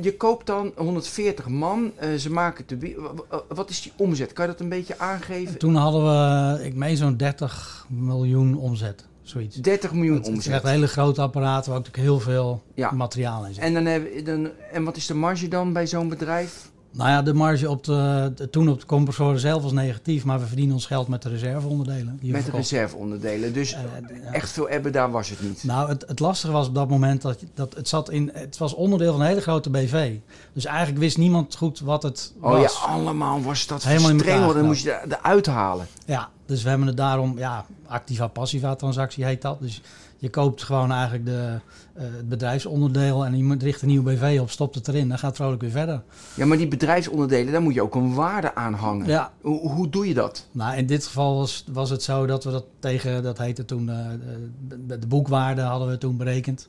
je 0.00 0.16
koopt 0.16 0.46
dan 0.46 0.72
140 0.76 1.48
man, 1.48 1.90
eh, 1.96 2.14
ze 2.14 2.30
maken 2.32 2.64
wa- 2.96 3.42
Wat 3.48 3.70
is 3.70 3.82
die 3.82 3.92
omzet? 3.96 4.32
Kan 4.32 4.46
je 4.46 4.50
dat 4.50 4.60
een 4.60 4.68
beetje 4.68 4.98
aangeven? 4.98 5.58
Toen 5.58 5.74
hadden 5.74 6.02
we, 6.04 6.64
ik 6.64 6.74
meen 6.74 6.96
zo'n 6.96 7.16
30 7.16 7.84
miljoen 7.88 8.56
omzet, 8.56 9.04
zoiets. 9.22 9.56
30 9.56 9.92
miljoen 9.92 10.16
Het 10.16 10.26
is 10.26 10.32
omzet. 10.34 10.52
echt 10.52 10.64
een 10.64 10.70
hele 10.70 10.88
grote 10.88 11.20
apparaten, 11.20 11.70
waar 11.70 11.78
ook 11.78 11.86
natuurlijk 11.86 12.12
heel 12.12 12.32
veel 12.32 12.62
Ja. 12.74 12.90
materiaal 12.90 13.46
in 13.46 13.54
zit. 13.54 13.62
En, 13.62 13.74
dan 13.74 13.84
heb, 13.84 14.24
dan, 14.24 14.48
en 14.72 14.84
wat 14.84 14.96
is 14.96 15.06
de 15.06 15.14
marge 15.14 15.48
dan 15.48 15.72
bij 15.72 15.86
zo'n 15.86 16.08
bedrijf? 16.08 16.68
Nou 16.92 17.10
ja, 17.10 17.22
de 17.22 17.34
marge 17.34 17.70
op 17.70 17.84
de, 17.84 18.32
de- 18.34 18.50
toen 18.50 18.68
op 18.68 18.80
de 18.80 18.86
compressoren 18.86 19.40
zelf 19.40 19.62
was 19.62 19.72
negatief, 19.72 20.24
maar 20.24 20.40
we 20.40 20.46
verdienen 20.46 20.74
ons 20.74 20.86
geld 20.86 21.08
met 21.08 21.22
de 21.22 21.28
reserveonderdelen. 21.28 22.18
Die 22.20 22.32
Met 22.32 22.44
de 22.44 22.50
reserveonderdelen. 22.50 23.52
Dus 23.52 23.72
Eh, 23.72 23.80
ja. 24.24 24.32
echt 24.32 24.50
veel 24.50 24.68
ebben 24.68 24.92
daar 24.92 25.10
was 25.10 25.28
het 25.28 25.42
niet. 25.42 25.64
Nou, 25.64 25.88
het, 25.88 26.04
het 26.06 26.20
lastige 26.20 26.52
was 26.52 26.66
op 26.68 26.74
dat 26.74 26.88
moment 26.88 27.22
dat, 27.22 27.38
dat 27.54 27.74
het 27.74 27.88
zat 27.88 28.10
in. 28.10 28.30
Het 28.34 28.58
was 28.58 28.74
onderdeel 28.74 29.12
van 29.12 29.20
een 29.20 29.26
hele 29.26 29.40
grote 29.40 29.70
BV. 29.70 30.16
Dus 30.52 30.64
eigenlijk 30.64 30.98
wist 30.98 31.18
niemand 31.18 31.56
goed 31.56 31.80
wat 31.80 32.02
het 32.02 32.32
Oh 32.40 32.50
was. 32.50 32.72
ja, 32.82 32.88
allemaal 32.88 33.42
was 33.42 33.66
dat 33.66 33.82
Helemaal 33.82 34.10
in 34.10 34.16
elkaar 34.18 34.24
verstrengeld. 34.26 34.54
Dan 34.58 34.66
moest 34.66 34.82
je 34.84 34.90
er- 34.92 35.18
eruit 35.20 35.46
halen. 35.46 35.86
Ja, 36.06 36.28
dus 36.50 36.62
we 36.62 36.68
hebben 36.68 36.86
het 36.86 36.96
daarom, 36.96 37.38
ja, 37.38 37.64
activa-passiva 37.86 38.74
transactie 38.74 39.24
heet 39.24 39.42
dat. 39.42 39.60
Dus 39.60 39.80
je 40.18 40.30
koopt 40.30 40.62
gewoon 40.62 40.92
eigenlijk 40.92 41.24
de, 41.24 41.58
eh, 41.92 42.04
het 42.16 42.28
bedrijfsonderdeel 42.28 43.24
en 43.24 43.36
je 43.48 43.56
richt 43.58 43.82
een 43.82 43.88
nieuw 43.88 44.02
BV 44.02 44.38
op, 44.40 44.50
stopt 44.50 44.74
het 44.74 44.88
erin, 44.88 45.08
dan 45.08 45.18
gaat 45.18 45.28
het 45.28 45.36
vrolijk 45.36 45.60
weer 45.60 45.70
verder. 45.70 46.02
Ja, 46.34 46.46
maar 46.46 46.56
die 46.56 46.68
bedrijfsonderdelen, 46.68 47.52
daar 47.52 47.62
moet 47.62 47.74
je 47.74 47.82
ook 47.82 47.94
een 47.94 48.14
waarde 48.14 48.54
aan 48.54 48.74
hangen. 48.74 49.06
Ja, 49.06 49.32
Hoe, 49.40 49.68
hoe 49.70 49.88
doe 49.88 50.08
je 50.08 50.14
dat? 50.14 50.46
nou 50.52 50.76
in 50.76 50.86
dit 50.86 51.06
geval 51.06 51.36
was, 51.36 51.64
was 51.72 51.90
het 51.90 52.02
zo 52.02 52.26
dat 52.26 52.44
we 52.44 52.50
dat 52.50 52.64
tegen, 52.78 53.22
dat 53.22 53.38
heette 53.38 53.64
toen, 53.64 53.90
eh, 53.90 53.96
de, 54.86 54.98
de 54.98 55.06
boekwaarde 55.06 55.60
hadden 55.62 55.88
we 55.88 55.98
toen 55.98 56.16
berekend. 56.16 56.68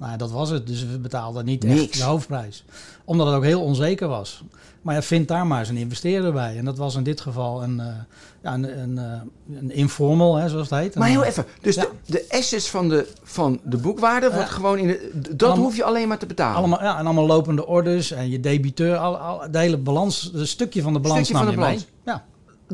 Nou, 0.00 0.16
dat 0.16 0.30
was 0.30 0.50
het. 0.50 0.66
Dus 0.66 0.86
we 0.86 0.98
betaalden 0.98 1.44
niet 1.44 1.64
echt 1.64 1.96
de 1.98 2.02
hoofdprijs. 2.04 2.64
Omdat 3.04 3.26
het 3.26 3.36
ook 3.36 3.44
heel 3.44 3.62
onzeker 3.62 4.08
was. 4.08 4.42
Maar 4.82 4.94
ja, 4.94 5.02
vind 5.02 5.28
daar 5.28 5.46
maar 5.46 5.58
eens 5.58 5.68
een 5.68 5.76
investeerder 5.76 6.32
bij. 6.32 6.56
En 6.58 6.64
dat 6.64 6.78
was 6.78 6.94
in 6.94 7.02
dit 7.02 7.20
geval 7.20 7.62
een, 7.62 7.80
eh, 7.80 7.86
ja, 8.42 8.54
een, 8.54 8.78
een, 8.80 8.98
eh, 8.98 9.56
een 9.58 9.70
informal, 9.72 10.36
hè, 10.36 10.48
zoals 10.48 10.70
het 10.70 10.78
heet. 10.80 10.94
Maar 10.94 11.08
heel 11.08 11.22
even. 11.24 11.44
Dus 11.60 11.74
Ja. 11.74 11.82
de, 11.82 11.88
de 12.06 12.24
assets 12.28 12.68
van 12.70 12.88
de, 12.88 13.06
van 13.22 13.60
de 13.64 13.76
boekwaarde 13.76 14.32
wordt 14.32 14.50
gewoon 14.50 14.78
in 14.78 14.86
de, 14.86 15.10
Dat 15.36 15.42
Allemaal- 15.48 15.64
hoef 15.64 15.76
je 15.76 15.84
alleen 15.84 16.08
maar 16.08 16.18
te 16.18 16.26
betalen. 16.26 16.56
Allemaal, 16.56 16.82
ja, 16.82 16.98
en 16.98 17.04
allemaal 17.04 17.26
lopende 17.26 17.66
orders 17.66 18.10
en 18.10 18.30
je 18.30 18.40
debiteur, 18.40 18.96
al, 18.96 19.16
al, 19.18 19.50
de 19.50 19.58
hele 19.58 19.78
balans, 19.78 20.30
een 20.34 20.46
stukje 20.46 20.82
van 20.82 20.92
de 20.92 21.00
balans 21.00 21.20
Stukje 21.28 21.44
van 21.44 21.44
nam 21.46 21.54
de 21.54 21.60
je 21.60 21.66
balans. 21.66 21.86
mee. 22.04 22.14
Ja, 22.14 22.24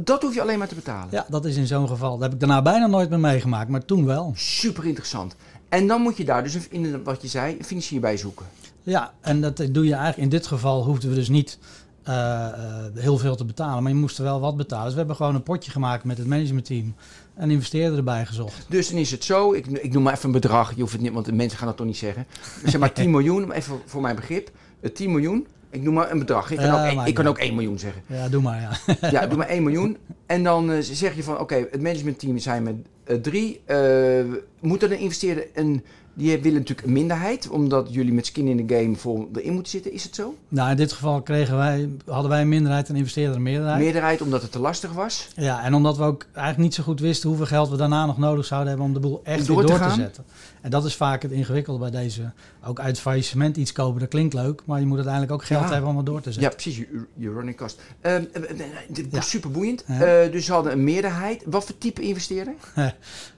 Dat 0.03 0.23
hoef 0.23 0.35
je 0.35 0.41
alleen 0.43 0.59
maar 0.59 0.69
te 0.69 0.75
betalen. 0.75 1.09
ja, 1.11 1.27
dat 1.29 1.45
is 1.45 1.57
in 1.57 1.67
zo'n 1.67 1.89
geval. 1.89 2.13
Dat 2.13 2.23
heb 2.23 2.33
ik 2.33 2.41
daarna 2.41 2.63
bijna 2.63 2.87
nooit 2.87 3.11
meer 3.11 3.21
meegemaakt, 3.21 3.69
maar 3.71 3.85
toen 3.85 4.05
wel. 4.07 4.33
Super 4.37 4.85
interessant. 4.87 5.37
En 5.77 5.87
dan 5.87 6.01
moet 6.03 6.17
je 6.17 6.25
daar 6.25 6.43
dus, 6.43 6.55
een- 6.55 6.67
in 6.71 7.03
wat 7.05 7.23
je 7.23 7.29
zei, 7.29 7.57
een 7.59 7.65
financier 7.65 8.01
bij 8.01 8.17
zoeken. 8.17 8.47
Ja, 8.83 9.13
en 9.21 9.41
dat 9.41 9.57
doe 9.57 9.85
je 9.85 9.93
eigenlijk. 9.95 10.17
In 10.23 10.29
dit 10.29 10.47
geval 10.47 10.85
hoefden 10.85 11.09
we 11.09 11.15
dus 11.15 11.29
niet 11.29 11.59
eh, 12.03 12.47
eh, 12.47 12.85
heel 12.95 13.19
veel 13.19 13.37
te 13.37 13.45
betalen, 13.45 13.83
maar 13.83 13.93
je 13.93 13.99
moest 13.99 14.19
er 14.19 14.25
wel 14.25 14.41
wat 14.41 14.57
betalen. 14.57 14.85
Dus 14.85 14.93
we 14.93 14.99
hebben 14.99 15.17
gewoon 15.17 15.35
een 15.35 15.43
potje 15.43 15.71
gemaakt 15.71 16.05
met 16.05 16.19
het 16.19 16.27
managementteam 16.27 16.95
en 17.35 17.51
investeerder 17.51 17.99
erbij 17.99 18.27
gezocht. 18.27 18.67
Dus 18.69 18.89
dan 18.89 18.99
is 18.99 19.11
het 19.11 19.25
zo, 19.25 19.53
ik, 19.53 19.67
ik 19.67 19.93
noem 19.93 20.03
maar 20.03 20.13
even 20.13 20.27
een 20.27 20.33
bedrag, 20.33 20.75
je 20.75 20.81
hoeft 20.81 20.93
het 20.93 21.01
niet, 21.03 21.13
want 21.13 21.27
de 21.27 21.33
mensen 21.33 21.59
gaan 21.59 21.67
dat 21.67 21.77
toch 21.77 21.87
niet 21.87 21.97
zeggen. 21.97 22.27
Zeg 22.65 22.81
maar 22.81 22.93
10 23.03 23.11
miljoen, 23.11 23.53
even 23.53 23.79
voor 23.87 24.01
mijn 24.03 24.17
begrip. 24.17 24.51
Eh, 24.81 24.91
10 24.91 25.11
miljoen, 25.11 25.47
ik 25.77 25.83
noem 25.83 25.95
maar 25.95 26.11
een 26.11 26.19
bedrag. 26.19 26.51
Ik 26.51 26.57
kan, 26.57 26.67
Ja, 26.67 26.91
ook, 26.91 27.07
ik 27.07 27.15
kan 27.15 27.27
ook 27.27 27.39
1 27.39 27.55
miljoen 27.55 27.79
zeggen. 27.79 28.03
Ja, 28.07 28.29
doe 28.29 28.43
maar, 28.43 28.61
ja. 28.61 28.71
Ja, 29.11 29.27
doe 29.27 29.39
maar 29.39 29.49
1 29.49 29.63
miljoen. 29.63 29.97
En 30.27 30.43
dan 30.43 30.73
eh, 30.73 30.79
zeg 30.81 31.17
je 31.17 31.23
van, 31.23 31.39
oké, 31.39 31.55
het 31.55 31.83
managementteam 31.83 32.39
zijn 32.39 32.63
met 32.63 32.75
eh, 33.05 33.17
drie. 33.17 33.61
Eh, 33.65 34.25
moet 34.61 34.83
er 34.83 34.93
een 34.93 34.99
investeerder, 34.99 35.47
een, 35.55 35.85
die 36.17 36.39
willen 36.43 36.59
natuurlijk 36.59 36.87
een 36.87 36.93
minderheid, 36.93 37.49
omdat 37.49 37.87
jullie 37.91 38.13
met 38.13 38.27
skin 38.27 38.47
in 38.49 38.67
the 38.67 38.75
game 38.75 38.97
voor 38.97 39.29
erin 39.35 39.53
moeten 39.53 39.73
zitten. 39.73 39.93
Is 39.93 40.03
het 40.05 40.15
zo? 40.15 40.35
Nou, 40.49 40.71
in 40.71 40.77
dit 40.77 40.93
geval 40.93 41.23
kregen 41.23 41.57
wij, 41.57 41.89
hadden 42.07 42.31
wij 42.31 42.41
een 42.41 42.49
minderheid 42.49 42.89
en 42.89 42.97
investeerder 42.97 43.37
een 43.37 43.43
meerderheid. 43.43 43.81
Meerderheid 43.81 44.21
omdat 44.23 44.43
het 44.43 44.53
te 44.53 44.59
lastig 44.59 44.93
was. 44.93 45.29
Ja, 45.37 45.65
en 45.65 45.75
omdat 45.75 45.97
we 45.97 46.03
ook 46.03 46.23
eigenlijk 46.33 46.59
niet 46.59 46.75
zo 46.75 46.83
goed 46.83 47.01
wisten 47.01 47.29
hoeveel 47.29 47.47
geld 47.47 47.69
we 47.69 47.77
daarna 47.77 48.07
nog 48.07 48.19
nodig 48.19 48.45
zouden 48.45 48.69
hebben 48.69 48.87
om 48.87 48.93
de 48.95 49.01
boel 49.01 49.21
echt 49.25 49.47
door 49.47 49.57
weer 49.57 49.67
te 49.67 49.79
door 49.79 49.89
te, 49.89 49.95
zetten. 49.95 50.25
En 50.61 50.71
dat 50.71 50.85
is 50.85 50.95
vaak 50.95 51.23
het 51.23 51.31
ingewikkelde 51.31 51.79
bij 51.91 51.91
deze. 52.03 52.31
Ook 52.65 52.81
uit 52.81 53.01
faillissement 53.01 53.57
iets 53.57 53.73
kopen, 53.73 54.01
dat 54.01 54.09
klinkt 54.09 54.35
leuk, 54.35 54.63
maar 54.65 54.81
je 54.81 54.87
moet 54.87 54.97
uiteindelijk 54.97 55.33
ook 55.35 55.45
geld 55.45 55.65
Ja. 55.65 55.73
hebben 55.73 55.91
om 55.91 55.97
het 55.97 56.07
door 56.07 56.21
te 56.21 56.29
Ja, 56.29 56.35
zetten. 56.35 56.53
precies, 56.53 56.77
je, 56.77 57.05
je 57.15 57.31
running 57.33 57.57
cost. 57.57 57.81
Ehm, 58.01 58.25
eh, 58.33 58.43
eh, 58.51 58.67
dit 58.89 59.05
was 59.11 59.25
Ja. 59.25 59.31
super 59.31 59.51
boeiend. 59.51 59.85
Ja. 59.87 60.01
Eh, 60.23 60.33
dus 60.33 60.45
ze 60.45 60.53
hadden 60.53 60.73
een 60.73 60.85
meerderheid. 60.85 61.43
Wat 61.47 61.65
voor 61.65 61.79
type 61.79 62.03
investeerder? 62.03 62.55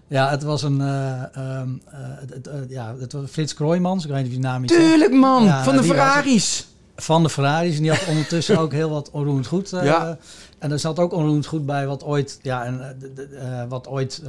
Ja, 0.09 0.31
het 0.31 0.43
was 0.43 0.63
een, 0.63 0.81
het, 0.81 2.31
het, 2.35 2.47
eh, 2.47 2.55
ja, 2.69 2.95
het 2.99 3.13
was 3.13 3.31
Frits 3.31 3.55
Kroijmans, 3.55 4.05
ik 4.05 4.11
weet 4.11 4.19
niet 4.23 4.29
of 4.29 4.35
je 4.37 4.43
naam 4.43 4.69
zegt. 4.69 4.81
Tuurlijk 4.81 5.13
man, 5.13 5.45
Ja, 5.45 5.65
van 5.65 5.75
de 5.77 5.81
die 5.83 5.89
was- 5.93 5.99
Ferraris. 6.01 6.67
Van 7.01 7.23
de 7.23 7.29
Ferraris, 7.31 7.77
en 7.77 7.83
die 7.83 7.91
had 7.91 8.07
ondertussen 8.09 8.59
ook 8.63 8.73
heel 8.73 8.91
wat 8.91 9.11
onroerend 9.11 9.47
goed. 9.47 9.71
Ja. 9.71 10.19
En 10.59 10.73
er 10.73 10.79
zat 10.79 10.99
ook 10.99 11.13
onroerend 11.13 11.47
goed 11.47 11.67
bij 11.67 11.87
wat 11.87 12.05
ooit, 12.05 12.39
ja, 12.43 12.65
en, 12.65 12.97
de- 12.99 13.13
de- 13.13 13.65
wat 13.69 13.89
ooit, 13.89 14.23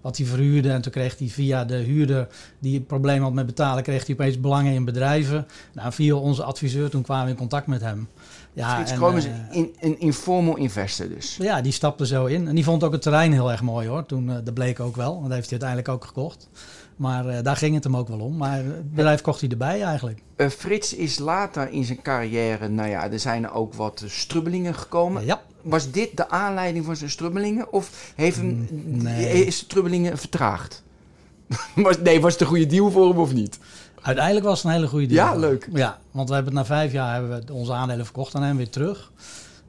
wat 0.00 0.16
hij 0.16 0.26
verhuurde. 0.26 0.70
En 0.70 0.80
toen 0.82 0.92
kreeg 0.92 1.18
hij 1.18 1.28
via 1.28 1.64
de 1.64 1.76
huurder, 1.76 2.26
die 2.58 2.78
een 2.78 2.86
probleem 2.86 3.22
had 3.22 3.32
met 3.32 3.46
betalen, 3.46 3.82
kreeg 3.82 4.06
hij 4.06 4.14
opeens 4.14 4.40
belangen 4.40 4.72
in 4.72 4.84
bedrijven. 4.84 5.46
Nou, 5.72 5.92
via 5.92 6.14
onze 6.14 6.42
adviseur, 6.42 6.90
toen 6.90 7.02
kwamen 7.02 7.24
we 7.24 7.30
in 7.30 7.36
contact 7.36 7.66
met 7.66 7.80
hem. 7.80 8.08
Ja, 8.54 8.74
Frits 8.74 8.92
Kroon 8.92 9.16
is 9.16 9.24
eh, 9.24 9.32
een, 9.50 9.74
een 9.80 10.00
informal 10.00 10.56
investor 10.56 11.08
dus. 11.08 11.36
ja, 11.40 11.60
die 11.60 11.72
stapte 11.72 12.06
zo 12.06 12.24
in. 12.26 12.48
En 12.48 12.54
die 12.54 12.64
vond 12.64 12.84
ook 12.84 12.92
het 12.92 13.02
terrein 13.02 13.32
heel 13.32 13.50
erg 13.50 13.62
mooi 13.62 13.88
hoor. 13.88 14.06
Toen, 14.06 14.30
eh, 14.30 14.36
dat 14.44 14.54
bleek 14.54 14.80
ook 14.80 14.96
wel. 14.96 15.12
Want 15.12 15.22
dat 15.22 15.32
heeft 15.32 15.50
hij 15.50 15.60
uiteindelijk 15.60 15.88
ook 15.88 16.04
gekocht. 16.04 16.48
Maar 16.96 17.28
eh, 17.28 17.42
daar 17.42 17.56
ging 17.56 17.74
het 17.74 17.84
hem 17.84 17.96
ook 17.96 18.08
wel 18.08 18.18
om. 18.20 18.36
Maar 18.36 18.56
het 18.56 18.94
bedrijf 18.94 19.20
kocht 19.20 19.40
hij 19.40 19.48
erbij 19.50 19.82
eigenlijk. 19.82 20.22
Frits 20.36 20.94
is 20.94 21.18
later 21.18 21.70
in 21.70 21.84
zijn 21.84 22.02
carrière, 22.02 22.68
nou 22.68 22.88
ja, 22.88 23.10
er 23.10 23.18
zijn 23.18 23.50
ook 23.50 23.74
wat 23.74 24.04
strubbelingen 24.06 24.74
gekomen. 24.74 25.24
ja, 25.24 25.42
Was 25.62 25.90
dit 25.90 26.16
de 26.16 26.28
aanleiding 26.30 26.84
van 26.84 26.96
zijn 26.96 27.10
strubbelingen? 27.10 27.72
Of 27.72 28.12
heeft 28.16 28.36
hem, 28.36 28.68
Mm, 28.70 29.02
nee. 29.02 29.44
is 29.44 29.58
de 29.58 29.64
strubbelingen 29.64 30.18
vertraagd? 30.18 30.82
was, 31.74 31.98
nee, 31.98 32.20
was 32.20 32.32
het 32.32 32.40
een 32.40 32.46
goede 32.46 32.66
deal 32.66 32.90
voor 32.90 33.08
hem 33.08 33.18
of 33.18 33.32
niet? 33.32 33.58
Uiteindelijk 34.02 34.46
was 34.46 34.56
het 34.58 34.66
een 34.66 34.72
hele 34.76 34.86
goede 34.88 35.06
deal. 35.06 35.26
Ja, 35.34 35.36
leuk. 35.40 35.68
Ja, 35.72 35.98
want 36.10 36.28
we 36.28 36.34
hebben 36.34 36.56
het 36.56 36.68
na 36.68 36.74
vijf 36.76 36.92
jaar 36.92 37.12
hebben 37.14 37.44
we 37.46 37.52
onze 37.52 37.72
aandelen 37.72 38.04
verkocht 38.04 38.34
aan 38.34 38.42
hem 38.42 38.56
weer 38.56 38.70
terug. 38.70 39.12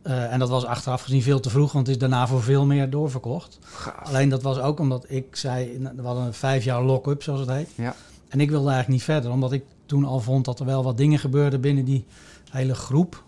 Eh, 0.02 0.34
en 0.34 0.40
dat 0.40 0.50
was 0.50 0.66
achteraf 0.66 1.02
gezien 1.02 1.22
veel 1.22 1.40
te 1.40 1.50
vroeg, 1.50 1.72
want 1.72 1.88
het 1.88 1.96
is 1.96 2.02
daarna 2.02 2.28
voor 2.28 2.44
veel 2.44 2.66
meer 2.66 2.90
doorverkocht. 2.90 3.60
Gaaf. 3.62 4.08
Alleen 4.08 4.30
dat 4.30 4.42
was 4.42 4.60
ook 4.60 4.80
omdat 4.80 5.06
ik 5.08 5.36
zei, 5.36 5.78
nou, 5.80 5.96
we 5.96 6.02
hadden 6.02 6.24
een 6.26 6.34
vijf 6.34 6.64
jaar 6.64 6.84
lock-up 6.84 7.24
zoals 7.24 7.40
het 7.40 7.50
heet. 7.50 7.70
Ja. 7.76 7.96
En 8.30 8.40
ik 8.40 8.50
wilde 8.50 8.70
eigenlijk 8.70 8.94
niet 9.00 9.04
verder, 9.04 9.32
omdat 9.32 9.52
ik 9.52 9.64
toen 9.86 10.06
al 10.06 10.20
vond 10.20 10.46
dat 10.46 10.60
er 10.60 10.66
wel 10.66 10.84
wat 10.84 10.98
dingen 10.98 11.20
gebeurden 11.20 11.62
binnen 11.62 11.86
die 11.86 12.06
hele 12.52 12.76
groep. 12.76 13.24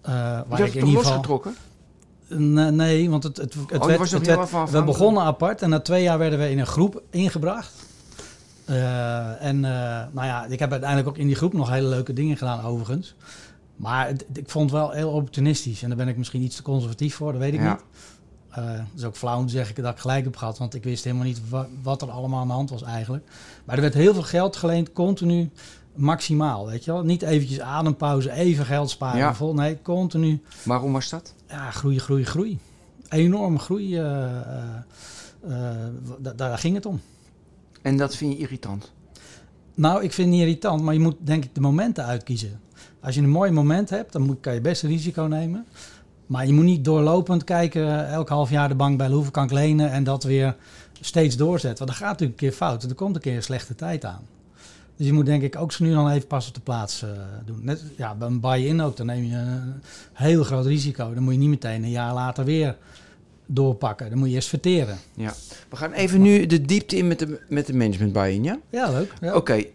eh, 0.00 0.12
waar 0.12 0.44
Je 0.48 0.54
ik 0.54 0.58
hebt 0.58 0.74
in 0.74 0.86
ieder 0.86 0.90
geval. 0.98 1.02
losgetrokken? 1.12 1.54
Nee, 2.28 2.70
nee, 2.70 3.10
want 3.10 3.22
het, 3.22 3.36
het, 3.36 3.54
het, 3.54 3.86
werd, 3.86 3.98
nog 3.98 4.10
het 4.10 4.26
heel 4.26 4.36
werd- 4.50 4.70
we 4.70 4.82
begonnen 4.84 5.22
apart 5.22 5.62
en 5.62 5.70
na 5.70 5.80
twee 5.80 6.02
jaar 6.02 6.18
werden 6.18 6.38
we 6.38 6.50
in 6.50 6.58
een 6.58 6.66
groep 6.66 7.02
ingebracht. 7.10 7.72
Eh, 8.70 9.42
en 9.44 9.64
eh, 9.64 9.70
nou 10.12 10.26
ja, 10.26 10.44
ik 10.46 10.58
heb 10.58 10.70
uiteindelijk 10.70 11.08
ook 11.08 11.18
in 11.18 11.26
die 11.26 11.36
groep 11.36 11.52
nog 11.52 11.70
hele 11.70 11.88
leuke 11.88 12.12
dingen 12.12 12.36
gedaan 12.36 12.64
overigens. 12.64 13.14
Maar 13.76 14.06
het- 14.06 14.24
ik 14.32 14.50
vond 14.50 14.70
het 14.70 14.80
wel 14.80 14.90
heel 14.90 15.10
opportunistisch 15.10 15.82
en 15.82 15.88
daar 15.88 15.96
ben 15.98 16.08
ik 16.08 16.16
misschien 16.16 16.42
iets 16.42 16.56
te 16.56 16.62
conservatief 16.62 17.14
voor, 17.14 17.32
dat 17.32 17.40
weet 17.40 17.54
ik 17.54 17.60
Ja. 17.60 17.72
niet. 17.72 17.80
Eh 18.50 18.64
dat 18.66 18.84
is 18.96 19.04
ook 19.04 19.16
flauw 19.16 19.38
om 19.38 19.46
te 19.46 19.52
zeggen 19.52 19.82
dat 19.82 19.92
ik 19.92 19.98
gelijk 19.98 20.24
heb 20.24 20.36
gehad, 20.36 20.58
want 20.58 20.74
ik 20.74 20.84
wist 20.84 21.04
helemaal 21.04 21.24
niet 21.26 21.48
wa- 21.48 21.66
wat 21.82 22.02
er 22.02 22.10
allemaal 22.10 22.40
aan 22.40 22.46
de 22.46 22.52
hand 22.52 22.70
was 22.70 22.82
eigenlijk. 22.82 23.24
Maar 23.64 23.74
er 23.76 23.82
werd 23.82 23.94
heel 23.94 24.14
veel 24.14 24.22
geld 24.22 24.56
geleend, 24.56 24.92
continu, 24.92 25.50
maximaal, 25.94 26.66
weet 26.66 26.84
je 26.84 26.92
wel. 26.92 27.02
Niet 27.02 27.22
eventjes 27.22 27.60
adempauze, 27.60 28.30
even 28.32 28.64
geld 28.66 28.90
sparen, 28.90 29.18
Ja. 29.18 29.34
vol, 29.34 29.54
nee, 29.54 29.82
continu 29.82 30.42
Waarom 30.62 30.92
was 30.92 31.08
dat? 31.08 31.34
ja, 31.48 31.70
groei, 31.70 31.98
groei, 31.98 32.24
groei. 32.24 32.58
Enorme 33.08 33.58
groei. 33.58 33.94
da- 36.18 36.32
daar 36.36 36.58
ging 36.58 36.74
het 36.74 36.86
om. 36.86 37.00
En 37.82 37.96
dat 37.96 38.16
vind 38.16 38.32
je 38.32 38.38
irritant? 38.38 38.92
Nou, 39.74 40.02
ik 40.02 40.12
vind 40.12 40.28
het 40.28 40.36
niet 40.36 40.46
irritant, 40.46 40.82
maar 40.82 40.94
je 40.94 41.00
moet 41.00 41.16
denk 41.18 41.44
ik 41.44 41.54
de 41.54 41.60
momenten 41.60 42.04
uitkiezen. 42.04 42.60
Als 43.00 43.14
je 43.14 43.20
een 43.20 43.30
mooi 43.30 43.50
moment 43.50 43.90
hebt, 43.90 44.12
dan 44.12 44.22
moet, 44.22 44.40
kan 44.40 44.54
je 44.54 44.60
best 44.60 44.82
een 44.82 44.88
risico 44.88 45.22
nemen. 45.22 45.66
Maar 46.26 46.46
je 46.46 46.52
moet 46.52 46.64
niet 46.64 46.84
doorlopend 46.84 47.44
kijken, 47.44 48.08
elk 48.08 48.28
half 48.28 48.50
jaar 48.50 48.68
de 48.68 48.74
bank 48.74 48.98
bij 48.98 49.08
hoeveel 49.08 49.30
kan 49.30 49.44
ik 49.44 49.50
lenen 49.50 49.90
en 49.90 50.04
dat 50.04 50.22
weer 50.22 50.56
steeds 51.00 51.36
doorzetten. 51.36 51.86
Want 51.86 51.98
dan 51.98 52.06
gaat 52.06 52.10
natuurlijk 52.10 52.40
een 52.40 52.48
keer 52.48 52.56
fout. 52.56 52.82
Er 52.82 52.94
komt 52.94 53.14
een 53.14 53.20
keer 53.20 53.36
een 53.36 53.42
slechte 53.42 53.74
tijd 53.74 54.04
aan. 54.04 54.26
Dus 54.96 55.06
je 55.06 55.12
moet 55.12 55.26
denk 55.26 55.42
ik 55.42 55.56
ook 55.56 55.72
zo 55.72 55.84
nu 55.84 55.92
dan 55.92 56.10
even 56.10 56.26
pas 56.26 56.48
op 56.48 56.54
de 56.54 56.60
plaats 56.60 57.02
uh, 57.02 57.10
doen. 57.44 57.60
Net, 57.62 57.84
ja, 57.96 58.14
bij 58.14 58.28
een 58.28 58.40
buy-in 58.40 58.80
ook, 58.80 58.96
dan 58.96 59.06
neem 59.06 59.24
je 59.24 59.36
een 59.36 59.82
heel 60.12 60.44
groot 60.44 60.66
risico. 60.66 61.14
Dan 61.14 61.22
moet 61.22 61.32
je 61.32 61.38
niet 61.38 61.48
meteen 61.48 61.82
een 61.82 61.90
jaar 61.90 62.14
later 62.14 62.44
weer 62.44 62.76
doorpakken. 63.54 64.10
Dan 64.10 64.18
moet 64.18 64.28
je 64.28 64.34
eerst 64.34 64.48
verteren. 64.48 64.98
Ja. 65.14 65.34
We 65.68 65.76
gaan 65.76 65.92
even 65.92 66.22
nu 66.22 66.46
de 66.46 66.62
diepte 66.62 66.96
in 66.96 67.08
met 67.08 67.18
de, 67.18 67.40
met 67.48 67.66
de 67.66 67.74
management 67.74 68.12
buy-in, 68.12 68.44
ja? 68.44 68.58
Ja, 68.70 68.90
leuk. 68.90 69.14
Ja. 69.20 69.34
Oké. 69.34 69.36
Okay, 69.36 69.72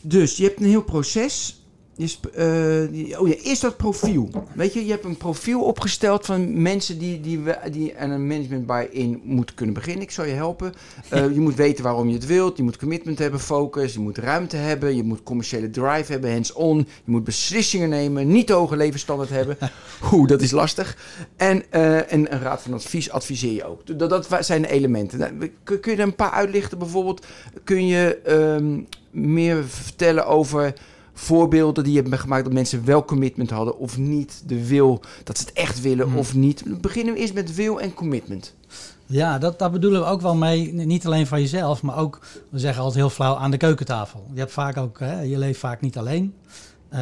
dus 0.00 0.36
je 0.36 0.44
hebt 0.44 0.60
een 0.60 0.66
heel 0.66 0.82
proces. 0.82 1.59
Je, 2.00 2.88
uh, 3.02 3.20
oh 3.20 3.28
ja, 3.28 3.34
eerst 3.34 3.62
dat 3.62 3.76
profiel. 3.76 4.30
Weet 4.54 4.72
je, 4.72 4.84
je 4.84 4.90
hebt 4.90 5.04
een 5.04 5.16
profiel 5.16 5.62
opgesteld 5.62 6.26
van 6.26 6.62
mensen 6.62 6.98
die, 6.98 7.20
die, 7.20 7.40
die 7.70 7.98
aan 7.98 8.10
een 8.10 8.26
management 8.26 8.66
buy-in 8.66 9.20
moeten 9.24 9.54
kunnen 9.54 9.74
beginnen. 9.74 10.02
Ik 10.02 10.10
zal 10.10 10.24
je 10.24 10.32
helpen. 10.32 10.72
Uh, 11.12 11.32
je 11.34 11.40
moet 11.40 11.54
weten 11.54 11.84
waarom 11.84 12.08
je 12.08 12.14
het 12.14 12.26
wilt. 12.26 12.56
Je 12.56 12.62
moet 12.62 12.76
commitment 12.76 13.18
hebben, 13.18 13.40
focus. 13.40 13.92
Je 13.92 13.98
moet 13.98 14.18
ruimte 14.18 14.56
hebben. 14.56 14.96
Je 14.96 15.02
moet 15.02 15.22
commerciële 15.22 15.70
drive 15.70 16.12
hebben, 16.12 16.32
hands-on. 16.32 16.76
Je 16.76 17.10
moet 17.10 17.24
beslissingen 17.24 17.88
nemen. 17.88 18.28
Niet 18.28 18.46
te 18.46 18.52
hoge 18.52 18.76
levensstandaard 18.76 19.30
hebben. 19.30 19.56
Oeh, 20.12 20.28
dat 20.28 20.40
is 20.40 20.50
lastig. 20.50 20.96
En, 21.36 21.62
uh, 21.74 22.12
en 22.12 22.32
een 22.32 22.40
raad 22.40 22.62
van 22.62 22.72
advies 22.72 23.10
adviseer 23.10 23.52
je 23.52 23.64
ook. 23.64 23.98
Dat, 23.98 24.10
dat 24.10 24.46
zijn 24.46 24.62
de 24.62 24.70
elementen. 24.70 25.18
Nou, 25.18 25.50
kun, 25.62 25.80
kun 25.80 25.92
je 25.92 25.98
er 25.98 26.04
een 26.04 26.14
paar 26.14 26.30
uitlichten? 26.30 26.78
Bijvoorbeeld, 26.78 27.26
kun 27.64 27.86
je 27.86 28.18
um, 28.28 28.86
meer 29.10 29.64
vertellen 29.64 30.26
over 30.26 30.74
voorbeelden 31.20 31.84
die 31.84 31.92
je 31.92 32.02
hebt 32.02 32.20
gemaakt 32.20 32.44
dat 32.44 32.52
mensen 32.52 32.84
wel 32.84 33.04
commitment 33.04 33.50
hadden 33.50 33.78
of 33.78 33.98
niet. 33.98 34.42
De 34.46 34.66
wil, 34.66 35.00
dat 35.24 35.38
ze 35.38 35.44
het 35.44 35.52
echt 35.52 35.80
willen 35.80 36.06
Hmm. 36.06 36.16
of 36.16 36.34
niet. 36.34 36.64
Dan 36.64 36.80
beginnen 36.80 37.14
we 37.14 37.20
eerst 37.20 37.34
met 37.34 37.54
wil 37.54 37.80
en 37.80 37.94
commitment. 37.94 38.54
Ja, 39.06 39.38
dat, 39.38 39.58
daar 39.58 39.70
bedoelen 39.70 40.00
we 40.00 40.06
ook 40.06 40.20
wel 40.20 40.34
mee. 40.34 40.72
Niet 40.72 41.06
alleen 41.06 41.26
van 41.26 41.40
jezelf, 41.40 41.82
maar 41.82 41.96
ook, 41.96 42.18
we 42.48 42.58
zeggen 42.58 42.82
altijd 42.82 43.00
heel 43.00 43.10
flauw, 43.10 43.36
aan 43.36 43.50
de 43.50 43.56
keukentafel. 43.56 44.26
Je 44.32 44.38
hebt 44.38 44.52
vaak 44.52 44.76
ook, 44.76 44.98
hè, 44.98 45.20
je 45.20 45.38
leeft 45.38 45.58
vaak 45.58 45.80
niet 45.80 45.98
alleen. 45.98 46.34
Uh, 46.92 46.98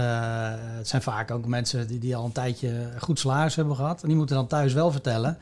het 0.77 0.89
zijn 0.89 1.03
vaak 1.03 1.31
ook 1.31 1.47
mensen 1.47 1.87
die, 1.87 1.99
die 1.99 2.17
al 2.17 2.25
een 2.25 2.33
tijdje 2.33 2.91
goed 2.99 3.19
salaris 3.19 3.57
hebben 3.57 3.77
gehad. 3.77 4.03
En 4.03 4.09
die 4.09 4.17
moeten 4.17 4.37
dan 4.37 4.47
thuis 4.47 4.73
wel 4.73 4.91
vertellen. 4.91 5.39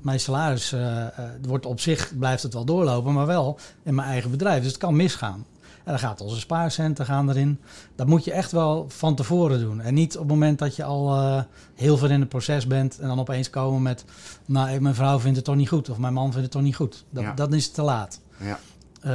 Mijn 0.00 0.20
salaris 0.20 0.72
uh, 0.72 1.06
wordt 1.46 1.66
op 1.66 1.80
zich, 1.80 2.12
blijft 2.18 2.42
het 2.42 2.54
wel 2.54 2.64
doorlopen, 2.64 3.12
maar 3.12 3.26
wel 3.26 3.58
in 3.82 3.94
mijn 3.94 4.08
eigen 4.08 4.30
bedrijf. 4.30 4.62
Dus 4.62 4.72
het 4.72 4.80
kan 4.80 4.96
misgaan. 4.96 5.44
En 5.86 5.92
dan 5.92 5.98
gaat 6.00 6.20
onze 6.20 6.40
spaarcenten 6.40 7.06
gaan 7.06 7.28
erin. 7.30 7.60
Dat 7.94 8.06
moet 8.06 8.24
je 8.24 8.32
echt 8.32 8.52
wel 8.52 8.84
van 8.88 9.14
tevoren 9.14 9.60
doen. 9.60 9.80
En 9.80 9.94
niet 9.94 10.14
op 10.14 10.22
het 10.22 10.28
moment 10.28 10.58
dat 10.58 10.76
je 10.76 10.84
al 10.84 11.16
uh, 11.16 11.42
heel 11.74 11.96
ver 11.96 12.10
in 12.10 12.20
het 12.20 12.28
proces 12.28 12.66
bent 12.66 12.98
en 12.98 13.08
dan 13.08 13.20
opeens 13.20 13.50
komen 13.50 13.82
met, 13.82 14.04
nou, 14.46 14.80
mijn 14.80 14.94
vrouw 14.94 15.18
vindt 15.18 15.36
het 15.36 15.44
toch 15.44 15.56
niet 15.56 15.68
goed 15.68 15.90
of 15.90 15.98
mijn 15.98 16.12
man 16.12 16.28
vindt 16.28 16.42
het 16.42 16.50
toch 16.50 16.62
niet 16.62 16.76
goed. 16.76 17.04
Dat, 17.10 17.22
Ja. 17.22 17.32
dat 17.32 17.52
is 17.52 17.70
te 17.70 17.82
laat. 17.82 18.20
Ja. 18.36 18.58
Uh, 19.04 19.12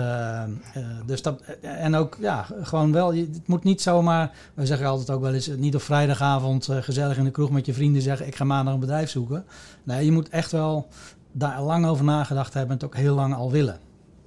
uh, 0.77 0.87
dus 1.05 1.21
dat, 1.21 1.41
en 1.61 1.95
ook, 1.95 2.17
ja, 2.19 2.45
gewoon 2.61 2.91
wel, 2.91 3.11
je, 3.13 3.21
het 3.33 3.47
moet 3.47 3.63
niet 3.63 3.81
zomaar, 3.81 4.31
we 4.53 4.65
zeggen 4.65 4.87
altijd 4.87 5.09
ook 5.09 5.21
wel 5.21 5.33
eens, 5.33 5.47
niet 5.47 5.75
op 5.75 5.81
vrijdagavond 5.81 6.67
uh, 6.69 6.77
gezellig 6.77 7.17
in 7.17 7.23
de 7.23 7.31
kroeg 7.31 7.49
met 7.51 7.65
je 7.65 7.73
vrienden 7.73 8.01
zeggen, 8.01 8.27
ik 8.27 8.35
ga 8.35 8.43
maandag 8.43 8.73
een 8.73 8.79
bedrijf 8.79 9.09
zoeken. 9.09 9.45
Nee, 9.83 10.05
je 10.05 10.11
moet 10.11 10.29
echt 10.29 10.51
wel 10.51 10.87
daar 11.31 11.61
lang 11.61 11.85
over 11.85 12.05
nagedacht 12.05 12.53
hebben 12.53 12.71
en 12.77 12.81
het 12.81 12.85
ook 12.85 13.01
heel 13.01 13.15
lang 13.15 13.33
al 13.35 13.51
willen. 13.51 13.79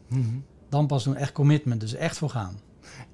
Mhm. 0.08 0.36
Dan 0.74 0.86
pas 0.86 1.04
doen 1.04 1.16
echt 1.16 1.32
commitment, 1.32 1.80
dus 1.80 1.94
echt 1.94 2.18
voor 2.18 2.30
gaan. 2.30 2.58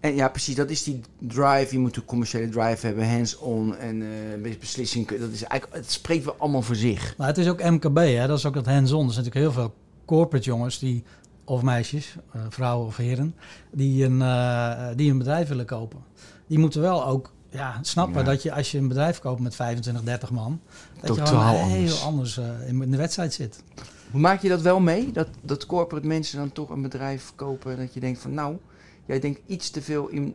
En 0.00 0.14
ja, 0.14 0.28
precies, 0.28 0.54
dat 0.54 0.70
is 0.70 0.82
die 0.82 1.00
drive. 1.18 1.66
Je 1.70 1.78
moet 1.78 1.96
een 1.96 2.04
commerciële 2.04 2.48
drive 2.48 2.86
hebben, 2.86 3.10
hands-on 3.10 3.76
en 3.76 4.00
uh, 4.00 4.58
beslissing. 4.58 5.08
Dat 5.08 5.30
is 5.30 5.42
eigenlijk, 5.42 5.82
het 5.82 5.92
spreekt 5.92 6.24
wel 6.24 6.34
allemaal 6.38 6.62
voor 6.62 6.76
zich. 6.76 7.14
Maar 7.16 7.26
het 7.26 7.38
is 7.38 7.48
ook 7.48 7.62
MKB, 7.62 7.96
hè? 7.96 8.26
dat 8.26 8.38
is 8.38 8.46
ook 8.46 8.54
dat 8.54 8.66
hands-on. 8.66 9.06
Er 9.06 9.12
zijn 9.12 9.24
natuurlijk 9.24 9.54
heel 9.54 9.62
veel 9.62 9.74
corporate 10.04 10.44
jongens 10.44 10.78
die, 10.78 11.04
of 11.44 11.62
meisjes, 11.62 12.16
uh, 12.36 12.42
vrouwen 12.48 12.86
of 12.86 12.96
heren, 12.96 13.34
die 13.72 14.04
een, 14.04 14.20
uh, 14.20 14.88
die 14.96 15.10
een 15.10 15.18
bedrijf 15.18 15.48
willen 15.48 15.66
kopen. 15.66 15.98
Die 16.46 16.58
moeten 16.58 16.80
wel 16.80 17.06
ook 17.06 17.32
ja, 17.50 17.78
snappen 17.82 18.24
ja. 18.24 18.30
dat 18.30 18.42
je 18.42 18.52
als 18.52 18.70
je 18.70 18.78
een 18.78 18.88
bedrijf 18.88 19.18
koopt 19.18 19.40
met 19.40 19.54
25, 19.54 20.02
30 20.02 20.30
man, 20.30 20.60
dat 21.00 21.16
Totaal 21.16 21.54
je 21.54 21.60
heel 21.60 21.96
anders, 21.96 22.38
anders 22.38 22.40
in 22.66 22.90
de 22.90 22.96
wedstrijd 22.96 23.34
zit. 23.34 23.62
Hoe 24.10 24.20
maak 24.20 24.42
je 24.42 24.48
dat 24.48 24.60
wel 24.60 24.80
mee? 24.80 25.12
Dat, 25.12 25.28
dat 25.42 25.66
corporate 25.66 26.06
mensen 26.06 26.38
dan 26.38 26.52
toch 26.52 26.70
een 26.70 26.82
bedrijf 26.82 27.32
kopen 27.34 27.76
dat 27.76 27.94
je 27.94 28.00
denkt 28.00 28.20
van 28.20 28.34
nou, 28.34 28.56
jij 29.06 29.20
denkt 29.20 29.40
iets 29.46 29.70
te 29.70 29.82
veel 29.82 30.08
in, 30.08 30.34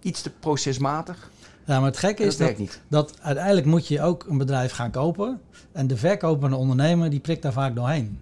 iets 0.00 0.22
te 0.22 0.30
procesmatig. 0.30 1.30
Ja, 1.64 1.78
maar 1.78 1.88
het 1.88 1.98
gekke 1.98 2.22
is 2.22 2.36
dat, 2.36 2.56
dat, 2.56 2.80
dat 2.88 3.16
uiteindelijk 3.20 3.66
moet 3.66 3.88
je 3.88 4.02
ook 4.02 4.24
een 4.28 4.38
bedrijf 4.38 4.72
gaan 4.72 4.90
kopen. 4.90 5.40
En 5.72 5.86
de 5.86 5.96
verkopende 5.96 6.56
ondernemer 6.56 7.10
die 7.10 7.20
prikt 7.20 7.42
daar 7.42 7.52
vaak 7.52 7.74
doorheen. 7.74 8.18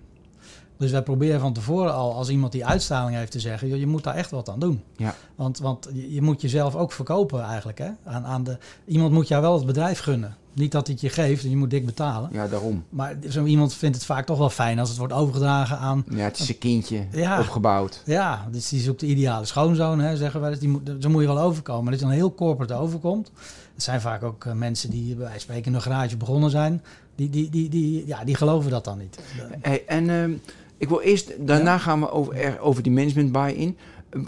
Dus 0.79 0.91
wij 0.91 1.03
proberen 1.03 1.41
van 1.41 1.53
tevoren 1.53 1.95
al, 1.95 2.15
als 2.15 2.29
iemand 2.29 2.53
die 2.53 2.67
uitstraling 2.67 3.17
heeft, 3.17 3.31
te 3.33 3.41
zeggen: 3.41 3.79
je 3.79 3.87
moet 3.87 4.05
daar 4.05 4.15
echt 4.15 4.31
wat 4.31 4.49
aan 4.49 4.61
doen. 4.61 4.83
Ja. 4.97 5.15
Want, 5.35 5.59
want 5.59 5.89
je, 5.93 6.23
moet 6.23 6.41
jezelf 6.41 6.77
ook 6.77 6.93
verkopen 6.93 7.43
eigenlijk. 7.43 7.79
Hè? 7.79 7.89
Aan, 8.05 8.25
aan 8.25 8.45
de, 8.45 8.59
iemand 8.87 9.13
moet 9.13 9.29
jou 9.29 9.43
wel 9.43 9.55
het 9.55 9.67
bedrijf 9.67 9.99
gunnen. 10.01 10.37
Niet 10.53 10.73
dat 10.73 10.87
hij 10.87 10.93
het 11.01 11.03
je 11.03 11.23
geeft 11.23 11.45
en 11.45 11.51
je 11.51 11.57
moet 11.57 11.71
dik 11.71 11.87
betalen. 11.87 12.31
Ja, 12.33 12.49
daarom. 12.49 12.85
Maar 12.89 13.17
zo 13.29 13.45
iemand 13.45 13.75
vindt 13.75 13.97
het 13.97 14.05
vaak 14.05 14.27
toch 14.27 14.39
wel 14.39 14.51
fijn 14.51 14.79
als 14.79 14.89
het 14.89 14.99
wordt 14.99 15.13
overgedragen 15.13 15.79
aan. 15.79 16.05
Ja, 16.11 16.25
het 16.25 16.39
is 16.39 16.49
een 16.49 16.59
kindje 16.59 17.07
Ja. 17.13 17.41
opgebouwd. 17.41 18.03
Ja, 18.05 18.49
dus 18.51 18.69
die 18.69 18.81
zoekt 18.81 19.01
de 19.01 19.07
ideale 19.07 19.45
schoonzoon, 19.45 20.01
hè, 20.01 20.17
zeggen 20.17 20.41
wij. 20.41 20.51
Dus 20.51 20.59
die 20.59 20.69
moet, 20.69 20.91
zo 21.01 21.09
moet 21.09 21.21
je 21.21 21.27
wel 21.27 21.41
overkomen. 21.41 21.91
Dat 21.91 22.01
je 22.01 22.07
dan 22.07 22.15
heel 22.15 22.35
corporate 22.35 22.75
overkomt. 22.75 23.31
Het 23.75 23.83
zijn 23.83 24.01
vaak 24.01 24.23
ook 24.23 24.45
uh, 24.45 24.53
mensen 24.53 24.91
die 24.91 25.07
bij 25.07 25.17
wijze 25.17 25.33
van 25.33 25.41
spreken 25.41 25.65
in 25.65 25.75
een 25.75 25.83
garage 25.83 26.17
begonnen 26.17 26.51
zijn. 26.51 26.83
Die, 27.15 27.31
die, 27.31 27.51
die, 27.51 27.69
die, 27.69 28.07
ja, 28.07 28.25
die 28.25 28.35
geloven 28.35 28.71
dat 28.71 28.85
dan 28.85 28.99
niet. 28.99 29.19
Hey, 29.61 29.85
en 29.87 30.09
uh, 30.09 30.39
ik 30.79 30.89
wil 30.89 31.01
eerst, 31.01 31.33
daarna 31.47 31.73
ja. 31.73 31.79
gaan 31.79 32.01
we 32.01 32.11
over, 32.11 32.35
er, 32.35 32.59
over 32.61 32.83
die 32.83 32.93
management 32.93 33.33
buy-in. 33.33 33.77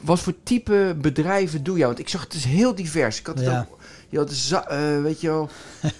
Wat 0.03 0.21
voor 0.21 0.35
type 0.43 0.97
bedrijven 1.01 1.63
doe 1.63 1.77
jij? 1.79 1.87
Want 1.87 1.99
ik 1.99 2.09
zag 2.09 2.23
het 2.23 2.35
is 2.35 2.45
heel 2.45 2.75
divers. 2.75 3.19
Ik 3.19 3.27
had 3.27 3.39
het 3.39 3.47
Ja. 3.47 3.67
ook, 3.71 3.79
je 4.09 4.19
had 4.19 4.33
za- 4.33 4.73
uh, 4.97 5.03
weet 5.03 5.21
je 5.21 5.29
wel, 5.29 5.49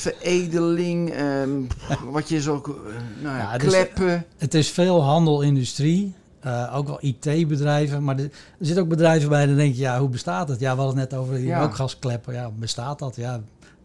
zaadveredeling, 0.00 1.14
um, 1.20 1.66
wat 2.10 2.28
je 2.28 2.40
zo, 2.40 2.62
uh, 2.68 2.74
nou 3.22 3.36
ja, 3.36 3.58
dus- 3.58 3.68
kleppen. 3.68 4.26
Het 4.36 4.54
is 4.54 4.70
veel 4.70 5.02
handel, 5.02 5.40
industrie. 5.42 6.14
eh, 6.40 6.76
ook 6.76 6.86
wel 6.86 6.98
IT-bedrijven. 7.00 8.04
Maar 8.04 8.16
er, 8.18 8.24
er 8.24 8.30
zitten 8.66 8.82
ook 8.82 8.88
bedrijven 8.88 9.28
bij, 9.28 9.46
dan 9.46 9.56
denk 9.56 9.74
je, 9.74 9.80
ja, 9.80 9.98
hoe 10.00 10.08
bestaat 10.08 10.48
het? 10.48 10.60
Ja, 10.60 10.74
we 10.74 10.80
hadden 10.80 10.98
het 11.00 11.10
net 11.10 11.20
over 11.20 11.36
die 11.36 11.54
rookgaskleppen. 11.54 12.34
Ja, 12.34 12.50
bestaat 12.58 12.98
dat? 12.98 13.16
Ja, 13.16 13.40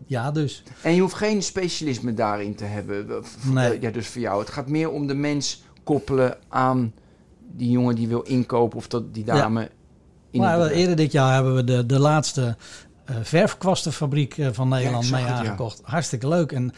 ja 0.06 0.32
dus. 0.32 0.64
En 0.82 0.96
je 0.96 1.02
hoeft 1.02 1.14
geen 1.14 1.44
specialisme 1.44 2.14
daarin 2.14 2.56
te 2.56 2.64
hebben. 2.64 3.24
Nee. 3.42 3.82
Ja, 3.82 3.92
dus 3.92 4.08
voor 4.08 4.22
jou. 4.22 4.40
Het 4.40 4.50
gaat 4.50 4.68
meer 4.70 4.90
om 4.90 5.08
de 5.08 5.14
mens 5.14 5.64
koppelen 5.86 6.38
aan 6.48 6.94
die 7.52 7.70
jongen 7.70 7.96
die 7.96 8.08
wil 8.08 8.22
inkopen 8.22 8.78
of 8.78 8.88
dat 8.88 9.14
die 9.14 9.24
dame. 9.24 9.70
In 10.32 10.40
Maar 10.40 10.70
eerder 10.70 10.96
dit 10.96 11.12
jaar 11.12 11.34
hebben 11.34 11.56
we 11.56 11.64
de, 11.64 11.86
de 11.86 12.00
laatste 12.00 12.56
eh 13.06 13.16
verfkwastenfabriek 13.22 14.38
eh, 14.38 14.48
van 14.52 14.70
Nederland 14.70 15.12
mee 15.12 15.24
ja. 15.24 15.28
aangekocht. 15.28 15.82
Hartstikke 15.84 16.28
leuk. 16.28 16.52
En 16.52 16.74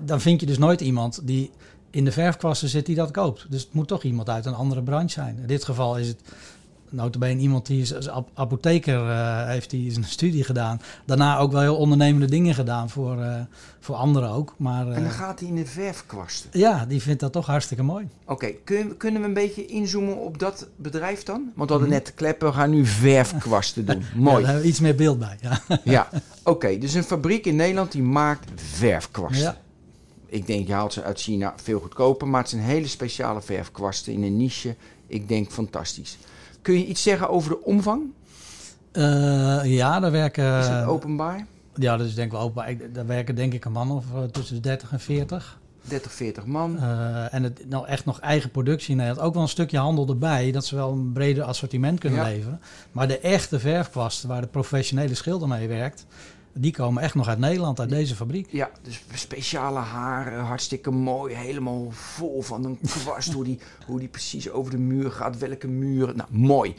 dan 0.00 0.20
vind 0.20 0.40
je 0.40 0.46
dus 0.46 0.58
nooit 0.58 0.80
iemand 0.80 1.20
die 1.26 1.50
in 1.90 2.04
de 2.04 2.12
verfkwasten 2.12 2.68
zit 2.68 2.86
die 2.86 2.94
dat 2.94 3.10
koopt. 3.10 3.46
Dus 3.50 3.62
het 3.62 3.72
moet 3.72 3.88
toch 3.88 4.02
iemand 4.02 4.28
uit 4.28 4.46
een 4.46 4.54
andere 4.54 4.82
branche 4.82 5.08
zijn. 5.08 5.38
In 5.38 5.46
dit 5.46 5.64
geval 5.64 5.98
is 5.98 6.08
het 6.08 6.20
notabene 6.90 7.40
iemand 7.40 7.66
die 7.66 7.80
is 7.80 7.94
als 7.94 8.08
ap- 8.08 8.30
apotheker 8.34 9.10
eh, 9.10 9.46
heeft 9.46 9.70
die 9.70 9.96
een 9.96 10.04
studie 10.04 10.44
gedaan. 10.44 10.80
Daarna 11.06 11.38
ook 11.38 11.52
wel 11.52 11.60
heel 11.60 11.76
ondernemende 11.76 12.26
dingen 12.26 12.54
gedaan 12.54 12.90
voor, 12.90 13.20
eh, 13.22 13.40
voor 13.80 13.94
anderen 13.94 14.30
ook. 14.30 14.54
Maar 14.56 14.86
En 14.86 14.94
dan 14.94 15.04
eh, 15.04 15.10
gaat 15.10 15.40
hij 15.40 15.48
in 15.48 15.54
de 15.54 15.66
verfkwasten. 15.66 16.50
ja, 16.52 16.84
die 16.86 17.02
vindt 17.02 17.20
dat 17.20 17.32
toch 17.32 17.46
hartstikke 17.46 17.82
mooi. 17.82 18.08
Oké, 18.26 18.46
kun- 18.64 18.96
kunnen 18.96 19.20
we 19.22 19.28
een 19.28 19.34
beetje 19.34 19.66
inzoomen 19.66 20.16
op 20.16 20.38
dat 20.38 20.68
bedrijf 20.76 21.22
dan? 21.22 21.42
Want 21.54 21.68
we 21.68 21.74
hadden 21.76 21.92
Mhm. 21.94 21.98
net 22.04 22.14
kleppen, 22.14 22.48
we 22.48 22.54
gaan 22.54 22.70
nu 22.70 22.86
verfkwasten 22.86 23.86
doen. 23.86 23.98
Ja, 24.14 24.20
Mooi. 24.20 24.34
daar 24.36 24.44
hebben 24.44 24.62
we 24.62 24.68
iets 24.68 24.80
meer 24.80 24.94
beeld 24.94 25.18
bij. 25.18 25.38
Ja. 25.40 25.60
Ja, 25.84 26.08
oké. 26.44 26.78
dus 26.78 26.94
een 26.94 27.02
fabriek 27.04 27.46
in 27.46 27.56
Nederland 27.56 27.92
die 27.92 28.02
maakt 28.02 28.50
verfkwasten. 28.54 29.42
Ja. 29.42 29.56
Ik 30.30 30.46
denk, 30.46 30.66
je 30.66 30.72
haalt 30.72 30.92
ze 30.92 31.02
uit 31.02 31.20
China 31.20 31.54
veel 31.62 31.80
goedkoper, 31.80 32.28
maar 32.28 32.40
het 32.40 32.50
zijn 32.50 32.62
hele 32.62 32.86
speciale 32.86 33.42
verfkwasten 33.42 34.12
in 34.12 34.22
een 34.22 34.36
niche. 34.36 34.76
Ik 35.06 35.28
denk 35.28 35.50
fantastisch. 35.50 36.18
Kun 36.68 36.78
je 36.78 36.86
iets 36.86 37.02
zeggen 37.02 37.28
over 37.28 37.50
de 37.50 37.64
omvang? 37.64 38.02
Eh, 38.92 39.60
ja, 39.64 40.00
daar 40.00 40.10
werken... 40.10 40.58
Is 40.58 40.66
het 40.68 40.84
openbaar? 40.86 41.46
Ja, 41.74 41.96
dat 41.96 42.06
is 42.06 42.14
denk 42.14 42.26
ik 42.26 42.32
wel 42.32 42.40
open. 42.42 42.68
Ik- 42.68 42.94
Daar 42.94 43.06
werken 43.06 43.34
denk 43.34 43.52
ik 43.54 43.64
een 43.64 43.72
man 43.72 43.90
of 43.90 44.04
eh, 44.14 44.22
tussen 44.22 44.54
de 44.54 44.60
30 44.62 44.92
en 44.92 45.00
40. 45.00 45.58
30, 45.82 46.12
40 46.12 46.46
man. 46.46 46.78
Eh, 46.78 47.34
en 47.34 47.42
het 47.42 47.68
nou 47.68 47.86
echt 47.86 48.04
nog 48.04 48.20
eigen 48.20 48.50
productie 48.50 48.90
in 48.90 48.96
Nederland. 48.96 49.26
Ook 49.26 49.34
wel 49.34 49.42
een 49.42 49.48
stukje 49.48 49.78
handel 49.78 50.08
erbij, 50.08 50.50
dat 50.52 50.64
ze 50.64 50.74
wel 50.74 50.90
een 50.92 51.12
breder 51.12 51.44
assortiment 51.44 52.00
kunnen 52.00 52.18
Ja. 52.18 52.24
leveren. 52.28 52.60
Maar 52.92 53.08
de 53.08 53.18
echte 53.18 53.58
verfkwasten, 53.60 54.28
waar 54.28 54.40
de 54.40 54.46
professionele 54.46 55.14
schilder 55.14 55.48
mee 55.48 55.68
werkt, 55.68 56.06
die 56.60 56.72
komen 56.72 57.02
echt 57.02 57.14
nog 57.14 57.28
uit 57.28 57.38
Nederland, 57.38 57.80
uit 57.80 57.88
deze 57.88 58.14
fabriek. 58.14 58.46
Ja, 58.50 58.70
dus 58.82 59.02
speciale 59.14 59.78
haren, 59.78 60.40
hartstikke 60.44 60.90
mooi. 60.90 61.34
Helemaal 61.34 61.86
vol 61.90 62.42
van 62.42 62.64
een 62.64 62.78
kwast. 63.02 63.32
hoe, 63.32 63.44
die, 63.44 63.58
hoe 63.86 63.98
die 63.98 64.08
precies 64.08 64.50
over 64.50 64.70
de 64.70 64.78
muur 64.78 65.10
gaat. 65.10 65.38
Welke 65.38 65.68
muren. 65.68 66.16
Nou, 66.16 66.28
mooi. 66.32 66.74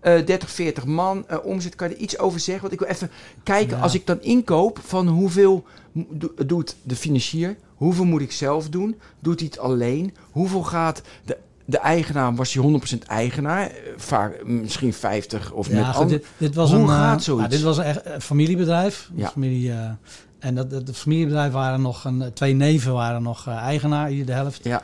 Eh 0.00 0.26
30, 0.26 0.50
40 0.50 0.84
man. 0.86 1.28
eh, 1.28 1.38
omzet, 1.44 1.74
kan 1.74 1.88
je 1.88 1.94
er 1.94 2.00
iets 2.00 2.18
over 2.18 2.40
zeggen? 2.40 2.62
Want 2.68 2.72
ik 2.72 2.86
wil 2.86 2.88
even 2.96 3.10
kijken, 3.42 3.76
Ja. 3.76 3.82
als 3.82 3.94
ik 3.94 4.06
dan 4.06 4.20
inkoop, 4.22 4.78
van 4.84 5.08
hoeveel 5.08 5.64
do- 5.92 6.34
doet 6.46 6.76
de 6.82 6.96
financier? 6.96 7.56
Hoeveel 7.74 8.04
moet 8.04 8.20
ik 8.20 8.32
zelf 8.32 8.68
doen? 8.68 8.96
Doet 9.20 9.38
hij 9.40 9.48
het 9.52 9.58
alleen? 9.58 10.14
Hoeveel 10.30 10.62
gaat 10.62 11.02
de, 11.24 11.38
de 11.64 11.78
eigenaar, 11.78 12.34
was 12.34 12.52
hij 12.52 12.62
100% 12.62 12.98
eigenaar? 13.06 13.66
Eh, 13.66 13.72
Vaak 13.96 14.44
misschien 14.44 14.92
50 14.92 15.52
of 15.52 15.68
Ja, 15.68 15.84
goed, 15.84 15.94
andere. 16.02 16.18
dit, 16.18 16.26
dit 16.36 16.54
was 16.54 16.70
Hoe 16.70 16.78
een, 16.80 16.88
eh, 16.88 16.94
gaat 16.94 17.22
zoiets? 17.22 17.46
nou, 17.48 17.54
dit 17.56 17.62
was 17.62 17.76
een 17.78 17.84
echt 17.84 18.00
een 18.06 18.20
familiebedrijf. 18.20 19.10
Ja. 19.14 19.24
Een 19.24 19.30
Familie, 19.30 19.70
eh, 19.72 19.90
en 20.38 20.54
dat, 20.54 20.70
dat, 20.70 20.90
familiebedrijf 20.92 21.52
waren 21.52 21.80
nog 21.82 22.04
een, 22.04 22.30
twee 22.34 22.54
neven 22.54 22.92
waren 22.92 23.22
nog 23.22 23.46
eh, 23.46 23.56
eigenaar, 23.56 24.10
ieder 24.10 24.26
de 24.26 24.32
helft. 24.32 24.60
Ja. 24.64 24.82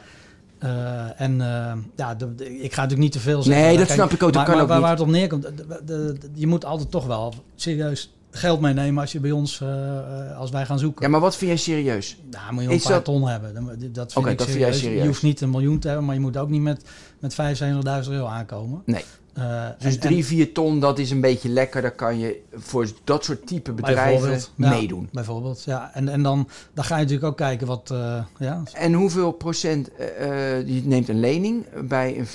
Eh, 0.59 1.21
en 1.21 1.41
eh, 1.41 1.73
ja, 1.97 2.15
de- 2.15 2.35
de- 2.35 2.59
ik 2.61 2.73
ga 2.73 2.83
natuurlijk 2.83 3.01
niet 3.01 3.13
te 3.13 3.21
veel 3.21 3.43
zeggen. 3.43 3.63
Nee, 3.65 3.77
dat 3.77 3.87
Kijk, 3.87 3.99
snap 3.99 4.13
ik 4.13 4.23
ook. 4.23 4.33
Dat 4.33 4.35
maar, 4.35 4.45
kan 4.45 4.55
maar 4.55 4.63
ook 4.63 4.69
waar, 4.69 4.77
niet. 4.79 4.87
waar 4.87 4.97
het 4.97 5.07
op 5.07 5.09
neerkomt, 5.09 5.87
de- 5.87 6.19
je 6.35 6.47
moet 6.47 6.65
altijd 6.65 6.91
toch 6.91 7.07
wel 7.07 7.35
serieus 7.57 8.13
geld 8.31 8.61
meenemen 8.61 9.01
als 9.01 9.13
je 9.13 9.21
bij 9.21 9.31
ons, 9.31 9.61
eh, 9.61 9.99
eh, 9.99 10.39
als 10.39 10.51
wij 10.51 10.67
gaan 10.67 10.79
zoeken. 10.79 11.05
Ja, 11.05 11.11
maar 11.11 11.21
wat 11.21 11.37
vind 11.37 11.51
jij 11.51 11.59
serieus? 11.61 12.19
Nou, 12.31 12.53
moet 12.53 12.63
je 12.63 12.71
een 12.71 12.81
paar 12.81 12.93
dat- 12.93 13.05
ton 13.05 13.29
hebben. 13.29 13.55
Dat 13.93 14.13
vind 14.13 14.27
ik 14.27 14.39
dat 14.39 14.47
vind 14.47 14.59
jij 14.59 14.73
serieus. 14.73 15.01
Je 15.01 15.07
hoeft 15.07 15.23
niet 15.23 15.41
een 15.41 15.51
miljoen 15.51 15.79
te 15.79 15.87
hebben, 15.87 16.07
maar 16.07 16.15
je 16.15 16.21
moet 16.21 16.37
ook 16.37 16.49
niet 16.49 16.63
met, 16.63 16.85
met 17.19 17.35
75.000 17.35 18.15
euro 18.15 18.27
aankomen. 18.27 18.83
Nee. 18.87 19.05
Eh, 19.33 19.67
Dus 19.79 19.95
en- 19.95 20.01
3, 20.01 20.25
4 20.25 20.53
ton, 20.53 20.81
dat 20.81 20.99
is 20.99 21.11
een 21.11 21.21
beetje 21.21 21.49
lekker. 21.49 21.83
Daar 21.83 21.95
kan 21.95 22.19
je 22.19 22.41
voor 22.53 22.87
dat 23.05 23.25
soort 23.25 23.47
type 23.47 23.73
bedrijven 23.73 24.05
Bijvoorbeeld, 24.11 24.53
ja, 24.57 24.69
meedoen. 24.69 25.09
Bijvoorbeeld, 25.13 25.65
ja. 25.65 25.91
En, 25.95 26.09
en 26.09 26.23
dan, 26.23 26.49
dan 26.75 26.85
ga 26.85 26.95
je 26.97 27.03
natuurlijk 27.03 27.29
ook 27.31 27.37
kijken 27.37 27.67
wat... 27.67 27.95
ja, 28.39 28.63
En 28.73 28.93
hoeveel 28.93 29.33
procent, 29.33 29.91
je 30.67 30.83
neemt 30.85 31.09
een 31.09 31.21
lening 31.21 31.67
bij 31.89 32.19
een 32.19 32.27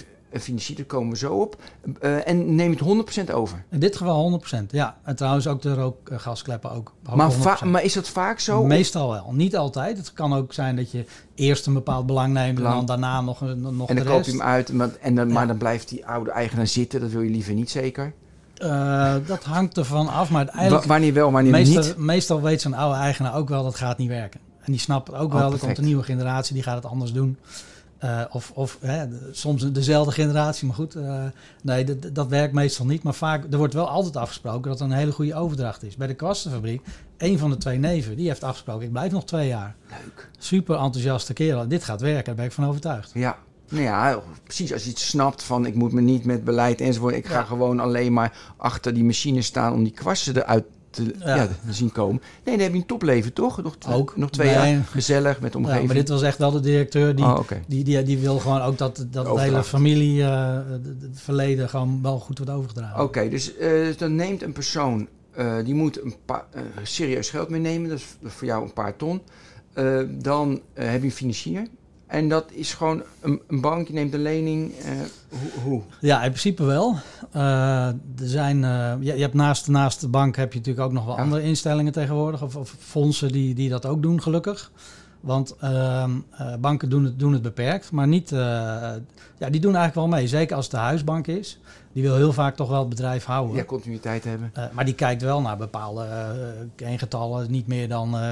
financier, 0.42 0.86
komen 0.86 1.10
we 1.12 1.18
zo 1.18 1.34
op. 1.34 1.56
eh, 2.00 2.28
en 2.28 2.56
neem 2.56 2.72
het 2.72 2.80
100% 2.80 3.34
over. 3.34 3.64
in 3.70 3.80
dit 3.80 3.96
geval 3.98 4.42
100%. 4.66 4.72
Ja, 4.72 4.98
en 5.04 5.16
trouwens 5.16 5.48
ook 5.48 5.62
de 5.62 5.74
rookgaskleppen 5.74 6.72
ook. 6.72 6.94
ook 7.10 7.16
Maar, 7.16 7.32
100%. 7.32 7.42
va- 7.60 7.66
maar 7.66 7.84
is 7.84 7.94
dat 7.94 8.10
vaak 8.10 8.40
zo? 8.40 8.66
Meestal 8.66 9.12
wel. 9.12 9.34
Niet 9.34 9.58
altijd. 9.58 9.98
Het 9.98 10.14
kan 10.14 10.34
ook 10.34 10.54
zijn 10.54 10.76
dat 10.76 10.92
je 10.92 11.06
eerst 11.36 11.66
een 11.66 11.74
bepaald 11.74 12.06
belang 12.06 12.34
neemt... 12.34 12.56
Belang. 12.56 12.74
en 12.80 12.86
dan 12.86 13.00
daarna 13.00 13.22
nog, 13.22 13.42
een- 13.42 13.76
nog 13.78 13.90
en 13.90 13.96
de 13.96 14.04
dan 14.04 14.14
koop 14.14 14.24
je 14.24 14.32
hem 14.32 14.42
uit, 14.42 14.74
maar, 14.74 14.90
en 15.02 15.16
dan, 15.16 15.32
maar 15.32 15.48
dan 15.48 15.58
blijft 15.58 15.90
die 15.90 16.06
oude 16.06 16.32
eigenaar 16.32 16.68
zitten. 16.68 17.00
Dat 17.02 17.10
wil 17.12 17.22
je 17.22 17.30
liever 17.30 17.54
niet 17.54 17.70
zeker. 17.72 18.14
Eh, 18.54 19.16
dat 19.28 19.44
hangt 19.44 19.78
ervan 19.78 20.08
af, 20.08 20.30
maar 20.30 20.40
uiteindelijk... 20.40 20.86
wanneer 20.86 21.14
wel, 21.14 21.32
wanneer 21.32 21.52
Meestal, 21.52 21.84
niet. 21.84 21.98
meestal 21.98 22.42
weet 22.42 22.62
zo'n 22.62 22.74
oude 22.74 22.98
eigenaar 23.00 23.36
ook 23.36 23.50
wel 23.50 23.64
dat 23.64 23.76
gaat 23.76 23.98
niet 23.98 24.08
werken. 24.10 24.40
En 24.62 24.72
die 24.72 24.82
snapt 24.82 25.14
ook 25.14 25.16
Oh, 25.28 25.34
wel, 25.34 25.42
er 25.44 25.50
perfect. 25.50 25.62
komt 25.66 25.78
een 25.78 25.86
nieuwe 25.86 26.04
generatie, 26.04 26.54
die 26.54 26.64
gaat 26.64 26.76
het 26.84 26.86
anders 26.92 27.14
doen. 27.14 27.38
Eh, 28.04 28.22
of 28.30 28.52
of 28.54 28.78
hè, 28.82 29.06
soms 29.32 29.72
dezelfde 29.72 30.12
generatie, 30.12 30.68
maar 30.68 30.76
goed. 30.76 30.96
eh, 30.96 31.24
nee, 31.62 31.84
dat, 31.84 32.16
dat 32.16 32.28
werkt 32.28 32.54
meestal 32.54 32.86
niet. 32.86 33.04
Maar 33.04 33.14
vaak, 33.14 33.46
er 33.52 33.58
wordt 33.58 33.74
wel 33.74 33.90
altijd 33.90 34.16
afgesproken 34.18 34.70
dat 34.72 34.80
er 34.80 34.86
een 34.86 34.92
hele 34.92 35.12
goede 35.12 35.36
overdracht 35.36 35.84
is. 35.84 35.96
Bij 35.96 36.08
de 36.08 36.14
kwastenfabriek, 36.14 36.82
een 37.18 37.40
van 37.40 37.50
de 37.50 37.58
twee 37.58 37.78
neven, 37.80 38.16
die 38.16 38.28
heeft 38.28 38.44
afgesproken, 38.44 38.86
ik 38.86 38.92
blijf 38.92 39.12
nog 39.12 39.26
twee 39.26 39.48
jaar. 39.48 39.76
Leuk. 39.90 40.30
Super 40.38 40.76
enthousiaste 40.76 41.34
kerel. 41.34 41.68
Dit 41.68 41.84
gaat 41.84 42.02
werken, 42.02 42.26
daar 42.26 42.36
ben 42.36 42.46
ik 42.46 42.52
van 42.52 42.66
overtuigd. 42.68 43.12
Ja. 43.14 43.38
Nou 43.70 43.84
ja, 43.84 44.20
precies. 44.44 44.74
Als 44.74 44.84
je 44.84 44.90
iets 44.90 45.08
snapt 45.08 45.44
van 45.44 45.66
ik 45.66 45.76
moet 45.76 45.92
me 45.92 46.02
niet 46.02 46.26
met 46.26 46.44
beleid 46.44 46.82
enzovoort. 46.82 47.16
Ik 47.16 47.26
ga 47.26 47.38
Ja. 47.40 47.44
gewoon 47.44 47.80
alleen 47.80 48.14
maar 48.14 48.38
achter 48.58 48.94
die 48.94 49.04
machine 49.04 49.42
staan 49.42 49.74
om 49.74 49.84
die 49.84 49.94
kwasten 49.94 50.36
eruit 50.38 50.64
te, 50.94 51.14
Ja. 51.20 51.48
zien 51.70 51.92
komen. 51.92 52.22
Nee, 52.44 52.56
dan 52.56 52.64
heb 52.64 52.74
je 52.74 52.80
een 52.80 52.86
topleven, 52.86 53.34
toch? 53.34 53.64
Nog, 53.64 53.78
twee- 53.78 53.96
Ook. 53.96 54.18
nog 54.18 54.30
twee 54.30 54.48
Nee. 54.56 54.74
jaar 54.74 54.84
gezellig 54.84 55.40
met 55.40 55.52
de 55.52 55.58
Ja, 55.58 55.64
omgeving. 55.64 55.88
maar 55.88 55.96
dit 55.98 56.10
was 56.10 56.22
echt 56.22 56.38
wel 56.38 56.52
de 56.52 56.60
directeur 56.60 57.16
die, 57.16 57.26
oh, 57.26 57.40
die, 57.68 57.84
die, 57.84 58.04
die 58.04 58.18
wil 58.18 58.40
gewoon 58.40 58.62
ook 58.62 58.78
dat, 58.78 59.06
dat 59.12 59.28
het 59.28 59.40
hele 59.40 59.64
familie, 59.64 60.24
eh, 60.24 60.56
het 61.02 61.22
verleden 61.22 61.70
gewoon 61.70 62.00
wel 62.02 62.20
goed 62.20 62.38
wordt 62.38 62.54
overgedragen. 62.54 63.04
Oké, 63.04 63.30
dus 63.30 63.58
eh, 63.58 63.72
dan 63.98 64.16
neemt 64.16 64.42
een 64.42 64.54
persoon, 64.54 65.08
eh, 65.32 65.56
die 65.66 65.74
moet 65.74 66.02
een 66.04 66.16
paar, 66.26 66.46
serieus 66.84 67.30
geld 67.30 67.50
meenemen. 67.50 67.90
Dat 67.90 67.98
is 67.98 68.06
voor 68.24 68.48
jou 68.48 68.64
een 68.64 68.74
paar 68.74 68.96
ton. 68.96 69.22
Dan 70.10 70.62
heb 70.74 71.00
je 71.00 71.06
een 71.08 71.12
financier. 71.12 71.68
En 72.14 72.30
dat 72.30 72.46
is 72.52 72.74
gewoon 72.74 73.04
een, 73.22 73.42
een 73.48 73.62
bank, 73.62 73.88
je 73.88 73.94
neemt 73.94 74.14
een 74.14 74.22
lening. 74.22 74.74
eh, 74.78 74.92
hoe, 75.30 75.62
hoe? 75.64 75.82
Ja, 76.00 76.24
in 76.24 76.30
principe 76.30 76.64
wel. 76.64 76.96
Eh, 77.32 77.88
er 77.88 77.96
zijn, 78.18 78.64
eh, 78.64 78.94
je, 79.00 79.14
je 79.16 79.22
hebt 79.22 79.34
naast, 79.34 79.68
naast 79.68 80.02
de 80.02 80.08
bank 80.08 80.36
heb 80.36 80.52
je 80.54 80.60
natuurlijk 80.60 80.86
ook 80.86 80.94
nog 80.94 81.06
wel 81.06 81.16
Ja. 81.16 81.22
andere 81.22 81.42
instellingen 81.44 81.92
tegenwoordig. 81.92 82.42
Of, 82.44 82.56
of 82.56 82.76
fondsen 82.80 83.32
die, 83.32 83.54
die 83.56 83.70
dat 83.70 83.86
ook 83.86 84.02
doen, 84.02 84.22
gelukkig. 84.22 84.72
Want 85.20 85.56
ehm, 85.60 86.12
eh, 86.32 86.56
banken 86.60 86.90
doen 86.90 87.04
het, 87.04 87.20
doen 87.20 87.34
het 87.34 87.42
beperkt, 87.42 87.92
maar 87.92 88.08
niet... 88.08 88.30
ja, 88.30 89.50
die 89.50 89.62
doen 89.62 89.76
eigenlijk 89.76 89.96
wel 89.96 90.08
mee. 90.20 90.28
Zeker 90.28 90.56
als 90.56 90.66
het 90.66 90.74
de 90.74 90.80
huisbank 90.82 91.28
is. 91.28 91.60
Die 91.94 92.04
wil 92.04 92.16
heel 92.16 92.34
vaak 92.34 92.56
toch 92.56 92.70
wel 92.70 92.80
het 92.80 92.90
bedrijf 92.90 93.26
houden. 93.26 93.56
Ja, 93.56 93.64
continuïteit 93.64 94.24
hebben. 94.24 94.52
Maar 94.74 94.86
die 94.86 94.94
kijkt 94.94 95.22
wel 95.22 95.42
naar 95.42 95.58
bepaalde 95.58 96.06
keengetallen. 96.76 97.52
Niet 97.52 97.68
meer 97.68 97.88
dan 97.90 98.18
eh 98.18 98.32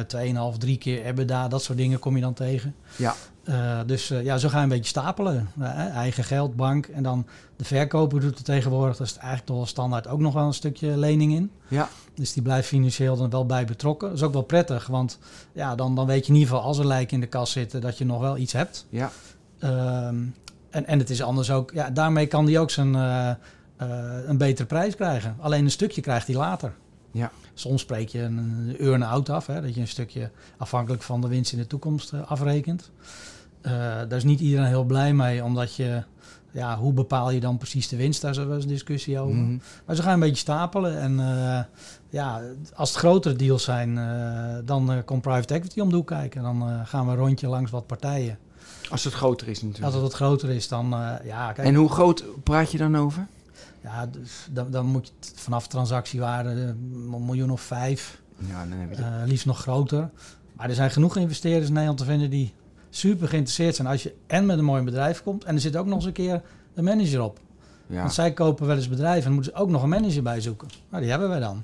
2,5, 0.53 0.57
3 0.57 0.77
keer 0.77 1.05
EBITDA. 1.05 1.47
Dat 1.47 1.63
soort 1.63 1.77
dingen 1.77 1.99
kom 1.99 2.15
je 2.15 2.21
dan 2.21 2.33
tegen. 2.33 2.75
Ja. 2.95 3.15
Eh, 3.43 3.79
dus 3.85 4.09
eh, 4.09 4.23
ja, 4.23 4.37
zo 4.37 4.49
ga 4.49 4.57
je 4.57 4.63
een 4.63 4.69
beetje 4.69 4.89
stapelen. 4.89 5.49
Eh, 5.59 5.95
eigen 5.95 6.23
geld, 6.23 6.55
bank. 6.55 6.85
En 6.85 7.03
dan 7.03 7.25
de 7.55 7.63
verkoper 7.63 8.19
doet 8.19 8.35
het 8.35 8.45
tegenwoordig. 8.45 8.97
Daar 8.97 9.07
is 9.07 9.13
eigenlijk 9.13 9.45
toch 9.45 9.55
wel 9.55 9.65
standaard 9.65 10.07
ook 10.07 10.19
nog 10.19 10.33
wel 10.33 10.45
een 10.45 10.53
stukje 10.53 10.97
lening 10.97 11.33
in. 11.33 11.51
Ja. 11.67 11.89
Dus 12.13 12.33
die 12.33 12.43
blijft 12.43 12.67
financieel 12.67 13.17
dan 13.17 13.29
wel 13.29 13.45
bij 13.45 13.65
betrokken. 13.65 14.07
Dat 14.07 14.17
is 14.17 14.23
ook 14.23 14.33
wel 14.33 14.41
prettig. 14.41 14.87
Want 14.87 15.19
ja, 15.51 15.75
dan, 15.75 15.95
dan 15.95 16.05
weet 16.05 16.25
je 16.25 16.33
in 16.33 16.39
ieder 16.39 16.49
geval 16.49 16.65
als 16.65 16.77
er 16.77 16.87
lijken 16.87 17.13
in 17.13 17.19
de 17.19 17.27
kas 17.27 17.51
zitten... 17.51 17.81
dat 17.81 17.97
je 17.97 18.05
nog 18.05 18.19
wel 18.19 18.37
iets 18.37 18.53
hebt. 18.53 18.85
Ja. 18.89 19.11
Ehm, 19.59 20.23
en, 20.69 20.85
en 20.85 20.99
het 20.99 21.09
is 21.09 21.21
anders 21.21 21.51
ook... 21.51 21.71
Ja, 21.73 21.89
daarmee 21.89 22.27
kan 22.27 22.45
die 22.45 22.59
ook 22.59 22.71
zijn, 22.71 22.93
een 22.93 24.37
betere 24.37 24.67
prijs 24.67 24.95
krijgen. 24.95 25.35
Alleen 25.39 25.63
een 25.63 25.71
stukje 25.71 26.01
krijgt 26.01 26.27
hij 26.27 26.35
later. 26.35 26.73
Ja. 27.11 27.31
Soms 27.53 27.81
spreek 27.81 28.09
je 28.09 28.19
een, 28.19 28.75
earn-out 28.79 29.29
af. 29.29 29.47
Hè, 29.47 29.61
dat 29.61 29.75
je 29.75 29.81
een 29.81 29.87
stukje 29.87 30.31
afhankelijk 30.57 31.03
van 31.03 31.21
de 31.21 31.27
winst 31.27 31.51
in 31.51 31.57
de 31.57 31.67
toekomst 31.67 32.13
afrekent. 32.25 32.91
Eh, 33.61 33.71
daar 33.71 34.11
is 34.13 34.23
niet 34.23 34.39
iedereen 34.39 34.67
heel 34.67 34.83
blij 34.83 35.13
mee. 35.13 35.43
Omdat 35.43 35.75
je... 35.75 36.03
Ja, 36.53 36.77
hoe 36.77 36.93
bepaal 36.93 37.31
je 37.31 37.39
dan 37.39 37.57
precies 37.57 37.87
de 37.87 37.95
winst? 37.95 38.21
Daar 38.21 38.31
is 38.31 38.37
wel 38.37 38.53
eens 38.53 38.63
een 38.63 38.69
discussie 38.69 39.19
over. 39.19 39.35
Mhm. 39.35 39.57
Maar 39.85 39.95
ze 39.95 40.01
gaan 40.01 40.13
een 40.13 40.19
beetje 40.19 40.35
stapelen. 40.35 40.99
En 40.99 41.19
eh, 41.19 41.63
ja, 42.09 42.41
als 42.75 42.89
het 42.89 42.97
grotere 42.97 43.35
deals 43.35 43.63
zijn, 43.63 43.97
eh, 43.97 44.55
dan 44.65 45.01
komt 45.05 45.21
private 45.21 45.53
equity 45.53 45.79
om 45.79 45.89
de 45.89 45.95
hoek 45.95 46.07
kijken. 46.07 46.41
Dan 46.41 46.61
eh, 46.61 46.79
gaan 46.83 47.05
we 47.05 47.11
een 47.11 47.17
rondje 47.17 47.47
langs 47.47 47.71
wat 47.71 47.87
partijen. 47.87 48.37
Als 48.89 49.03
het 49.03 49.13
groter 49.13 49.47
is 49.47 49.55
natuurlijk. 49.61 49.85
Als 49.85 49.93
het 49.93 50.03
wat 50.03 50.13
groter 50.13 50.49
is, 50.49 50.67
dan 50.67 50.89
ja, 51.23 51.51
kijk, 51.51 51.67
En 51.67 51.75
hoe 51.75 51.89
groot 51.89 52.23
praat 52.43 52.71
je 52.71 52.77
dan 52.77 52.97
over? 52.97 53.27
ja, 53.83 54.05
dus 54.05 54.47
dan, 54.51 54.71
dan 54.71 54.85
moet 54.85 55.07
je 55.07 55.31
vanaf 55.35 55.67
transactiewaarde 55.67 56.49
een 56.49 57.25
miljoen 57.25 57.51
of 57.51 57.61
vijf, 57.61 58.21
Ja, 58.37 58.65
dan 58.65 58.77
heb 58.77 58.97
je 58.97 59.23
liefst 59.25 59.45
nog 59.45 59.59
groter. 59.59 60.09
Maar 60.53 60.69
er 60.69 60.75
zijn 60.75 60.91
genoeg 60.91 61.17
investeerders 61.17 61.67
in 61.67 61.71
Nederland 61.71 61.99
te 61.99 62.05
vinden 62.05 62.29
die 62.29 62.53
super 62.93 63.27
geïnteresseerd 63.27 63.75
zijn 63.75 63.87
als 63.87 64.03
je 64.03 64.15
en 64.27 64.45
met 64.45 64.57
een 64.57 64.63
mooi 64.65 64.83
bedrijf 64.83 65.23
komt 65.23 65.43
en 65.43 65.55
er 65.55 65.61
zit 65.61 65.75
ook 65.75 65.85
nog 65.85 65.95
eens 65.95 66.05
een 66.05 66.11
keer 66.11 66.41
een 66.73 66.83
manager 66.83 67.21
op. 67.21 67.39
ja. 67.87 67.99
Want 67.99 68.13
zij 68.13 68.33
kopen 68.33 68.67
wel 68.67 68.75
eens 68.75 68.89
bedrijven 68.89 69.25
en 69.25 69.33
moeten 69.33 69.51
ze 69.53 69.59
ook 69.59 69.69
nog 69.69 69.83
een 69.83 69.89
manager 69.89 70.23
bij 70.23 70.41
zoeken. 70.41 70.67
Nou, 70.89 71.01
die 71.01 71.11
hebben 71.11 71.29
wij 71.29 71.39
dan. 71.39 71.63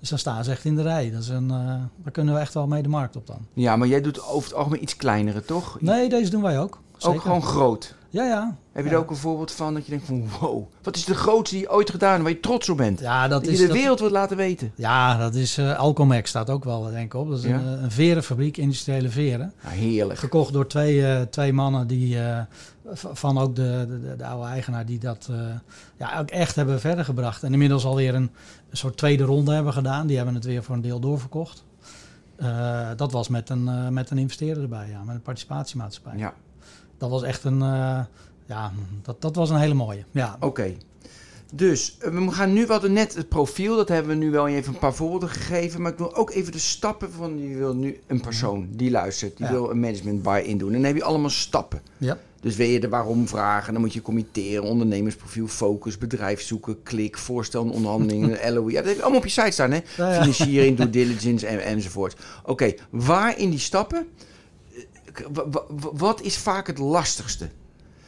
Dus 0.00 0.08
dan 0.08 0.18
staan 0.18 0.44
ze 0.44 0.50
echt 0.50 0.64
in 0.64 0.76
de 0.76 0.82
rij. 0.82 1.10
Dat 1.10 1.22
is 1.22 1.28
een, 1.28 1.50
eh, 1.50 1.66
daar 2.02 2.12
kunnen 2.12 2.34
we 2.34 2.40
echt 2.40 2.54
wel 2.54 2.66
mee 2.66 2.82
de 2.82 2.88
markt 2.88 3.16
op 3.16 3.26
dan. 3.26 3.46
ja, 3.52 3.76
maar 3.76 3.88
jij 3.88 4.00
doet 4.00 4.24
over 4.26 4.48
het 4.48 4.58
algemeen 4.58 4.82
iets 4.82 4.96
kleinere, 4.96 5.42
toch? 5.44 5.80
Nee, 5.80 6.08
deze 6.08 6.30
doen 6.30 6.42
wij 6.42 6.58
ook. 6.60 6.78
Zeker. 6.96 7.16
Ook 7.16 7.22
gewoon 7.22 7.42
groot. 7.42 7.94
Ja, 8.12 8.24
ja. 8.24 8.56
Heb 8.72 8.84
je 8.84 8.90
Ja. 8.90 8.96
er 8.96 9.02
ook 9.02 9.10
een 9.10 9.16
voorbeeld 9.16 9.52
van 9.52 9.74
dat 9.74 9.84
je 9.84 9.90
denkt 9.90 10.06
van 10.06 10.28
wow, 10.40 10.64
wat 10.82 10.96
is 10.96 11.04
de 11.04 11.14
grootste 11.14 11.54
die 11.56 11.64
je 11.64 11.72
ooit 11.72 11.90
gedaan 11.90 12.22
waar 12.22 12.30
je 12.30 12.40
trots 12.40 12.68
op 12.68 12.76
bent? 12.76 13.00
Ja, 13.00 13.28
dat 13.28 13.44
dat 13.44 13.52
is... 13.52 13.58
je 13.58 13.62
de 13.66 13.68
dat- 13.72 13.76
wereld 13.80 14.00
wilt 14.00 14.12
laten 14.12 14.36
weten. 14.36 14.72
Ja, 14.74 15.18
dat 15.18 15.34
is 15.34 15.58
eh 15.58 15.78
Alcomex 15.78 16.28
staat 16.28 16.50
ook 16.50 16.64
wel 16.64 16.82
denk 16.90 17.04
ik 17.04 17.14
op. 17.20 17.28
Dat 17.28 17.38
is 17.38 17.44
Ja? 17.44 17.54
een, 17.54 17.76
eh, 17.76 17.82
een 17.82 17.90
verenfabriek, 17.90 18.56
industriële 18.56 19.08
veren. 19.08 19.52
Nou, 19.62 19.74
heerlijk. 19.76 20.18
Gekocht 20.18 20.52
door 20.52 20.66
twee, 20.66 21.06
eh, 21.06 21.20
twee 21.22 21.52
mannen 21.52 21.86
die 21.86 22.18
eh, 22.20 22.40
van 22.94 23.38
ook 23.38 23.56
de, 23.56 23.86
de, 24.02 24.16
de 24.16 24.26
oude 24.26 24.48
eigenaar 24.48 24.86
die 24.86 24.98
dat 24.98 25.28
eh, 25.30 25.36
ja, 25.96 26.18
ook 26.18 26.30
echt 26.30 26.56
hebben 26.56 26.80
verder 26.80 27.04
gebracht. 27.04 27.42
En 27.42 27.52
inmiddels 27.52 27.84
alweer 27.84 28.14
een, 28.14 28.30
een 28.70 28.76
soort 28.76 28.96
tweede 28.96 29.24
ronde 29.24 29.52
hebben 29.54 29.72
gedaan. 29.72 30.06
Die 30.06 30.16
hebben 30.16 30.34
het 30.34 30.44
weer 30.44 30.62
voor 30.62 30.74
een 30.74 30.80
deel 30.80 31.00
doorverkocht. 31.00 31.64
Eh, 32.36 32.88
dat 32.96 33.12
was 33.12 33.28
met 33.28 33.48
een, 33.50 33.68
eh, 33.68 33.88
met 33.88 34.10
een 34.10 34.18
investeerder 34.18 34.62
erbij, 34.62 34.88
ja, 34.90 35.02
met 35.04 35.14
een 35.14 35.22
participatiemaatschappij. 35.22 36.18
Ja, 36.18 36.34
Dat 37.02 37.10
was 37.10 37.22
echt 37.22 37.44
een, 37.44 37.62
eh, 37.62 38.00
ja, 38.46 38.72
dat, 39.02 39.20
dat 39.22 39.36
was 39.36 39.50
een 39.50 39.56
hele 39.58 39.74
mooie. 39.74 40.04
Ja, 40.10 40.36
oké. 40.40 40.74
Dus 41.54 41.96
eh, 42.00 42.10
we 42.10 42.30
gaan 42.30 42.52
nu, 42.52 42.66
hadden 42.66 42.92
net 42.92 43.14
het 43.14 43.28
profiel, 43.28 43.76
dat 43.76 43.88
hebben 43.88 44.18
we 44.18 44.24
nu 44.24 44.30
wel 44.30 44.48
even 44.48 44.72
een 44.72 44.78
paar 44.78 44.94
voorbeelden 44.94 45.28
gegeven. 45.28 45.82
Maar 45.82 45.92
ik 45.92 45.98
wil 45.98 46.16
ook 46.16 46.30
even 46.30 46.52
de 46.52 46.58
stappen 46.58 47.12
van, 47.12 47.48
je 47.48 47.56
wil 47.56 47.74
nu 47.74 48.00
een 48.06 48.20
persoon 48.20 48.68
die 48.70 48.90
luistert, 48.90 49.36
die 49.36 49.46
Mhm. 49.46 49.54
Ja. 49.54 49.60
wil 49.60 49.70
een 49.70 49.80
management 49.80 50.22
buy-in 50.22 50.58
doen. 50.58 50.68
En 50.68 50.74
dan 50.74 50.84
heb 50.84 50.96
je 50.96 51.04
allemaal 51.04 51.30
stappen. 51.30 51.80
ja. 51.98 52.18
Dus 52.40 52.56
wil 52.56 52.66
je 52.68 52.80
de 52.80 52.88
waarom 52.88 53.28
vragen, 53.28 53.72
dan 53.72 53.82
moet 53.82 53.92
je 53.92 54.02
committeren, 54.02 54.62
ondernemersprofiel, 54.62 55.46
focus, 55.46 55.98
bedrijf 55.98 56.40
zoeken, 56.42 56.82
klik, 56.82 57.18
voorstel, 57.18 57.64
onderhandelingen, 57.64 58.38
LOE. 58.54 58.70
Ja, 58.70 58.76
dat 58.78 58.86
heb 58.86 58.94
je 58.96 59.00
allemaal 59.02 59.18
op 59.20 59.26
je 59.26 59.30
site 59.32 59.50
staan, 59.50 59.70
hè? 59.70 59.80
Ja. 59.96 60.12
Financiering, 60.20 60.76
due 60.76 60.90
diligence 60.90 61.46
en, 61.46 61.64
enzovoort. 61.64 62.16
Oké, 62.44 62.72
waar 62.90 63.38
in 63.38 63.50
die 63.50 63.58
stappen, 63.58 64.06
wat 65.92 66.20
is 66.20 66.36
vaak 66.36 66.66
het 66.66 66.78
lastigste? 66.78 67.48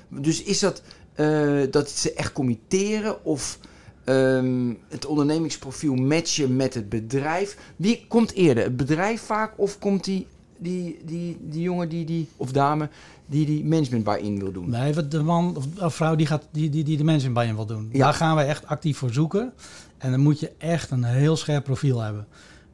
Dus 0.09 0.42
is 0.42 0.59
dat 0.59 0.82
eh, 1.14 1.61
dat 1.70 1.90
ze 1.90 2.12
echt 2.12 2.32
committeren 2.32 3.24
of 3.24 3.59
ehm, 4.05 4.72
het 4.88 5.07
ondernemingsprofiel 5.07 5.94
matchen 5.94 6.57
met 6.57 6.74
het 6.74 6.88
bedrijf? 6.88 7.57
Wie 7.76 8.05
komt 8.09 8.32
eerder, 8.32 8.64
het 8.64 8.76
bedrijf 8.76 9.20
vaak 9.20 9.52
of 9.57 9.78
komt 9.78 10.05
die, 10.05 10.26
die, 10.59 10.98
die, 11.05 11.38
die 11.40 11.62
jongen 11.62 11.88
die, 11.88 12.05
die, 12.05 12.28
of 12.36 12.52
dame 12.52 12.88
die 13.26 13.46
die 13.46 13.64
management 13.64 14.05
buy-in 14.05 14.38
wil 14.38 14.52
doen? 14.52 14.70
Nee, 14.70 14.94
wat 14.94 15.11
de 15.11 15.22
man 15.22 15.57
of, 15.80 15.94
vrouw 15.94 16.14
die, 16.14 16.26
gaat, 16.26 16.48
die, 16.50 16.70
die, 16.70 16.84
die 16.84 16.96
de 16.96 17.30
bij 17.32 17.46
je 17.46 17.55
wil 17.55 17.66
doen. 17.66 17.88
Ja. 17.92 17.98
Daar 17.98 18.14
gaan 18.14 18.34
wij 18.34 18.46
echt 18.46 18.66
actief 18.66 18.98
voor 18.98 19.12
zoeken. 19.12 19.52
En 19.98 20.11
dan 20.11 20.20
moet 20.20 20.40
je 20.40 20.52
echt 20.59 20.90
een 20.90 21.05
heel 21.05 21.36
scherp 21.36 21.64
profiel 21.64 22.00
hebben. 22.00 22.26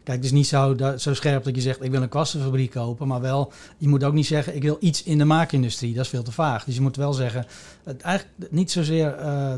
Kijk, 0.04 0.16
het 0.16 0.26
is 0.26 0.32
niet 0.32 0.46
zo, 0.46 0.74
dat, 0.74 1.02
zo 1.02 1.14
scherp 1.14 1.44
dat 1.44 1.54
je 1.54 1.60
zegt, 1.60 1.84
ik 1.84 1.90
wil 1.90 2.02
een 2.02 2.08
kwassenfabriek 2.08 2.70
kopen. 2.70 3.08
Maar 3.08 3.20
wel, 3.20 3.52
je 3.78 3.88
moet 3.88 4.04
ook 4.04 4.12
niet 4.12 4.26
zeggen, 4.26 4.56
ik 4.56 4.62
wil 4.62 4.76
iets 4.80 5.02
in 5.02 5.18
de 5.18 5.24
maakindustrie. 5.24 5.94
Dat 5.94 6.04
is 6.04 6.10
veel 6.10 6.22
te 6.22 6.32
vaag. 6.32 6.64
Dus 6.64 6.74
je 6.74 6.80
moet 6.80 6.96
wel 6.96 7.12
zeggen, 7.12 7.46
het 7.84 8.00
eigenlijk 8.02 8.52
niet 8.52 8.70
zozeer 8.70 9.14
eh 9.14 9.54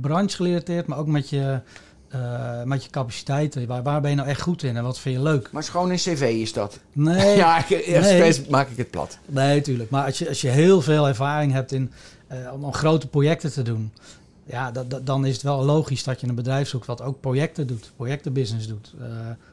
branche 0.00 0.36
gerelateerd, 0.36 0.86
maar 0.86 0.98
ook 0.98 1.06
met 1.06 1.28
je, 1.28 1.60
eh, 2.08 2.62
met 2.62 2.84
je 2.84 2.90
capaciteiten. 2.90 3.66
Waar, 3.66 3.82
waar 3.82 4.00
ben 4.00 4.10
je 4.10 4.16
nou 4.16 4.28
echt 4.28 4.40
goed 4.40 4.62
in 4.62 4.76
en 4.76 4.82
wat 4.82 4.98
vind 4.98 5.16
je 5.16 5.22
leuk? 5.22 5.48
Maar 5.52 5.62
gewoon 5.62 5.90
een 5.90 5.96
cv 5.96 6.36
is 6.40 6.52
dat. 6.52 6.78
Nee, 6.92 7.36
ja, 7.42 7.68
expres 7.68 8.46
maak 8.46 8.68
ik 8.68 8.76
het 8.76 8.90
plat. 8.90 9.18
Nee, 9.26 9.60
tuurlijk. 9.60 9.90
Maar 9.90 10.04
als 10.04 10.18
je, 10.18 10.28
als 10.28 10.40
je 10.40 10.48
heel 10.48 10.82
veel 10.82 11.08
ervaring 11.08 11.52
hebt 11.52 11.72
in, 11.72 11.92
eh, 12.26 12.38
om, 12.52 12.64
om 12.64 12.72
grote 12.72 13.08
projecten 13.08 13.52
te 13.52 13.62
doen, 13.62 13.92
ja, 14.46 14.70
dat, 14.70 14.90
dat- 14.90 15.06
dan 15.06 15.26
is 15.26 15.32
het 15.32 15.42
wel 15.42 15.64
logisch 15.64 16.04
dat 16.04 16.20
je 16.20 16.26
een 16.28 16.34
bedrijf 16.34 16.68
zoekt 16.68 16.86
wat 16.86 17.02
ook 17.02 17.20
projecten 17.20 17.66
doet, 17.66 17.92
projectenbusiness 17.96 18.68
doet. 18.68 18.94
Eh, 19.00 19.06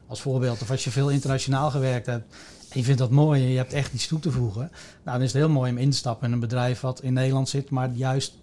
als 0.07 0.21
voorbeeld, 0.21 0.61
of 0.61 0.71
als 0.71 0.83
je 0.83 0.89
veel 0.91 1.09
internationaal 1.09 1.71
gewerkt 1.71 2.05
hebt 2.05 2.33
en 2.69 2.79
je 2.79 2.85
vindt 2.85 2.99
dat 2.99 3.09
mooi 3.11 3.41
en 3.43 3.49
je 3.49 3.57
hebt 3.57 3.73
echt 3.73 3.93
iets 3.93 4.07
toe 4.07 4.19
te 4.19 4.31
voegen, 4.31 4.61
nou, 5.03 5.17
dan 5.17 5.21
is 5.21 5.33
het 5.33 5.41
heel 5.41 5.49
mooi 5.51 5.71
om 5.71 5.77
in 5.77 5.89
te 5.89 5.97
stappen 5.97 6.27
in 6.27 6.33
een 6.33 6.39
bedrijf 6.39 6.79
wat 6.81 7.01
in 7.01 7.13
Nederland 7.13 7.49
zit, 7.49 7.69
maar 7.69 7.89
juist 7.93 8.33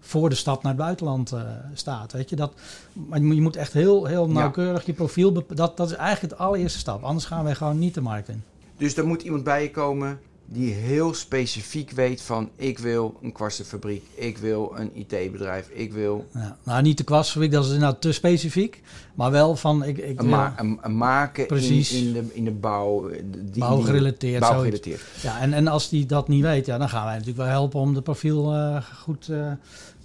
voor 0.00 0.28
de 0.28 0.34
stap 0.34 0.62
naar 0.62 0.72
het 0.72 0.80
buitenland 0.80 1.32
eh, 1.32 1.40
staat. 1.74 2.12
Weet 2.12 2.30
je? 2.30 2.36
Dat, 2.36 2.52
maar 2.92 3.18
je 3.20 3.40
moet, 3.40 3.56
echt 3.56 3.72
heel, 3.72 4.04
heel 4.04 4.26
Ja. 4.26 4.32
nauwkeurig 4.32 4.86
je 4.86 4.92
profiel... 4.92 5.32
bep- 5.32 5.56
Dat, 5.56 5.76
dat 5.76 5.90
is 5.90 5.96
eigenlijk 5.96 6.32
het 6.32 6.40
allereerste 6.42 6.78
stap. 6.78 7.02
Anders 7.02 7.24
gaan 7.24 7.44
wij 7.44 7.54
gewoon 7.54 7.78
niet 7.78 7.94
de 7.94 8.00
markt 8.00 8.28
in. 8.28 8.42
Dus 8.76 8.96
er 8.96 9.06
moet 9.06 9.22
iemand 9.22 9.44
bij 9.44 9.62
je 9.62 9.70
komen 9.70 10.20
die 10.50 10.72
heel 10.72 11.14
specifiek 11.14 11.90
weet 11.90 12.22
van 12.22 12.50
ik 12.56 12.78
wil 12.78 13.18
een 13.22 13.32
kwassenfabriek, 13.32 14.04
ik 14.14 14.38
wil 14.38 14.72
een 14.76 14.90
IT-bedrijf, 14.94 15.68
ik 15.68 15.92
wil 15.92 16.26
Ja, 16.34 16.56
nou, 16.62 16.82
niet 16.82 16.98
de 16.98 17.04
kwastfabriek, 17.04 17.50
dat 17.52 17.64
is 17.64 17.70
inderdaad 17.72 18.00
te 18.00 18.12
specifiek. 18.12 18.82
Maar 19.14 19.30
wel 19.30 19.56
van, 19.56 19.84
ik, 19.84 19.98
ik 19.98 20.20
een, 20.20 20.28
ma- 20.28 20.54
een, 20.56 20.78
een 20.82 20.96
maken 20.96 21.42
in, 21.42 21.46
Precies. 21.48 21.92
in, 21.92 22.12
de, 22.12 22.24
in 22.32 22.44
de 22.44 22.50
bouw. 22.50 23.08
eh, 23.08 23.22
Die, 23.36 23.60
bouwgerelateerd. 23.60 24.40
Bouwgerelateerd. 24.40 25.00
Ja, 25.22 25.40
en, 25.40 25.52
en 25.52 25.66
als 25.68 25.88
die 25.88 26.06
dat 26.06 26.28
niet 26.28 26.42
weet, 26.42 26.66
ja, 26.66 26.78
dan 26.78 26.88
gaan 26.88 27.04
wij 27.04 27.12
natuurlijk 27.12 27.38
wel 27.38 27.46
helpen 27.48 27.80
om 27.80 27.94
de 27.94 28.02
profiel 28.02 28.54
eh, 28.54 28.82
goed 29.02 29.28
eh, 29.28 29.50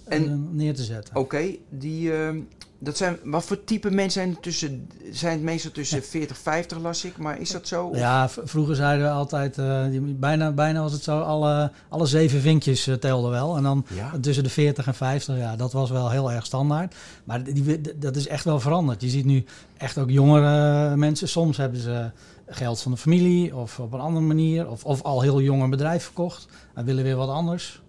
En- 0.04 0.48
neer 0.56 0.74
te 0.74 0.82
zetten. 0.84 1.16
Oké, 1.16 1.44
die, 1.68 2.12
ehm, 2.12 2.38
dat 2.84 2.96
zijn, 2.96 3.18
wat 3.24 3.44
voor 3.44 3.64
type 3.64 3.90
mensen 3.90 4.10
zijn 4.22 4.34
er 4.34 4.40
tussen, 4.40 4.88
zijn 5.10 5.32
het 5.32 5.42
meestal 5.42 5.70
tussen 5.70 6.02
40 6.02 6.38
50 6.38 6.78
las 6.78 7.04
ik, 7.04 7.16
maar 7.18 7.40
is 7.40 7.50
dat 7.50 7.68
zo? 7.68 7.86
Of- 7.86 7.96
Ja, 7.98 8.28
vroeger 8.28 8.74
zeiden 8.76 9.06
we 9.06 9.12
altijd, 9.12 9.58
eh, 9.58 9.84
die- 9.90 10.00
bijna, 10.00 10.52
bijna 10.52 10.80
was 10.82 10.92
het 10.92 11.02
zo, 11.02 11.20
alle, 11.20 11.70
alle 11.88 12.06
zeven 12.06 12.40
vinkjes 12.40 12.86
eh, 12.86 12.94
telden 12.94 13.30
wel. 13.30 13.56
En 13.56 13.62
dan 13.62 13.86
Ja? 13.94 14.12
tussen 14.20 14.44
de 14.44 14.50
40 14.50 14.86
en 14.86 14.94
50, 14.94 15.36
ja, 15.36 15.56
dat 15.56 15.72
was 15.72 15.90
wel 15.90 16.10
heel 16.10 16.32
erg 16.32 16.46
standaard. 16.46 16.94
Maar 17.24 17.42
die, 17.44 17.54
die- 17.80 17.98
dat 17.98 18.16
is 18.16 18.26
echt 18.26 18.44
wel 18.44 18.60
veranderd. 18.60 19.00
Je 19.02 19.08
ziet 19.08 19.24
nu 19.24 19.44
echt 19.76 19.98
ook 19.98 20.10
jongere 20.10 20.96
mensen. 20.96 21.28
Soms 21.28 21.56
hebben 21.56 21.80
ze 21.80 22.10
geld 22.46 22.80
van 22.80 22.92
de 22.92 22.98
familie 22.98 23.56
of 23.56 23.80
op 23.80 23.92
een 23.92 24.00
andere 24.00 24.26
manier. 24.26 24.68
Of, 24.70 24.84
of 24.84 25.02
al 25.02 25.20
heel 25.20 25.40
jong 25.40 25.62
een 25.62 25.70
bedrijf 25.70 26.04
verkocht 26.04 26.46
en 26.74 26.84
willen 26.84 27.04
weer 27.04 27.16
wat 27.16 27.28
anders. 27.28 27.82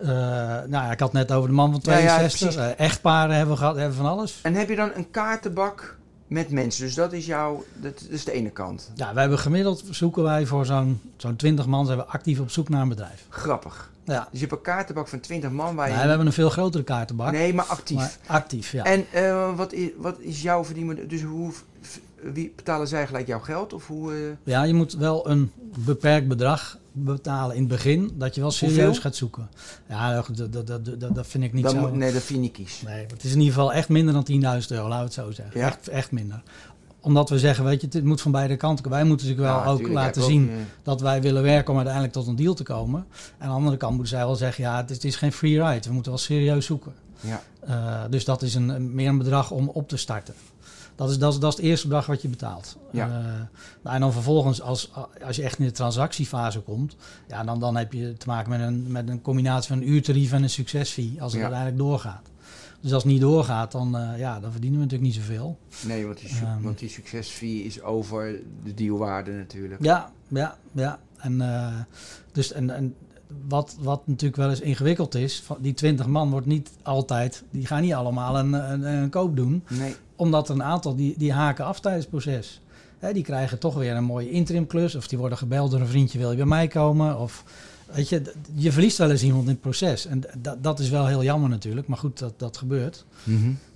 Eh, 0.00 0.08
nou 0.08 0.70
ja, 0.70 0.90
ik 0.92 1.00
had 1.00 1.12
net 1.12 1.32
over 1.32 1.48
de 1.48 1.54
man 1.54 1.70
van 1.70 1.80
Ja, 1.82 1.98
ja, 1.98 2.16
62. 2.16 2.38
precies. 2.54 2.76
Eh, 2.78 2.84
echtparen 2.86 3.34
hebben 3.36 3.54
we 3.54 3.60
gehad, 3.60 3.76
hebben 3.76 3.96
van 3.96 4.06
alles. 4.06 4.38
En 4.42 4.54
heb 4.54 4.68
je 4.68 4.76
dan 4.76 4.90
een 4.94 5.10
kaartenbak 5.10 5.96
met 6.26 6.50
mensen? 6.50 6.84
Dus 6.84 6.94
dat 6.94 7.12
is 7.12 7.26
jouw, 7.26 7.64
dat 7.74 8.04
is 8.08 8.24
de 8.24 8.32
ene 8.32 8.50
kant. 8.50 8.90
Ja, 8.94 9.12
wij 9.12 9.20
hebben 9.20 9.38
gemiddeld 9.38 9.82
zoeken 9.90 10.22
wij 10.22 10.46
voor 10.46 10.66
zo'n 10.66 11.00
zo'n 11.16 11.36
20 11.36 11.66
man 11.66 11.86
zijn 11.86 11.98
we 11.98 12.04
actief 12.04 12.40
op 12.40 12.50
zoek 12.50 12.68
naar 12.68 12.82
een 12.82 12.88
bedrijf. 12.88 13.24
Grappig. 13.28 13.90
Ja, 14.04 14.18
Dus 14.30 14.40
je 14.40 14.46
hebt 14.46 14.52
een 14.52 14.60
kaartenbak 14.62 15.08
van 15.08 15.20
20 15.20 15.50
man 15.50 15.74
waar 15.74 15.86
je... 15.88 15.92
Nee, 15.92 16.02
we 16.02 16.08
hebben 16.08 16.26
een 16.26 16.32
veel 16.32 16.50
grotere 16.50 16.84
kaartenbak. 16.84 17.32
nee, 17.32 17.54
maar 17.54 17.64
actief. 17.64 17.96
Maar 17.96 18.16
actief, 18.26 18.72
ja. 18.72 18.84
En 18.84 19.06
eh, 19.12 19.56
wat, 19.56 19.72
is, 19.72 19.88
wat 19.96 20.18
is 20.18 20.42
jouw 20.42 20.64
verdienmodel? 20.64 21.08
Dus 21.08 21.22
hoe, 21.22 21.52
wie 22.22 22.52
betalen 22.56 22.88
zij 22.88 23.06
gelijk 23.06 23.26
jouw 23.26 23.38
geld? 23.40 23.72
Of 23.72 23.86
hoe, 23.86 24.36
Ja, 24.42 24.62
je 24.62 24.74
moet 24.74 24.92
wel 24.92 25.28
een 25.30 25.52
beperkt 25.78 26.28
bedrag 26.28 26.78
betalen 26.92 27.54
in 27.56 27.60
het 27.62 27.70
begin, 27.70 28.10
dat 28.14 28.34
je 28.34 28.40
wel 28.40 28.50
serieus 28.50 28.76
Hoeveel? 28.84 29.00
gaat 29.02 29.16
zoeken. 29.16 29.48
Ja, 29.88 30.22
dat, 30.34 30.52
dat, 30.52 30.84
dat, 31.00 31.14
dat, 31.14 31.26
vind 31.26 31.44
ik 31.44 31.52
niet 31.52 31.68
zo. 31.70 31.76
moet, 31.76 31.92
nee, 31.92 32.12
dat 32.12 32.22
vind 32.22 32.44
je 32.44 32.50
niet. 32.58 32.82
Nee, 32.86 33.06
het 33.06 33.24
is 33.24 33.32
in 33.32 33.38
ieder 33.38 33.54
geval 33.54 33.72
echt 33.72 33.88
minder 33.88 34.14
dan 34.14 34.26
10.000 34.62 34.66
euro, 34.68 34.88
laten 34.88 34.98
we 34.98 35.04
het 35.04 35.12
zo 35.12 35.30
zeggen. 35.42 35.60
Ja? 35.60 35.66
Echt, 35.66 35.88
echt 35.88 36.10
minder. 36.12 36.42
Omdat 37.02 37.28
we 37.30 37.38
zeggen, 37.38 37.64
weet 37.64 37.80
je, 37.80 37.88
het 37.90 38.04
moet 38.04 38.20
van 38.20 38.32
beide 38.32 38.56
kanten. 38.56 38.90
Wij 38.90 39.04
moeten 39.04 39.26
natuurlijk 39.26 39.52
wel 39.54 39.62
Ja, 39.64 39.70
ook 39.70 39.76
tuurlijk, 39.76 39.98
laten 39.98 40.20
ik 40.22 40.26
ook, 40.26 40.32
zien 40.32 40.50
dat 40.82 41.00
wij 41.00 41.22
willen 41.22 41.42
werken 41.42 41.68
om 41.70 41.76
uiteindelijk 41.76 42.14
tot 42.14 42.26
een 42.26 42.36
deal 42.36 42.54
te 42.54 42.62
komen. 42.62 43.06
En 43.38 43.44
aan 43.44 43.48
de 43.48 43.54
andere 43.54 43.76
kant 43.76 43.92
moeten 43.94 44.16
zij 44.16 44.24
wel 44.26 44.34
zeggen, 44.36 44.64
ja, 44.64 44.76
het 44.76 44.90
is, 44.90 44.96
het 44.96 45.04
is 45.04 45.16
geen 45.16 45.32
free 45.32 45.62
ride. 45.62 45.88
We 45.88 45.94
moeten 45.94 46.12
wel 46.12 46.20
serieus 46.20 46.66
zoeken. 46.66 46.92
ja. 47.20 47.42
Eh, 47.60 48.00
dus 48.10 48.24
dat 48.24 48.42
is 48.42 48.54
een- 48.54 48.94
meer 48.94 49.08
een 49.08 49.18
bedrag 49.18 49.50
om 49.50 49.68
op 49.68 49.88
te 49.88 49.96
starten. 49.96 50.34
Dat 51.00 51.10
is, 51.10 51.18
dat, 51.18 51.32
is, 51.32 51.38
dat 51.38 51.50
is 51.52 51.56
het 51.56 51.66
eerste 51.66 51.86
bedrag 51.86 52.06
wat 52.06 52.22
je 52.22 52.28
betaalt. 52.28 52.76
Ja. 52.92 53.06
Eh, 53.06 53.24
nou, 53.82 53.94
en 53.94 54.00
dan 54.00 54.12
vervolgens, 54.12 54.60
als, 54.62 54.90
als 55.24 55.36
je 55.36 55.42
echt 55.42 55.58
in 55.58 55.64
de 55.64 55.70
transactiefase 55.70 56.60
komt, 56.60 56.96
ja, 57.28 57.44
dan, 57.44 57.60
dan 57.60 57.76
heb 57.76 57.92
je 57.92 58.12
te 58.16 58.26
maken 58.26 58.50
met 58.50 58.60
een, 58.60 58.92
met 58.92 59.08
een 59.08 59.22
combinatie 59.22 59.68
van 59.68 59.78
een 59.78 59.88
uurtarief 59.90 60.32
en 60.32 60.42
een 60.42 60.50
succesfee, 60.50 61.14
als 61.22 61.32
het 61.32 61.40
Ja. 61.40 61.46
uiteindelijk 61.46 61.82
doorgaat. 61.82 62.28
Dus 62.80 62.92
als 62.92 63.02
het 63.02 63.12
niet 63.12 63.20
doorgaat, 63.20 63.72
dan, 63.72 63.96
eh, 63.96 64.18
ja, 64.18 64.40
dan 64.40 64.50
verdienen 64.52 64.78
we 64.78 64.84
natuurlijk 64.84 65.12
niet 65.14 65.20
zoveel. 65.22 65.58
Nee, 65.86 66.06
want 66.06 66.18
die, 66.20 66.28
Ehm. 66.28 66.62
want 66.62 66.78
die 66.78 66.88
succesfee 66.88 67.64
is 67.64 67.82
over 67.82 68.40
de 68.64 68.74
dealwaarde 68.74 69.30
natuurlijk. 69.32 69.82
Ja, 69.84 70.12
ja, 70.28 70.56
ja. 70.72 70.98
En, 71.16 71.40
eh, 71.40 71.74
dus, 72.32 72.52
en, 72.52 72.70
en 72.70 72.94
wat, 73.48 73.76
wat 73.80 74.06
natuurlijk 74.06 74.36
wel 74.36 74.50
eens 74.50 74.60
ingewikkeld 74.60 75.14
is, 75.14 75.40
van 75.40 75.56
die 75.60 75.74
20 75.74 76.06
man 76.06 76.30
wordt 76.30 76.46
niet 76.46 76.70
altijd, 76.82 77.42
die 77.50 77.66
gaan 77.66 77.82
niet 77.82 77.94
allemaal 77.94 78.38
een, 78.38 78.52
een, 78.52 78.82
een 78.82 79.10
koop 79.10 79.36
doen. 79.36 79.64
Nee, 79.68 79.94
Omdat 80.16 80.48
er 80.48 80.54
een 80.54 80.62
aantal 80.62 80.94
die, 80.94 81.14
die 81.18 81.32
haken 81.32 81.64
af 81.64 81.80
tijdens 81.80 82.04
het 82.04 82.14
proces. 82.14 82.60
Die 83.12 83.22
krijgen 83.22 83.58
toch 83.58 83.74
weer 83.74 83.96
een 83.96 84.04
mooie 84.04 84.30
interimklus. 84.30 84.94
Of 84.94 85.08
die 85.08 85.18
worden 85.18 85.38
gebeld 85.38 85.70
door 85.70 85.80
een 85.80 85.86
vriendje, 85.86 86.18
wil 86.18 86.30
je 86.30 86.36
bij 86.36 86.46
mij 86.46 86.68
komen? 86.68 87.18
Of, 87.18 87.44
weet 87.92 88.08
je, 88.08 88.32
je 88.54 88.72
verliest 88.72 88.98
wel 88.98 89.10
eens 89.10 89.22
iemand 89.22 89.44
in 89.44 89.50
het 89.50 89.60
proces. 89.60 90.06
En 90.06 90.22
dat, 90.38 90.62
dat 90.62 90.78
is 90.78 90.88
wel 90.90 91.06
heel 91.06 91.22
jammer 91.22 91.48
natuurlijk. 91.48 91.86
Maar 91.86 91.98
goed, 91.98 92.18
dat, 92.18 92.38
dat 92.38 92.56
gebeurt. 92.56 93.04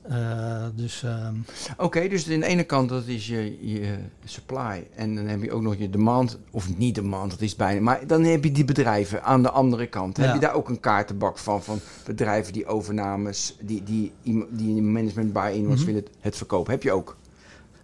Eh, 0.02 0.64
dus 0.74 1.02
ehm, 1.02 1.34
Oké, 1.76 2.08
dus 2.08 2.30
aan 2.30 2.40
de 2.40 2.46
ene 2.46 2.64
kant 2.64 2.88
dat 2.88 3.06
is 3.06 3.26
je, 3.26 3.70
je 3.72 3.96
supply. 4.24 4.86
En 4.94 5.14
dan 5.14 5.26
heb 5.26 5.42
je 5.42 5.52
ook 5.52 5.62
nog 5.62 5.76
je 5.76 5.90
demand. 5.90 6.38
Of 6.50 6.76
niet 6.76 6.94
demand, 6.94 7.30
dat 7.30 7.40
is 7.40 7.56
bijna. 7.56 7.80
Maar 7.80 8.06
dan 8.06 8.24
heb 8.24 8.44
je 8.44 8.52
die 8.52 8.64
bedrijven 8.64 9.22
aan 9.22 9.42
de 9.42 9.50
andere 9.50 9.86
kant. 9.86 10.16
Heb 10.16 10.34
je 10.34 10.40
daar 10.40 10.54
ook 10.54 10.68
een 10.68 10.80
kaartenbak 10.80 11.38
van? 11.38 11.62
Van 11.62 11.80
bedrijven 12.06 12.52
die 12.52 12.66
overnames, 12.66 13.56
die, 13.60 13.82
die, 13.82 14.12
die, 14.50 14.82
management 14.82 15.32
buy-in 15.32 15.66
Mhm. 15.66 15.84
willen 15.84 16.04
het 16.20 16.36
verkopen. 16.36 16.72
Heb 16.72 16.82
je 16.82 16.92
ook? 16.92 17.16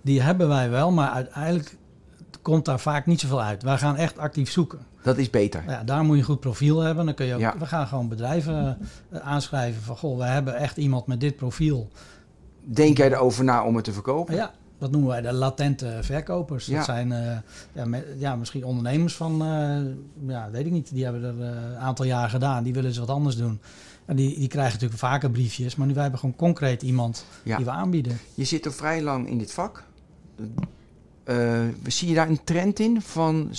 die 0.03 0.23
hebben 0.23 0.49
wij 0.49 0.71
wel. 0.71 0.91
Maar 0.93 1.11
uiteindelijk 1.11 1.77
komt 2.43 2.65
daar 2.65 2.81
vaak 2.81 3.07
niet 3.07 3.21
zoveel 3.21 3.43
uit. 3.43 3.63
Wij 3.63 3.79
gaan 3.79 3.97
echt 3.97 4.19
actief 4.19 4.51
zoeken. 4.51 4.79
Dat 5.03 5.19
is 5.19 5.31
beter. 5.31 5.65
Ja, 5.67 5.85
daar 5.85 6.05
moet 6.05 6.15
je 6.15 6.21
een 6.21 6.27
goed 6.29 6.41
profiel 6.41 6.81
hebben. 6.81 7.05
Dan 7.05 7.15
kun 7.15 7.27
je 7.27 7.35
ook, 7.35 7.41
Ja. 7.41 7.55
We 7.59 7.67
gaan 7.67 7.87
gewoon 7.87 8.09
bedrijven 8.09 8.79
eh, 9.11 9.21
aanschrijven 9.21 9.83
van... 9.83 9.97
Goh, 9.97 10.17
we 10.19 10.25
hebben 10.25 10.57
echt 10.57 10.77
iemand 10.77 11.07
met 11.07 11.21
dit 11.21 11.37
profiel. 11.37 11.89
Denk 12.65 12.97
jij 12.97 13.13
erover 13.13 13.45
na 13.45 13.65
om 13.65 13.75
het 13.77 13.85
te 13.85 13.93
verkopen? 13.93 14.35
Ja, 14.35 14.53
dat 14.79 14.91
noemen 14.91 15.11
wij 15.11 15.21
de 15.21 15.33
latente 15.33 15.99
verkopers. 16.01 16.67
Ja. 16.67 16.77
Dat 16.77 16.85
zijn 16.85 17.13
eh, 17.13 17.37
ja, 17.73 17.85
me- 17.85 18.15
ja, 18.19 18.37
misschien 18.37 18.65
ondernemers 18.65 19.17
van, 19.17 19.33
eh, 19.43 20.29
ja, 20.29 20.51
weet 20.51 20.67
ik 20.67 20.73
niet, 20.73 20.91
die 20.95 21.05
hebben 21.05 21.23
er 21.25 21.41
een 21.47 21.77
aantal 21.77 22.05
jaar 22.05 22.29
gedaan. 22.31 22.63
Die 22.65 22.73
willen 22.73 22.89
eens 22.89 22.99
wat 22.99 23.09
anders 23.11 23.37
doen. 23.37 23.61
En 24.05 24.17
die, 24.17 24.39
die 24.39 24.49
krijgen 24.49 24.73
natuurlijk 24.73 25.01
vaker 25.01 25.31
briefjes, 25.31 25.77
maar 25.77 25.87
nu 25.87 25.93
wij 25.93 26.03
hebben 26.03 26.21
gewoon 26.21 26.37
concreet 26.37 26.83
iemand 26.83 27.25
Ja. 27.43 27.57
die 27.57 27.65
we 27.65 27.71
aanbieden. 27.71 28.19
Je 28.35 28.45
zit 28.45 28.65
er 28.65 28.73
vrij 28.73 29.03
lang 29.03 29.29
in 29.29 29.39
dit 29.39 29.53
vak. 29.53 29.85
Eh, 31.25 31.61
zie 31.87 32.09
je 32.09 32.15
daar 32.15 32.29
een 32.29 32.45
trend 32.45 32.79
in 32.79 33.03
van 33.03 33.51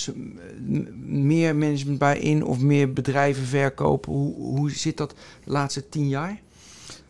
meer 1.05 1.55
management 1.55 1.97
bij 1.99 2.19
in 2.19 2.45
of 2.45 2.59
meer 2.59 2.93
bedrijven 2.93 3.43
verkopen? 3.45 4.11
Hoe, 4.11 4.33
hoe 4.35 4.71
zit 4.71 4.97
dat 4.97 5.09
de 5.43 5.51
laatste 5.51 5.89
tien 5.89 6.07
jaar? 6.07 6.39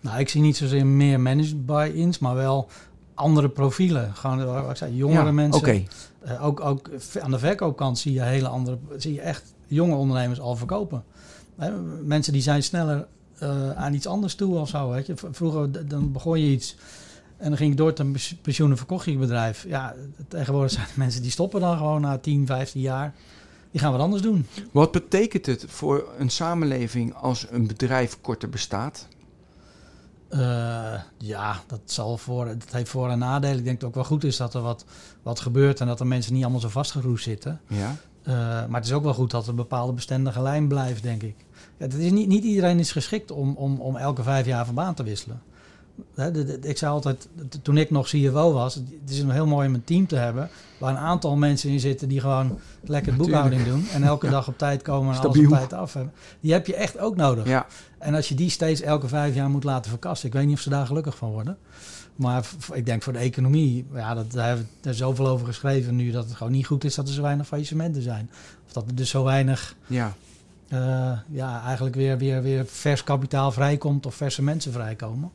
Nou, 0.01 0.19
ik 0.19 0.29
zie 0.29 0.41
niet 0.41 0.57
zozeer 0.57 0.85
meer 0.85 1.19
managed 1.19 1.65
buy-ins, 1.65 2.19
maar 2.19 2.35
wel 2.35 2.67
andere 3.13 3.49
profielen. 3.49 4.15
Gewoon, 4.15 4.45
wat 4.45 4.69
ik 4.69 4.75
zei, 4.75 4.95
jongere 4.95 5.25
Ja, 5.25 5.31
mensen. 5.31 5.61
Oké, 5.61 5.83
Eh, 6.21 6.45
ook, 6.45 6.59
ook 6.59 6.89
aan 7.21 7.31
de 7.31 7.39
verkoopkant 7.39 7.99
zie 7.99 8.13
je 8.13 8.21
hele 8.21 8.47
andere, 8.47 8.77
zie 8.97 9.13
je 9.13 9.21
echt 9.21 9.53
jonge 9.67 9.95
ondernemers 9.95 10.39
al 10.39 10.55
verkopen. 10.55 11.03
Hè, 11.57 11.71
mensen 12.03 12.33
die 12.33 12.41
zijn 12.41 12.63
sneller 12.63 13.07
eh, 13.37 13.71
aan 13.71 13.93
iets 13.93 14.07
anders 14.07 14.35
toe 14.35 14.55
of 14.57 14.69
zo. 14.69 14.89
Weet 14.89 15.05
je. 15.05 15.15
V- 15.17 15.23
Vroeger 15.31 15.87
dan 15.87 16.11
begon 16.11 16.39
je 16.39 16.51
iets 16.51 16.75
en 17.41 17.47
dan 17.47 17.57
ging 17.57 17.69
je 17.69 17.75
door 17.75 17.93
ten 17.93 18.11
pens- 18.11 18.35
pensioen 18.41 18.69
en 18.71 18.77
verkocht 18.77 19.05
je 19.05 19.11
je 19.11 19.17
bedrijf. 19.17 19.65
Ja, 19.67 19.95
tegenwoordig 20.27 20.71
zijn 20.71 20.85
er 20.85 20.91
mensen 20.95 21.21
die 21.21 21.31
stoppen 21.31 21.61
dan 21.61 21.77
gewoon 21.77 22.01
na 22.01 22.17
10, 22.17 22.45
15 22.45 22.81
jaar. 22.81 23.13
Die 23.71 23.81
gaan 23.81 23.91
wat 23.91 24.01
anders 24.01 24.21
doen. 24.21 24.47
Wat 24.71 24.91
betekent 24.91 25.45
het 25.45 25.65
voor 25.67 26.09
een 26.17 26.29
samenleving 26.29 27.13
als 27.13 27.47
een 27.49 27.67
bedrijf 27.67 28.17
korter 28.21 28.49
bestaat? 28.49 29.07
Eh, 30.29 30.93
ja, 31.17 31.59
dat, 31.67 31.79
zal 31.85 32.17
voor, 32.17 32.45
dat 32.45 32.71
heeft 32.71 32.89
voor- 32.89 33.09
en 33.09 33.19
nadelen. 33.19 33.57
Ik 33.57 33.63
denk 33.63 33.79
dat 33.79 33.89
het 33.89 33.97
ook 33.97 34.07
wel 34.07 34.17
goed 34.17 34.23
is 34.23 34.37
dat 34.37 34.53
er 34.53 34.61
wat, 34.61 34.85
wat 35.23 35.39
gebeurt 35.39 35.79
en 35.79 35.87
dat 35.87 35.99
er 35.99 36.07
mensen 36.07 36.33
niet 36.33 36.41
allemaal 36.43 36.61
zo 36.61 36.69
vastgeroest 36.69 37.23
zitten. 37.23 37.61
Ja. 37.67 37.95
Eh, 38.23 38.33
maar 38.67 38.79
het 38.79 38.85
is 38.85 38.93
ook 38.93 39.03
wel 39.03 39.13
goed 39.13 39.31
dat 39.31 39.43
er 39.43 39.49
een 39.49 39.55
bepaalde 39.55 39.93
bestendige 39.93 40.41
lijn 40.41 40.67
blijft, 40.67 41.03
denk 41.03 41.23
ik. 41.23 41.35
Ja, 41.77 41.85
het 41.85 41.93
is 41.93 42.11
niet, 42.11 42.27
niet 42.27 42.43
iedereen 42.43 42.79
is 42.79 42.91
geschikt 42.91 43.31
om, 43.31 43.55
om, 43.55 43.79
om 43.79 43.95
elke 43.95 44.23
vijf 44.23 44.45
jaar 44.45 44.65
van 44.65 44.75
baan 44.75 44.93
te 44.93 45.03
wisselen. 45.03 45.41
Ik 46.61 46.77
zei 46.77 46.91
altijd, 46.91 47.27
toen 47.61 47.77
ik 47.77 47.91
nog 47.91 48.07
CFO 48.07 48.53
was, 48.53 48.75
het 48.75 49.09
is 49.09 49.19
een 49.19 49.29
heel 49.29 49.45
mooi 49.45 49.67
om 49.67 49.73
een 49.73 49.83
team 49.83 50.07
te 50.07 50.15
hebben... 50.15 50.49
waar 50.77 50.91
een 50.91 50.97
aantal 50.97 51.35
mensen 51.35 51.69
in 51.69 51.79
zitten 51.79 52.09
die 52.09 52.19
gewoon 52.19 52.59
lekker 52.83 53.15
boekhouding 53.15 53.63
doen... 53.63 53.87
en 53.93 54.03
elke 54.03 54.29
dag 54.29 54.47
op 54.47 54.57
tijd 54.57 54.81
komen 54.81 55.13
en 55.15 55.19
alles 55.19 55.37
op 55.37 55.47
tijd 55.47 55.73
af 55.73 55.93
hebben. 55.93 56.13
Die 56.39 56.53
heb 56.53 56.67
je 56.67 56.75
echt 56.75 56.99
ook 56.99 57.15
nodig. 57.15 57.47
Ja. 57.47 57.65
En 57.97 58.15
als 58.15 58.29
je 58.29 58.35
die 58.35 58.49
steeds 58.49 58.81
elke 58.81 59.07
vijf 59.07 59.35
jaar 59.35 59.49
moet 59.49 59.63
laten 59.63 59.89
verkassen... 59.89 60.27
ik 60.27 60.33
weet 60.33 60.45
niet 60.45 60.55
of 60.55 60.61
ze 60.61 60.69
daar 60.69 60.85
gelukkig 60.85 61.17
van 61.17 61.31
worden... 61.31 61.57
Maar 62.15 62.49
ik 62.73 62.85
denk 62.85 63.03
voor 63.03 63.13
de 63.13 63.19
economie, 63.19 63.85
ja, 63.93 64.13
dat, 64.13 64.31
daar 64.31 64.47
hebben 64.47 64.69
we 64.81 64.89
er 64.89 64.95
zoveel 64.95 65.27
over 65.27 65.45
geschreven 65.47 65.95
nu 65.95 66.11
dat 66.11 66.25
het 66.25 66.33
gewoon 66.35 66.51
niet 66.51 66.65
goed 66.65 66.83
is 66.83 66.95
dat 66.95 67.07
er 67.07 67.13
zo 67.13 67.21
weinig 67.21 67.47
faillissementen 67.47 68.01
zijn. 68.01 68.29
Of 68.65 68.73
dat 68.73 68.87
er 68.87 68.95
dus 68.95 69.09
zo 69.09 69.23
weinig, 69.23 69.75
Ja. 69.87 70.13
eh, 70.67 71.11
ja, 71.29 71.63
eigenlijk 71.65 71.95
weer, 71.95 72.17
weer, 72.17 72.41
weer 72.41 72.65
vers 72.65 73.03
kapitaal 73.03 73.51
vrijkomt 73.51 74.05
of 74.05 74.15
verse 74.15 74.41
mensen 74.41 74.71
vrijkomen. 74.71 75.31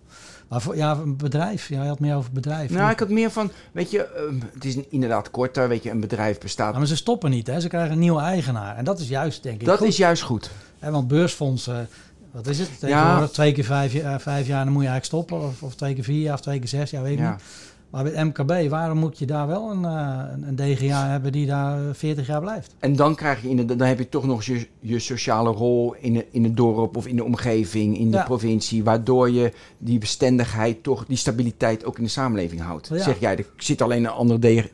Maar 0.48 0.60
voor, 0.60 0.76
ja, 0.76 0.92
een 0.92 1.16
bedrijf, 1.16 1.68
ja, 1.68 1.82
je 1.82 1.88
had 1.88 2.00
meer 2.00 2.14
over 2.16 2.32
bedrijf. 2.32 2.70
Nou, 2.70 2.90
ik 2.90 2.98
had 2.98 3.08
meer 3.08 3.30
van, 3.30 3.50
weet 3.72 3.90
je, 3.90 4.04
ehm, 4.04 4.34
het 4.54 4.64
is 4.64 4.76
inderdaad 4.88 5.30
korter, 5.30 5.68
weet 5.68 5.82
je, 5.82 5.90
een 5.90 6.00
bedrijf 6.00 6.38
bestaat. 6.38 6.72
Ja, 6.72 6.78
maar 6.78 6.86
ze 6.86 6.96
stoppen 6.96 7.30
niet, 7.30 7.46
hè. 7.46 7.60
ze 7.60 7.68
krijgen 7.68 7.92
een 7.92 7.98
nieuwe 7.98 8.20
eigenaar. 8.20 8.76
En 8.76 8.84
dat 8.84 8.98
is 9.00 9.08
juist, 9.08 9.42
denk 9.42 9.60
ik, 9.60 9.66
dat 9.66 9.78
goed. 9.78 9.86
is 9.86 9.96
juist 9.96 10.22
goed. 10.22 10.50
Hè, 10.78 10.90
want 10.90 11.08
beursfondsen, 11.08 11.88
wat 12.30 12.46
is 12.46 12.58
het? 12.58 12.78
Tegenwoordig 12.78 13.30
twee 13.30 13.52
keer 13.52 13.64
vijf, 13.64 13.92
jaar- 13.92 14.20
vijf 14.20 14.46
jaar, 14.46 14.64
dan 14.64 14.72
moet 14.72 14.82
je 14.82 14.88
eigenlijk 14.88 15.24
stoppen. 15.26 15.48
Of, 15.48 15.62
of 15.62 15.74
twee 15.74 15.94
keer 15.94 16.04
vier 16.04 16.20
jaar, 16.22 16.34
of 16.34 16.40
twee 16.40 16.58
keer 16.58 16.68
zes 16.68 16.90
jaar, 16.90 17.02
weet 17.02 17.12
ik 17.12 17.18
Ja. 17.18 17.30
niet. 17.30 17.42
Maar 17.90 18.02
bij 18.02 18.12
het 18.12 18.24
MKB, 18.24 18.70
waarom 18.70 18.98
moet 18.98 19.18
je 19.18 19.26
daar 19.26 19.46
wel 19.46 19.70
een, 19.70 19.84
eh, 19.84 20.22
een, 20.46 20.56
DGA 20.56 21.08
hebben 21.08 21.32
die 21.32 21.46
daar 21.46 21.88
eh, 21.88 21.94
40 21.94 22.26
jaar 22.26 22.40
blijft? 22.40 22.74
En 22.78 22.96
dan 22.96 23.14
krijg 23.14 23.42
je 23.42 23.48
inderdaad, 23.48 23.78
dan 23.78 23.88
heb 23.88 23.98
je 23.98 24.08
toch 24.08 24.26
nog 24.26 24.44
je, 24.44 24.66
je 24.80 24.98
sociale 24.98 25.50
rol 25.50 25.94
in, 26.00 26.12
de, 26.12 26.26
in 26.30 26.44
het 26.44 26.56
dorp 26.56 26.96
of 26.96 27.06
in 27.06 27.16
de 27.16 27.24
omgeving, 27.24 27.98
in 27.98 28.10
de 28.10 28.16
Ja. 28.16 28.24
provincie, 28.24 28.84
waardoor 28.84 29.30
je 29.30 29.52
die 29.78 29.98
bestendigheid 29.98 30.82
toch, 30.82 31.06
die 31.06 31.16
stabiliteit 31.16 31.84
ook 31.84 31.98
in 31.98 32.04
de 32.04 32.10
samenleving 32.10 32.60
houdt. 32.60 32.88
Ja. 32.88 32.98
Zeg 33.02 33.20
jij, 33.20 33.36
er 33.36 33.46
zit 33.56 33.82
alleen 33.82 34.04
een 34.04 34.10
andere, 34.10 34.38
DG, 34.38 34.66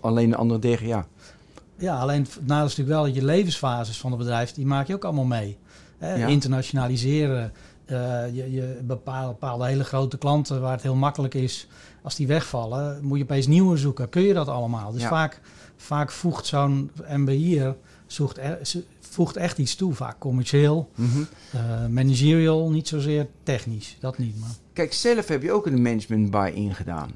alleen 0.00 0.28
een 0.32 0.36
andere 0.36 0.60
DGA. 0.60 1.06
Ja, 1.76 1.98
alleen 1.98 2.22
het 2.22 2.38
nadeel 2.46 2.66
is 2.66 2.76
natuurlijk 2.76 2.88
wel 2.88 3.04
dat 3.04 3.14
je 3.14 3.24
levensfases 3.24 3.98
van 3.98 4.10
het 4.10 4.18
bedrijf, 4.18 4.52
die 4.52 4.66
maak 4.66 4.86
je 4.86 4.94
ook 4.94 5.04
allemaal 5.04 5.24
mee. 5.24 5.56
Hè? 5.98 6.14
Ja. 6.14 6.26
Internationaliseren, 6.26 7.52
eh, 7.84 7.96
je, 8.34 8.52
je 8.52 8.78
bepaalde, 8.82 9.28
bepaalde 9.28 9.66
hele 9.66 9.84
grote 9.84 10.18
klanten 10.18 10.60
waar 10.60 10.72
het 10.72 10.82
heel 10.82 10.94
makkelijk 10.94 11.34
is, 11.34 11.68
als 12.08 12.16
die 12.16 12.26
wegvallen, 12.26 12.98
moet 13.02 13.18
je 13.18 13.24
opeens 13.24 13.46
nieuwe 13.46 13.76
zoeken. 13.76 14.08
Kun 14.08 14.22
je 14.22 14.34
dat 14.34 14.48
allemaal? 14.48 14.92
Dus 14.92 15.02
Ja. 15.02 15.08
vaak, 15.08 15.40
vaak 15.76 16.10
voegt 16.10 16.46
zo'n 16.46 16.90
MBI'er 17.08 17.76
zoekt 18.06 18.38
er- 18.38 18.58
voegt 19.00 19.36
echt 19.36 19.58
iets 19.58 19.74
toe, 19.76 19.94
vaak 19.94 20.18
commercieel, 20.18 20.90
eh, 21.52 21.60
managerial, 21.90 22.70
niet 22.70 22.88
zozeer 22.88 23.26
technisch, 23.42 23.96
dat 24.00 24.18
niet. 24.18 24.40
Maar 24.40 24.48
Kijk, 24.72 24.92
zelf 24.92 25.28
heb 25.28 25.42
je 25.42 25.52
ook 25.52 25.66
een 25.66 25.82
management 25.82 26.30
buy-in 26.30 26.74
gedaan. 26.74 27.10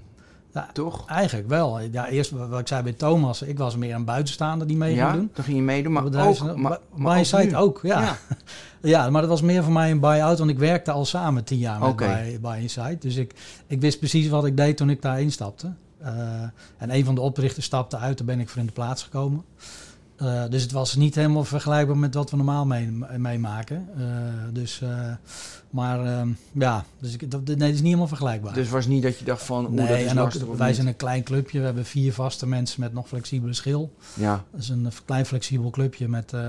Ja. 0.54 0.68
Toch? 0.72 1.06
eigenlijk 1.08 1.48
wel. 1.48 1.80
Ja, 1.80 2.08
eerst 2.08 2.30
wat 2.30 2.60
ik 2.60 2.66
zei 2.68 2.82
bij 2.82 2.92
Thomas, 2.92 3.42
ik 3.42 3.58
was 3.58 3.76
meer 3.76 3.94
een 3.94 4.04
buitenstaander 4.04 4.66
die 4.66 4.76
mee 4.76 4.88
ging 4.94 5.00
Ja, 5.06 5.12
doen. 5.12 5.30
dan 5.34 5.44
ging 5.44 5.56
je 5.56 5.62
meedoen, 5.62 5.92
maar 5.92 6.04
ook, 6.04 6.56
maar, 6.56 6.78
By 6.94 7.00
maar 7.00 7.18
ook 7.18 7.54
ook, 7.54 7.80
ja. 7.82 8.00
Ja. 8.00 8.16
ja. 8.82 9.10
maar 9.10 9.20
dat 9.20 9.30
was 9.30 9.42
meer 9.42 9.62
voor 9.62 9.72
mij 9.72 9.90
een 9.90 10.00
buy-out, 10.00 10.38
want 10.38 10.50
ik 10.50 10.58
werkte 10.58 10.90
al 10.90 11.04
samen 11.04 11.44
tien 11.44 11.58
jaar 11.58 11.80
met 11.80 12.40
Buy 12.40 12.60
Insight. 12.60 13.02
Dus 13.02 13.16
ik, 13.16 13.34
ik 13.66 13.80
wist 13.80 13.98
precies 13.98 14.28
wat 14.28 14.44
ik 14.44 14.56
deed 14.56 14.76
toen 14.76 14.90
ik 14.90 15.02
daar 15.02 15.20
instapte. 15.20 15.72
Eh, 15.98 16.42
en 16.78 16.94
een 16.94 17.04
van 17.04 17.14
de 17.14 17.20
oprichters 17.20 17.66
stapte 17.66 17.96
uit, 17.96 18.18
daar 18.18 18.26
ben 18.26 18.40
ik 18.40 18.48
voor 18.48 18.60
in 18.60 18.66
de 18.66 18.72
plaats 18.72 19.02
gekomen. 19.02 19.44
Eh, 20.22 20.42
dus 20.50 20.62
het 20.62 20.72
was 20.72 20.96
niet 20.96 21.14
helemaal 21.14 21.44
vergelijkbaar 21.44 21.96
met 21.98 22.14
wat 22.14 22.30
we 22.30 22.36
normaal 22.36 22.66
mee- 22.66 22.90
meemaken. 23.16 23.88
Eh, 23.96 24.04
dus, 24.52 24.80
eh, 24.80 25.10
maar 25.70 26.04
ehm, 26.04 26.28
ja, 26.52 26.84
dus 26.98 27.12
ik, 27.14 27.30
dat, 27.30 27.44
nee, 27.44 27.54
het 27.56 27.62
is 27.68 27.74
niet 27.74 27.82
helemaal 27.84 28.06
vergelijkbaar. 28.06 28.52
Dus 28.54 28.62
het 28.64 28.72
was 28.72 28.86
niet 28.86 29.02
dat 29.02 29.18
je 29.18 29.24
dacht 29.24 29.42
van, 29.42 29.66
oeh, 29.66 29.76
dat 29.76 29.88
nee, 29.88 30.04
is 30.04 30.10
en 30.10 30.18
ook, 30.18 30.24
lastig 30.24 30.46
of 30.46 30.56
wij 30.56 30.66
niet. 30.66 30.76
zijn 30.76 30.88
een 30.88 30.96
klein 30.96 31.22
clubje. 31.22 31.58
We 31.58 31.64
hebben 31.64 31.84
vier 31.84 32.12
vaste 32.12 32.46
mensen 32.46 32.80
met 32.80 32.92
nog 32.92 33.08
flexibele 33.08 33.52
schil. 33.52 33.92
Ja, 34.14 34.44
Dat 34.50 34.60
is 34.60 34.68
een 34.68 34.88
klein 35.04 35.26
flexibel 35.26 35.70
clubje 35.70 36.08
met... 36.08 36.32
eh, 36.32 36.40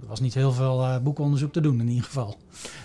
er 0.00 0.06
was 0.10 0.20
niet 0.20 0.34
heel 0.34 0.52
veel 0.52 1.00
boekonderzoek 1.02 1.52
te 1.52 1.60
doen 1.60 1.80
in 1.80 1.88
ieder 1.88 2.04
geval. 2.04 2.36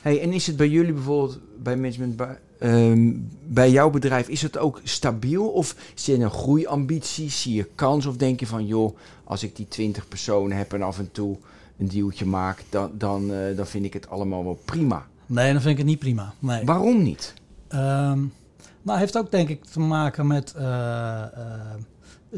Hey, 0.02 0.22
en 0.22 0.34
is 0.34 0.48
het 0.48 0.56
bij 0.58 0.70
jullie 0.70 0.94
bijvoorbeeld, 0.94 1.40
bij 1.64 1.76
management, 1.76 2.16
bij, 2.60 2.92
ehm, 2.92 3.12
bij 3.48 3.72
jouw 3.72 3.90
bedrijf, 3.90 4.28
is 4.28 4.42
het 4.42 4.58
ook 4.58 4.82
stabiel? 4.84 5.48
Of 5.48 5.76
zie 5.94 6.18
je 6.18 6.24
een 6.24 6.32
groeiambitie? 6.32 7.30
Zie 7.30 7.54
je 7.54 7.68
kans? 7.76 8.06
Of 8.06 8.18
denk 8.18 8.40
je 8.40 8.48
van, 8.48 8.66
joh, 8.66 8.98
als 9.24 9.44
ik 9.44 9.56
die 9.56 9.68
20 9.68 10.08
personen 10.08 10.58
heb 10.58 10.74
en 10.74 10.82
af 10.82 11.00
en 11.00 11.12
toe 11.12 11.38
een 11.78 11.88
dealtje 11.88 12.26
maak, 12.26 12.64
dan, 12.70 12.92
dan, 12.94 13.34
eh, 13.34 13.58
dan 13.58 13.68
vind 13.68 13.86
ik 13.86 13.94
het 13.94 14.10
allemaal 14.10 14.44
wel 14.44 14.60
prima. 14.66 15.06
Nee, 15.26 15.52
dan 15.52 15.62
vind 15.62 15.72
ik 15.72 15.78
het 15.78 15.88
niet 15.88 16.00
prima. 16.00 16.34
Nee. 16.40 16.66
Waarom 16.66 17.04
niet? 17.04 17.34
Ehm, 17.68 18.20
nou, 18.82 19.00
heeft 19.00 19.18
ook 19.18 19.32
denk 19.32 19.50
ik 19.50 19.66
te 19.66 19.80
maken 19.80 20.28
met... 20.28 20.54
eh, 20.54 21.24
eh, 21.24 21.30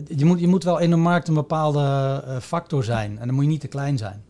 je, 0.07 0.26
moet, 0.26 0.39
je 0.39 0.47
moet 0.47 0.63
wel 0.63 0.80
in 0.80 0.89
de 0.89 0.95
markt 0.95 1.28
een 1.28 1.34
bepaalde 1.34 2.24
factor 2.41 2.84
zijn. 2.84 3.19
En 3.19 3.26
dan 3.26 3.36
moet 3.36 3.43
je 3.43 3.49
niet 3.49 3.61
te 3.61 3.67
klein 3.67 3.97
zijn. 3.97 4.24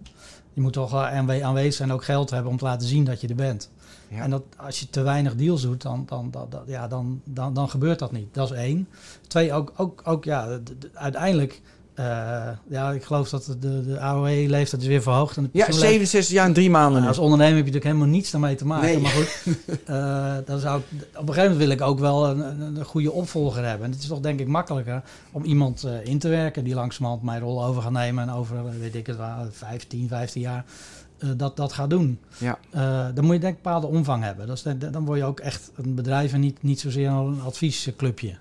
Je 0.53 0.61
moet 0.61 0.73
toch 0.73 0.95
aanwezig 0.95 1.73
zijn 1.73 1.89
en 1.89 1.95
ook 1.95 2.03
geld 2.03 2.29
hebben 2.29 2.51
om 2.51 2.57
te 2.57 2.63
laten 2.63 2.87
zien 2.87 3.03
dat 3.03 3.21
je 3.21 3.27
er 3.27 3.35
bent. 3.35 3.69
Ja. 4.11 4.21
En 4.23 4.29
dat, 4.29 4.43
als 4.57 4.79
je 4.79 4.89
te 4.89 5.01
weinig 5.01 5.35
deals 5.35 5.61
doet, 5.61 5.81
dan, 5.81 6.03
dan, 6.07 6.27
dan, 6.31 6.45
dan- 6.49 6.63
ja, 6.65 6.87
dan, 6.87 7.21
dan, 7.23 7.53
dan 7.53 7.69
gebeurt 7.69 7.99
dat 7.99 8.11
niet. 8.11 8.33
Dat 8.33 8.51
is 8.51 8.57
één. 8.57 8.87
Twee, 9.27 9.53
ook, 9.53 9.73
ook, 9.77 10.01
ook 10.03 10.23
ja, 10.23 10.59
uiteindelijk... 10.93 11.61
eh, 11.93 12.05
ja, 12.67 12.91
ik 12.91 13.03
geloof 13.03 13.29
dat 13.29 13.45
de, 13.59 13.81
de 13.85 13.99
AOE-leeftijd 13.99 14.81
is 14.81 14.87
weer 14.87 15.01
verhoogd. 15.01 15.37
En 15.37 15.43
de 15.43 15.49
Ja, 15.51 15.65
pensioenleeftijd- 15.65 16.09
67 16.09 16.35
jaar 16.35 16.45
en 16.45 16.53
drie 16.53 16.69
maanden. 16.69 17.03
als 17.07 17.17
ondernemer 17.17 17.55
heb 17.55 17.65
je 17.65 17.71
natuurlijk 17.71 17.95
helemaal 17.95 18.15
niets 18.17 18.31
daarmee 18.31 18.55
te 18.55 18.65
maken. 18.65 18.87
Nee. 18.87 18.99
Maar 18.99 19.11
goed, 19.11 19.41
eh, 19.85 20.35
dan 20.45 20.59
zou 20.59 20.79
ik, 20.79 20.85
op 21.17 21.27
een 21.27 21.33
gegeven 21.33 21.41
moment 21.41 21.57
wil 21.57 21.69
ik 21.69 21.81
ook 21.81 21.99
wel 21.99 22.27
een, 22.29 22.61
een, 22.61 22.85
goede 22.85 23.11
opvolger 23.11 23.65
hebben. 23.65 23.85
En 23.85 23.91
het 23.91 24.01
is 24.01 24.07
toch 24.07 24.19
denk 24.19 24.39
ik 24.39 24.47
makkelijker 24.47 25.01
om 25.31 25.43
iemand 25.43 25.83
eh, 25.83 26.05
in 26.05 26.19
te 26.19 26.29
werken 26.29 26.63
die 26.63 26.73
langzamerhand 26.75 27.23
mijn 27.23 27.41
rol 27.41 27.65
over 27.65 27.81
gaat 27.81 27.91
nemen. 27.91 28.23
En 28.29 28.33
over, 28.35 28.79
weet 28.79 28.95
ik 28.95 29.07
het 29.07 29.17
wel, 29.17 29.47
15, 29.51 30.07
15 30.07 30.41
jaar 30.41 30.65
dat, 31.37 31.57
dat 31.57 31.73
gaat 31.73 31.89
doen. 31.89 32.19
Ja. 32.37 32.57
Eh, 32.69 33.05
dan 33.13 33.23
moet 33.25 33.33
je 33.33 33.39
denk 33.39 33.53
ik 33.53 33.57
een 33.57 33.63
bepaalde 33.63 33.87
omvang 33.87 34.23
hebben. 34.23 34.47
Dat 34.47 34.55
is, 34.57 34.63
dan 34.91 35.05
word 35.05 35.17
je 35.19 35.25
ook 35.25 35.39
echt 35.39 35.71
een 35.75 35.95
bedrijf 35.95 36.33
en 36.33 36.39
niet, 36.39 36.63
niet 36.63 36.79
zozeer 36.79 37.09
een 37.09 37.41
adviesclubje. 37.41 38.35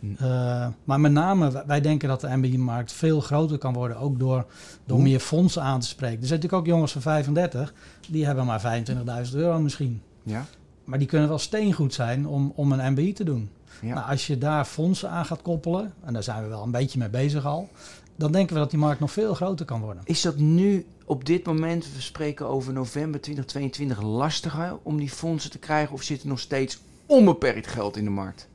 Hm. 0.00 0.06
Eh, 0.24 0.66
maar 0.84 1.00
met 1.00 1.12
name, 1.12 1.50
wij- 1.50 1.62
wij 1.66 1.80
denken 1.80 2.08
dat 2.08 2.20
de 2.20 2.36
MBI-markt 2.36 2.92
veel 2.92 3.20
groter 3.20 3.58
kan 3.58 3.72
worden, 3.74 3.96
ook 3.98 4.18
door, 4.18 4.44
door 4.86 4.96
Hoe? 4.96 5.06
meer 5.06 5.20
fondsen 5.20 5.62
aan 5.62 5.80
te 5.80 5.86
spreken. 5.86 6.20
Er 6.20 6.26
zijn 6.26 6.40
natuurlijk 6.40 6.66
ook 6.68 6.74
jongens 6.74 6.92
van 6.92 7.02
35, 7.02 7.72
die 8.08 8.26
hebben 8.26 8.46
maar 8.46 8.60
25.000 8.60 9.34
euro 9.36 9.60
misschien. 9.60 10.02
Ja, 10.22 10.44
Maar 10.84 10.98
die 10.98 11.08
kunnen 11.08 11.28
wel 11.28 11.38
steengoed 11.38 11.94
zijn 11.94 12.26
om, 12.26 12.52
om 12.54 12.72
een 12.72 12.92
MBI 12.92 13.12
te 13.12 13.24
doen. 13.24 13.50
ja. 13.82 13.94
Nou, 13.94 14.10
als 14.10 14.26
je 14.26 14.38
daar 14.38 14.64
fondsen 14.64 15.10
aan 15.10 15.24
gaat 15.24 15.42
koppelen, 15.42 15.92
en 16.04 16.12
daar 16.12 16.22
zijn 16.22 16.42
we 16.42 16.48
wel 16.48 16.62
een 16.62 16.70
beetje 16.70 16.98
mee 16.98 17.08
bezig 17.08 17.46
al, 17.46 17.68
dan 18.16 18.32
denken 18.32 18.54
we 18.54 18.60
dat 18.60 18.70
die 18.70 18.78
markt 18.78 19.00
nog 19.00 19.12
veel 19.12 19.34
groter 19.34 19.66
kan 19.66 19.80
worden. 19.80 20.02
Is 20.04 20.22
dat 20.22 20.36
nu 20.36 20.86
op 21.08 21.24
dit 21.24 21.44
moment, 21.46 21.84
we 21.94 22.00
spreken 22.00 22.46
over 22.46 22.72
november 22.72 23.20
2022, 23.20 24.02
lastiger 24.02 24.78
om 24.82 24.96
die 24.98 25.10
fondsen 25.10 25.50
te 25.50 25.58
krijgen? 25.58 25.94
Of 25.94 26.02
zit 26.02 26.22
er 26.22 26.28
nog 26.28 26.40
steeds 26.40 26.80
onbeperkt 27.06 27.66
geld 27.66 27.96
in 27.96 28.04
de 28.04 28.10
markt? 28.10 28.48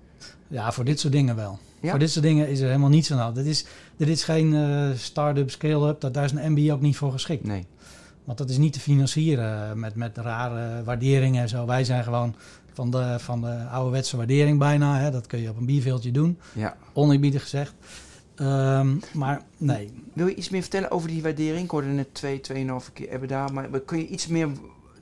Ja, 0.48 0.72
voor 0.72 0.86
dit 0.86 1.00
soort 1.00 1.14
dingen 1.14 1.36
wel. 1.36 1.60
Ja? 1.80 1.90
Voor 1.90 2.00
dit 2.00 2.12
soort 2.12 2.26
dingen 2.26 2.50
is 2.50 2.60
er 2.60 2.68
helemaal 2.68 2.90
niets 2.90 3.12
aan 3.12 3.18
de 3.18 3.24
hand. 3.24 3.36
Dit 3.36 3.46
is, 3.46 3.66
dit 3.98 4.08
is 4.08 4.24
geen 4.24 4.54
eh, 4.54 4.90
start-up, 4.98 5.50
scale-up, 5.52 6.02
dat, 6.02 6.14
daar 6.14 6.24
is 6.24 6.32
een 6.32 6.52
MBI 6.52 6.72
ook 6.72 6.82
niet 6.82 6.98
voor 6.98 7.12
geschikt. 7.12 7.44
Nee. 7.44 7.66
Want 8.24 8.38
dat 8.38 8.50
is 8.50 8.58
niet 8.58 8.74
te 8.74 8.80
financieren 8.80 9.80
met, 9.80 9.96
met 9.96 10.18
rare 10.18 10.84
waarderingen 10.84 11.42
en 11.42 11.50
zo. 11.50 11.66
Wij 11.66 11.84
zijn 11.84 12.04
gewoon 12.04 12.36
van 12.74 12.92
de, 12.92 13.16
van 13.20 13.42
de 13.42 13.66
ouderwetse 13.72 14.18
waardering 14.18 14.60
bijna. 14.60 15.00
Hè. 15.00 15.12
Dat 15.12 15.28
kun 15.28 15.40
je 15.40 15.50
op 15.50 15.58
een 15.58 15.66
bierveeltje 15.66 16.12
doen, 16.12 16.40
Ja. 16.54 16.76
oneerbiedig 16.94 17.42
gezegd. 17.42 17.74
Ehm, 18.48 18.96
maar 19.14 19.42
nee, 19.58 19.90
Wil 20.14 20.28
je 20.28 20.36
iets 20.36 20.50
meer 20.50 20.62
vertellen 20.62 20.92
over 20.92 21.08
die 21.10 21.22
waardering? 21.22 21.64
Ik 21.64 21.70
hoorde 21.72 21.88
net 21.88 22.08
twee, 22.14 22.40
tweeënhalve 22.42 22.92
keer 22.92 23.10
hebben 23.10 23.28
daar. 23.30 23.54
Maar 23.54 23.70
kun 23.86 23.98
je 23.98 24.08
iets 24.08 24.28
meer 24.28 24.48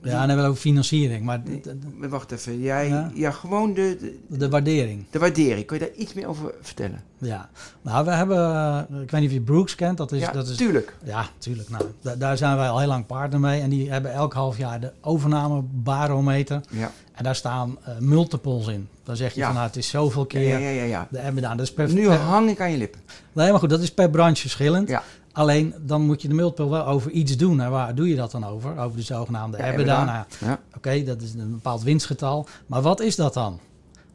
Ja, 0.04 0.10
en 0.10 0.18
dan 0.18 0.26
hebben 0.28 0.44
we 0.44 0.50
ook 0.50 0.56
financiering, 0.56 1.24
maar 1.24 1.42
Nee. 1.44 2.08
Wacht 2.08 2.30
even, 2.32 2.60
jij, 2.60 2.88
Ja. 2.88 3.10
ja, 3.14 3.30
gewoon 3.30 3.74
de, 3.74 3.96
de, 4.28 4.36
de 4.36 4.48
waardering. 4.48 5.04
de 5.10 5.18
waardering. 5.18 5.66
Kun 5.66 5.78
je 5.78 5.84
daar 5.86 5.94
iets 5.96 6.12
meer 6.14 6.26
over 6.26 6.54
vertellen? 6.60 7.02
Ja, 7.18 7.50
nou, 7.82 8.04
we 8.04 8.10
hebben, 8.10 8.36
eh, 8.38 9.00
ik 9.02 9.10
weet 9.10 9.20
niet 9.20 9.28
of 9.30 9.36
je 9.36 9.40
Brooks 9.40 9.74
kent, 9.74 9.96
dat 9.96 10.12
is, 10.12 10.20
ja, 10.20 10.32
dat 10.32 10.48
is 10.48 10.56
tuurlijk. 10.56 10.96
Ja, 11.04 11.26
tuurlijk. 11.38 11.68
Nou, 11.68 11.84
da- 12.00 12.16
daar 12.16 12.36
zijn 12.36 12.56
wij 12.56 12.68
al 12.68 12.78
heel 12.78 12.88
lang 12.88 13.06
partner 13.06 13.40
mee. 13.40 13.60
En 13.60 13.70
die 13.70 13.90
hebben 13.90 14.12
elk 14.12 14.32
half 14.32 14.58
jaar 14.58 14.80
de 14.80 14.92
overnamebarometer. 15.00 16.60
Ja, 16.70 16.90
En 17.14 17.24
daar 17.24 17.36
staan 17.36 17.78
eh, 17.84 17.98
multiples 17.98 18.66
in. 18.66 18.88
Dan 19.04 19.16
zeg 19.16 19.32
je 19.34 19.40
Ja. 19.40 19.46
van, 19.46 19.54
nou, 19.54 19.66
het 19.66 19.76
is 19.76 19.88
zoveel 19.88 20.26
keer. 20.26 20.58
ja, 20.58 20.84
ja. 20.84 21.08
De. 21.10 21.40
Dat 21.40 21.60
is 21.60 21.72
per, 21.72 21.92
Nu 21.92 22.08
hang 22.08 22.50
ik 22.50 22.60
aan 22.60 22.70
je 22.70 22.76
lippen. 22.78 23.00
Nee, 23.32 23.50
maar 23.50 23.58
goed, 23.58 23.70
dat 23.70 23.80
is 23.80 23.90
per 23.92 24.10
branche 24.10 24.40
verschillend. 24.40 24.92
Alleen, 25.32 25.74
dan 25.80 26.02
moet 26.02 26.22
je 26.22 26.28
de 26.28 26.34
multiple 26.34 26.68
wel 26.68 26.86
over 26.86 27.10
iets 27.10 27.36
doen. 27.36 27.60
En 27.60 27.70
waar 27.70 27.94
doe 27.94 28.08
je 28.08 28.16
dat 28.16 28.30
dan 28.30 28.46
over? 28.46 28.78
Over 28.78 28.96
de 28.96 29.02
zogenaamde 29.02 29.56
Ja, 29.56 29.64
EBITDA. 29.64 29.80
EBITDA. 29.80 30.04
Nou, 30.04 30.24
Ja. 30.52 30.60
Oké, 30.76 31.02
dat 31.04 31.22
is 31.22 31.34
een 31.34 31.50
bepaald 31.50 31.82
winstgetal. 31.82 32.46
Maar 32.66 32.82
wat 32.82 33.00
is 33.00 33.16
dat 33.16 33.34
dan? 33.34 33.58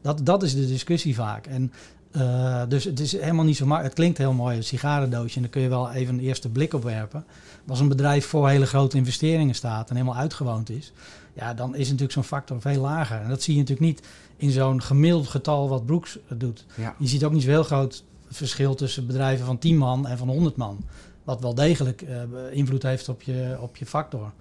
Dat, 0.02 0.26
dat 0.26 0.42
is 0.42 0.54
de 0.54 0.66
discussie 0.66 1.14
vaak. 1.14 1.46
En 1.46 1.72
eh, 2.10 2.62
dus 2.68 2.84
het 2.84 3.00
is 3.00 3.12
helemaal 3.12 3.44
niet 3.44 3.56
zo 3.56 3.64
makkelijk. 3.66 3.94
Het 3.94 3.98
klinkt 4.04 4.18
heel 4.18 4.32
mooi, 4.32 4.56
een 4.56 4.64
sigarendoosje. 4.64 5.36
En 5.36 5.42
daar 5.42 5.50
kun 5.50 5.60
je 5.62 5.68
wel 5.68 5.90
even 5.92 6.14
een 6.14 6.20
eerste 6.20 6.48
blik 6.48 6.74
op 6.74 6.82
werpen. 6.82 7.24
Maar 7.28 7.70
als 7.70 7.80
een 7.80 7.88
bedrijf 7.88 8.26
voor 8.26 8.48
hele 8.48 8.66
grote 8.66 8.96
investeringen 8.96 9.54
staat 9.54 9.90
en 9.90 9.96
helemaal 9.96 10.18
uitgewoond 10.20 10.70
is, 10.70 10.92
ja, 11.32 11.54
dan 11.54 11.74
is 11.74 11.84
natuurlijk 11.84 12.12
zo'n 12.12 12.24
factor 12.24 12.60
veel 12.60 12.80
lager. 12.80 13.20
En 13.20 13.28
dat 13.28 13.42
zie 13.42 13.54
je 13.54 13.60
natuurlijk 13.60 13.86
niet 13.88 14.06
in 14.38 14.50
zo'n 14.50 14.82
gemiddeld 14.82 15.28
getal 15.28 15.68
wat 15.68 15.86
Brooks 15.86 16.18
doet. 16.36 16.66
Ja. 16.74 16.94
Je 16.98 17.06
ziet 17.06 17.24
ook 17.24 17.32
niet 17.32 17.42
zo 17.42 17.48
heel 17.48 17.62
groot 17.62 18.04
verschil 18.30 18.74
tussen 18.74 19.06
bedrijven 19.06 19.46
van 19.46 19.58
10 19.58 19.76
man 19.76 20.06
en 20.06 20.18
van 20.18 20.28
100 20.28 20.56
man. 20.56 20.84
Wat 21.24 21.40
wel 21.40 21.54
degelijk 21.54 22.02
eh, 22.02 22.16
invloed 22.50 22.82
heeft 22.82 23.08
op 23.08 23.22
je, 23.22 23.56
op 23.60 23.76
je 23.76 23.86
factor. 23.86 24.32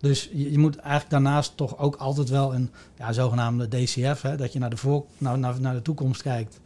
Dus 0.00 0.30
je, 0.32 0.50
je 0.50 0.58
moet 0.58 0.76
eigenlijk 0.76 1.10
daarnaast 1.10 1.56
toch 1.56 1.78
ook 1.78 1.96
altijd 1.96 2.28
wel 2.28 2.54
een 2.54 2.70
ja, 2.98 3.12
zogenaamde 3.12 3.68
DCF, 3.68 4.22
hè, 4.22 4.36
dat 4.36 4.52
je 4.52 4.58
naar 4.58 4.70
de, 4.70 4.76
voor, 4.76 5.04
nou, 5.18 5.38
naar, 5.38 5.60
naar 5.60 5.74
de 5.74 5.82
toekomst 5.82 6.22
kijkt. 6.22 6.60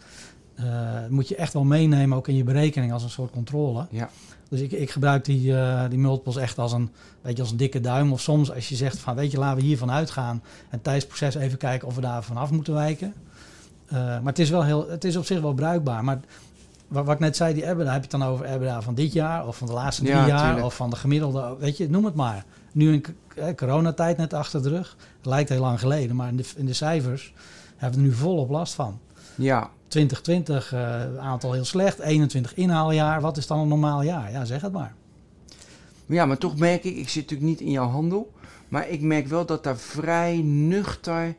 eh, 0.54 0.64
moet 1.08 1.28
je 1.28 1.36
echt 1.36 1.52
wel 1.52 1.64
meenemen, 1.64 2.16
ook 2.16 2.28
in 2.28 2.36
je 2.36 2.44
berekening 2.44 2.92
als 2.92 3.02
een 3.02 3.10
soort 3.10 3.30
controle. 3.30 3.86
Ja. 3.90 4.10
Dus 4.50 4.60
ik, 4.60 4.72
ik 4.72 4.90
gebruik 4.90 5.24
die, 5.24 5.56
eh, 5.56 5.84
die 5.90 5.98
multiples 5.98 6.36
echt 6.36 6.58
als 6.58 6.72
een, 6.72 6.90
weet 7.22 7.36
je, 7.36 7.42
als 7.42 7.50
een 7.50 7.56
dikke 7.56 7.80
duim. 7.80 8.12
Of 8.12 8.20
soms 8.20 8.52
als 8.52 8.68
je 8.68 8.76
zegt 8.76 8.98
van, 8.98 9.14
weet 9.14 9.30
je, 9.30 9.38
laten 9.38 9.58
we 9.60 9.64
hiervan 9.64 9.90
uitgaan. 9.90 10.42
En 10.70 10.82
tijdens 10.82 11.04
het 11.04 11.14
proces 11.14 11.34
even 11.42 11.58
kijken 11.58 11.88
of 11.88 11.94
we 11.94 12.00
daar 12.00 12.22
vanaf 12.24 12.50
moeten 12.50 12.74
wijken. 12.74 13.14
Eh, 13.86 13.96
maar 13.98 14.20
het 14.24 14.38
is, 14.38 14.50
wel 14.50 14.64
heel, 14.64 14.88
het 14.88 15.04
is 15.04 15.16
op 15.16 15.24
zich 15.24 15.40
wel 15.40 15.54
bruikbaar. 15.54 16.04
Maar 16.04 16.20
wat, 16.88 17.04
wat 17.04 17.14
ik 17.14 17.20
net 17.20 17.36
zei, 17.36 17.54
die 17.54 17.62
EBITDA, 17.66 17.84
heb 17.92 18.04
je 18.04 18.08
het 18.10 18.20
dan 18.20 18.22
over 18.24 18.44
EBITDA 18.46 18.82
van 18.82 18.94
dit 18.94 19.12
jaar... 19.12 19.46
of 19.46 19.56
van 19.56 19.66
de 19.66 19.72
laatste 19.72 20.02
drie 20.02 20.14
Ja, 20.16 20.26
jaar, 20.26 20.44
tuurlijk. 20.44 20.64
of 20.66 20.74
van 20.76 20.90
de 20.90 20.96
gemiddelde... 20.96 21.56
Weet 21.58 21.76
je, 21.76 21.90
noem 21.90 22.04
het 22.04 22.14
maar. 22.14 22.44
Nu 22.72 22.92
in 22.92 23.00
c- 23.00 23.08
eh, 23.36 23.54
coronatijd 23.54 24.16
net 24.16 24.32
achter 24.34 24.62
de 24.62 24.68
rug. 24.68 24.96
Het 25.16 25.26
lijkt 25.26 25.48
heel 25.48 25.60
lang 25.60 25.80
geleden, 25.80 26.16
maar 26.16 26.28
in 26.28 26.36
de, 26.36 26.44
in 26.56 26.66
de 26.66 26.72
cijfers 26.72 27.32
hebben 27.76 27.98
we 27.98 28.04
er 28.04 28.10
nu 28.10 28.16
volop 28.18 28.50
last 28.50 28.74
van. 28.74 28.98
Ja, 29.40 29.70
2020 29.88 30.72
eh, 30.72 31.16
aantal 31.18 31.52
heel 31.52 31.64
slecht, 31.64 31.98
21 31.98 32.54
inhaaljaar. 32.54 33.20
Wat 33.20 33.36
is 33.36 33.46
dan 33.46 33.58
een 33.58 33.68
normaal 33.68 34.02
jaar? 34.02 34.32
Ja, 34.32 34.44
zeg 34.44 34.60
het 34.60 34.72
maar. 34.72 34.94
Ja, 36.06 36.26
maar 36.26 36.38
toch 36.38 36.58
merk 36.58 36.84
ik, 36.84 36.96
ik 36.96 37.08
zit 37.08 37.22
natuurlijk 37.22 37.50
niet 37.50 37.60
in 37.60 37.70
jouw 37.70 37.88
handel, 37.88 38.32
maar 38.68 38.88
ik 38.88 39.00
merk 39.00 39.26
wel 39.26 39.46
dat 39.46 39.64
daar 39.64 39.76
vrij 39.76 40.36
nuchter 40.44 41.34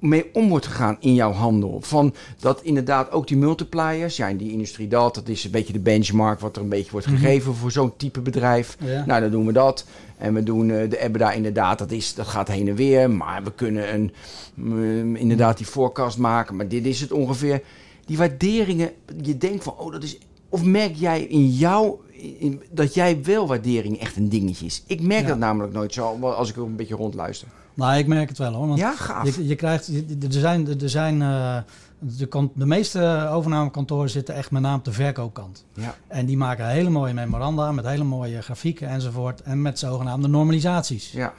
mee 0.00 0.34
om 0.34 0.48
wordt 0.48 0.66
gegaan 0.66 0.96
in 1.00 1.14
jouw 1.14 1.32
handel. 1.32 1.80
Van 1.80 2.14
dat 2.40 2.62
inderdaad 2.62 3.10
ook 3.10 3.26
die 3.28 3.36
multipliers, 3.36 4.16
ja, 4.16 4.28
in 4.28 4.36
die 4.36 4.52
industrie 4.52 4.88
dat, 4.88 5.14
dat 5.14 5.28
is 5.28 5.44
een 5.44 5.50
beetje 5.50 5.72
de 5.72 5.78
benchmark 5.78 6.40
wat 6.40 6.56
er 6.56 6.62
een 6.62 6.68
beetje 6.68 6.90
wordt 6.90 7.06
Mhm. 7.06 7.16
gegeven 7.16 7.54
voor 7.54 7.70
zo'n 7.70 7.96
type 7.96 8.20
bedrijf. 8.20 8.76
Ja. 8.80 9.04
Nou, 9.06 9.20
dan 9.20 9.30
doen 9.30 9.46
we 9.46 9.52
dat. 9.52 9.86
En 10.22 10.34
we 10.34 10.42
doen 10.42 10.70
eh, 10.70 10.90
de 10.90 10.98
EBITDA 11.04 11.32
inderdaad, 11.32 11.78
dat, 11.78 11.90
is, 11.90 12.14
dat 12.14 12.26
gaat 12.26 12.48
heen 12.48 12.68
en 12.68 12.74
weer. 12.74 13.10
Maar 13.10 13.42
we 13.44 13.52
kunnen 13.52 13.94
een, 13.94 14.12
mm, 14.54 15.16
inderdaad 15.16 15.56
die 15.56 15.66
forecast 15.66 16.18
maken. 16.18 16.56
Maar 16.56 16.68
dit 16.68 16.86
is 16.86 17.00
het 17.00 17.12
ongeveer. 17.12 17.62
Die 18.04 18.16
waarderingen, 18.18 18.90
je 19.22 19.38
denkt 19.38 19.64
van, 19.64 19.74
oh, 19.78 19.92
dat 19.92 20.02
is... 20.02 20.18
Of 20.48 20.64
merk 20.64 20.94
jij 20.94 21.22
in 21.22 21.48
jou, 21.48 21.94
in, 22.38 22.62
dat 22.70 22.94
jij 22.94 23.22
wel 23.22 23.46
waardering 23.46 23.98
echt 24.00 24.16
een 24.16 24.28
dingetje 24.28 24.66
is? 24.66 24.82
Ik 24.86 25.00
merk 25.00 25.22
Ja. 25.22 25.28
dat 25.28 25.38
namelijk 25.38 25.72
nooit 25.72 25.92
zo, 25.92 26.18
als 26.20 26.50
ik 26.50 26.58
ook 26.58 26.66
een 26.66 26.76
beetje 26.76 26.94
rondluister. 26.94 27.48
Nou, 27.74 27.98
ik 27.98 28.06
merk 28.06 28.28
het 28.28 28.38
wel 28.38 28.52
hoor. 28.52 28.66
Want 28.66 28.78
Ja, 28.78 28.94
gaaf. 28.96 29.36
je, 29.36 29.46
je 29.46 29.54
krijgt, 29.54 29.86
je- 29.86 30.16
er 30.26 30.32
zijn, 30.32 30.80
er 30.82 30.88
zijn 30.90 31.22
eh, 31.22 31.56
de, 32.02 32.48
de 32.54 32.66
meeste 32.66 33.28
overnamekantoren 33.32 34.10
zitten 34.10 34.34
echt 34.34 34.50
met 34.50 34.62
name 34.62 34.76
op 34.76 34.84
de 34.84 34.92
verkoopkant. 34.92 35.64
Ja, 35.74 35.94
En 36.08 36.26
die 36.26 36.36
maken 36.36 36.66
hele 36.68 36.90
mooie 36.90 37.14
memoranda 37.14 37.72
met 37.72 37.86
hele 37.86 38.04
mooie 38.04 38.42
grafieken 38.42 38.88
enzovoort. 38.88 39.42
En 39.42 39.62
met 39.62 39.78
zogenaamde 39.78 40.28
normalisaties. 40.28 41.12
ja. 41.12 41.32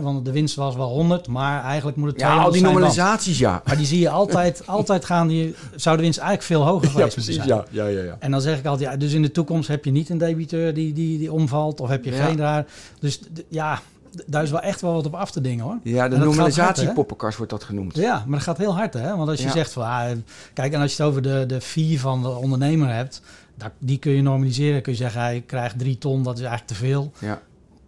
Want 0.00 0.24
de 0.24 0.32
winst 0.32 0.54
was 0.54 0.76
wel 0.76 0.88
100, 0.88 1.28
maar 1.28 1.64
eigenlijk 1.64 1.96
moet 1.96 2.08
het 2.10 2.20
ja 2.20 2.26
200 2.26 2.54
al 2.56 2.60
die 2.62 2.70
normalisaties, 2.72 3.38
ja. 3.38 3.62
Maar 3.64 3.76
die 3.76 3.86
zie 3.86 3.98
je 4.00 4.08
altijd, 4.08 4.66
altijd 4.66 5.04
gaan. 5.04 5.28
Die, 5.28 5.54
zou 5.76 5.96
de 5.96 6.02
winst 6.02 6.18
eigenlijk 6.18 6.48
veel 6.48 6.62
hoger 6.66 6.90
geweest 6.90 7.16
moeten 7.16 7.34
zijn. 7.34 7.48
Ja, 7.48 7.64
ja, 7.70 7.86
ja. 7.86 8.02
ja. 8.02 8.16
En 8.18 8.30
dan 8.30 8.40
zeg 8.40 8.58
ik 8.58 8.66
altijd, 8.66 8.90
ja, 8.90 8.96
dus 8.96 9.12
in 9.12 9.22
de 9.22 9.30
toekomst 9.30 9.68
heb 9.68 9.84
je 9.84 9.90
niet 9.90 10.08
een 10.08 10.18
debiteur 10.18 10.74
die, 10.74 10.92
die, 10.92 11.18
die 11.18 11.32
omvalt, 11.32 11.80
of 11.80 11.88
heb 11.88 12.04
je 12.04 12.12
Ja. 12.12 12.24
geen 12.24 12.36
daar. 12.36 12.66
Dus 13.00 13.20
ja, 13.48 13.80
daar 14.26 14.42
is 14.42 14.50
wel 14.50 14.60
echt 14.60 14.80
wel 14.80 14.92
wat 14.92 15.06
op 15.06 15.14
af 15.14 15.30
te 15.30 15.40
dingen 15.40 15.64
hoor. 15.64 15.78
Ja, 15.82 16.08
de 16.08 16.16
normalisatiepoppenkast 16.16 17.36
wordt 17.36 17.52
dat 17.52 17.64
genoemd. 17.64 17.96
Ja, 17.96 18.24
maar 18.26 18.38
dat 18.38 18.46
gaat 18.48 18.58
heel 18.58 18.74
hard 18.74 18.94
hè. 18.94 19.16
Want 19.16 19.28
als 19.28 19.38
je 19.40 19.46
Ja. 19.46 19.52
zegt 19.52 19.72
van, 19.72 19.82
ah, 19.82 20.10
kijk, 20.52 20.72
en 20.72 20.80
als 20.80 20.96
je 20.96 21.02
het 21.02 21.10
over 21.10 21.22
de, 21.22 21.44
de 21.46 21.60
fee 21.60 22.00
van 22.00 22.22
de 22.22 22.28
ondernemer 22.28 22.94
hebt, 22.94 23.22
daar, 23.54 23.72
die 23.78 23.98
kun 23.98 24.12
je 24.12 24.22
normaliseren. 24.22 24.82
Kun 24.82 24.92
je 24.92 24.98
zeggen, 24.98 25.20
hij 25.20 25.42
krijgt 25.46 25.78
drie 25.78 25.98
ton, 25.98 26.22
dat 26.22 26.34
is 26.38 26.44
eigenlijk 26.44 26.68
te 26.70 26.74
veel. 26.86 27.12
Ja. 27.18 27.40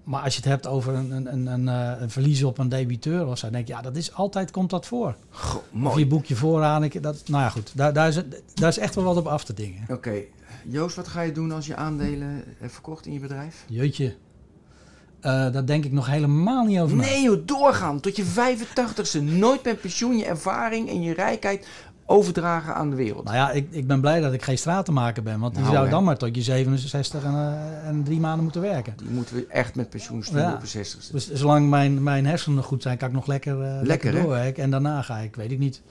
Maar 0.05 0.22
als 0.22 0.35
je 0.35 0.41
het 0.41 0.49
hebt 0.51 0.66
over 0.66 0.95
een, 0.95 1.11
een, 1.11 1.33
een, 1.33 1.47
een, 1.47 1.68
eh, 1.68 2.05
verlies 2.07 2.43
op 2.45 2.59
een 2.59 2.68
debiteur 2.68 3.27
of 3.27 3.39
zo, 3.39 3.51
denk 3.51 3.66
je, 3.66 3.72
ja, 3.72 3.81
dat 3.83 3.97
is 3.97 4.12
altijd, 4.14 4.51
komt 4.51 4.70
dat 4.70 4.87
voor. 4.87 5.14
Goh, 5.31 5.55
Of 5.57 5.62
mooi. 5.70 5.99
je 5.99 6.07
boek 6.07 6.24
je 6.24 6.37
vooraan, 6.37 6.85
ik, 6.85 7.03
dat, 7.03 7.22
nou 7.27 7.43
ja 7.43 7.49
goed, 7.49 7.70
daar, 7.74 7.93
daar, 7.93 8.09
is, 8.09 8.20
daar 8.55 8.68
is 8.68 8.79
echt 8.79 8.95
wel 8.95 9.05
wat 9.05 9.16
op 9.16 9.27
af 9.27 9.45
te 9.45 9.55
dingen. 9.55 9.85
Oké, 9.91 10.12
Joost, 10.68 10.97
wat 10.97 11.09
ga 11.09 11.20
je 11.20 11.33
doen 11.33 11.53
als 11.53 11.66
je 11.66 11.77
aandelen 11.77 12.43
hebt 12.59 12.72
verkocht 12.72 13.07
in 13.07 13.12
je 13.12 13.18
bedrijf? 13.20 13.64
Jeetje. 13.68 14.14
Eh 15.27 15.53
daar 15.53 15.66
denk 15.66 15.85
ik 15.85 15.93
nog 15.93 16.07
helemaal 16.07 16.64
niet 16.64 16.79
over. 16.79 16.97
Nee 16.97 17.22
joh, 17.22 17.43
doorgaan 17.47 18.01
tot 18.01 18.16
je 18.16 18.24
85ste. 18.24 19.22
Nooit 19.22 19.64
met 19.64 19.81
pensioen 19.81 20.16
je 20.18 20.24
ervaring 20.24 20.89
en 20.89 21.03
je 21.03 21.14
rijkheid 21.14 21.66
overdragen 22.07 22.74
aan 22.74 22.91
de 22.91 22.97
wereld. 22.97 23.24
Nou 23.24 23.37
ja, 23.37 23.51
ik, 23.51 23.66
ik 23.70 23.87
ben 23.87 24.01
blij 24.01 24.20
dat 24.20 24.33
ik 24.33 24.43
geen 24.43 24.59
stratenmaker 24.59 25.22
ben. 25.22 25.41
Want 25.41 25.55
die 25.55 25.62
Nou, 25.62 25.74
zou 25.74 25.89
dan 25.89 26.05
maar 26.05 26.16
tot 26.16 26.35
je 26.37 26.43
67 26.43 27.24
en, 27.24 27.33
eh, 27.35 27.89
en 27.89 28.03
drie 28.05 28.20
maanden 28.20 28.43
moeten 28.43 28.61
werken. 28.61 28.95
Die 28.97 29.11
moeten 29.11 29.35
we 29.37 29.47
echt 29.49 29.74
met 29.74 29.91
pensioen 29.91 30.22
sturen 30.22 30.43
Ja. 30.43 30.55
op 30.55 30.61
de 30.61 30.66
60ste. 30.66 31.12
Dus 31.12 31.33
zolang 31.33 31.68
mijn, 31.68 32.03
mijn 32.03 32.27
hersenen 32.27 32.62
goed 32.62 32.83
zijn, 32.83 32.97
kan 32.99 33.09
ik 33.09 33.14
nog 33.14 33.27
lekker, 33.27 33.57
lekker, 33.83 34.14
hè? 34.14 34.20
doorwerken. 34.20 34.62
En 34.62 34.70
daarna 34.70 35.03
ga 35.03 35.16
ik, 35.18 35.37
weet 35.37 35.51
ik 35.53 35.59
niet, 35.59 35.83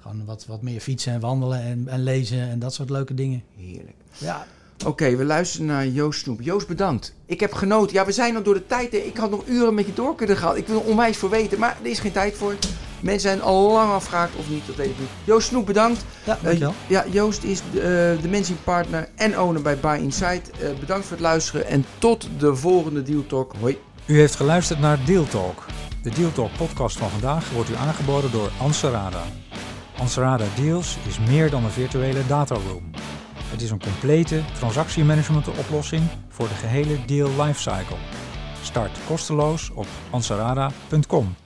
gewoon 0.00 0.24
wat, 0.24 0.46
wat 0.46 0.62
meer 0.62 0.80
fietsen 0.80 1.12
en 1.12 1.20
wandelen 1.20 1.62
en, 1.62 1.88
en 1.88 2.02
lezen 2.02 2.48
en 2.48 2.58
dat 2.58 2.74
soort 2.74 2.90
leuke 2.90 3.14
dingen. 3.14 3.42
Heerlijk. 3.56 3.96
Ja, 4.18 4.46
Oké, 4.84 5.16
we 5.16 5.24
luisteren 5.24 5.66
naar 5.66 5.86
Joost 5.86 6.20
Snoep. 6.20 6.40
Joost, 6.42 6.66
bedankt. 6.68 7.14
Ik 7.26 7.40
heb 7.40 7.52
genoten. 7.52 7.94
Ja, 7.94 8.04
we 8.04 8.12
zijn 8.12 8.36
al 8.36 8.42
door 8.42 8.54
de 8.54 8.66
tijd. 8.66 8.92
hè. 8.92 8.98
Ik 8.98 9.16
had 9.16 9.30
nog 9.30 9.42
uren 9.46 9.74
met 9.74 9.86
je 9.86 9.92
door 9.94 10.14
kunnen 10.14 10.36
gaan. 10.36 10.56
Ik 10.56 10.66
wil 10.66 10.76
er 10.80 10.86
onwijs 10.86 11.16
voor 11.16 11.30
weten, 11.30 11.58
maar 11.58 11.76
er 11.82 11.90
is 11.90 11.98
geen 11.98 12.12
tijd 12.12 12.34
voor. 12.36 12.54
Mensen 13.00 13.20
zijn 13.28 13.42
al 13.42 13.72
lang 13.72 13.90
afgehaakt 13.92 14.36
of 14.38 14.48
niet, 14.50 14.66
dat 14.66 14.76
weet 14.76 14.90
ik 14.90 14.98
niet. 14.98 15.08
Joost 15.24 15.48
Snoep, 15.48 15.66
bedankt. 15.66 16.04
ja 16.24 16.36
Eh, 16.36 16.42
dankjewel. 16.42 16.74
ja, 16.86 17.04
Joost 17.10 17.42
is 17.42 17.60
de, 17.72 17.80
eh, 17.80 18.22
de 18.22 18.28
managing 18.28 18.58
partner 18.64 19.08
en 19.16 19.40
owner 19.40 19.62
bij 19.62 19.78
Buy 19.78 19.98
Insight. 19.98 20.50
Eh, 20.50 20.68
bedankt 20.80 21.06
voor 21.06 21.16
het 21.16 21.26
luisteren 21.26 21.66
en 21.66 21.84
tot 21.98 22.28
de 22.38 22.54
volgende 22.56 23.02
Deal 23.02 23.26
Talk. 23.26 23.52
Hoi. 23.60 23.78
U 24.06 24.18
heeft 24.18 24.34
geluisterd 24.36 24.80
naar 24.80 24.98
Deal 25.06 25.24
Talk. 25.26 25.64
De 26.02 26.10
Deal 26.10 26.32
Talk 26.32 26.50
podcast 26.56 26.96
van 26.98 27.10
vandaag 27.10 27.50
wordt 27.50 27.70
u 27.70 27.74
aangeboden 27.74 28.30
door 28.30 28.50
Anserada. 28.60 29.22
Anserada 29.98 30.44
Deals 30.60 30.96
is 31.08 31.18
meer 31.28 31.50
dan 31.50 31.64
een 31.64 31.70
virtuele 31.70 32.26
dataroom. 32.26 32.90
Het 33.52 33.62
is 33.62 33.70
een 33.70 33.80
complete 33.80 34.42
transactiemanagement 34.54 35.48
oplossing 35.48 36.02
voor 36.28 36.48
de 36.48 36.54
gehele 36.54 37.04
deal 37.06 37.28
lifecycle. 37.28 37.96
Start 38.62 38.98
kosteloos 39.06 39.70
op 39.70 39.86
anserada.com. 40.10 41.41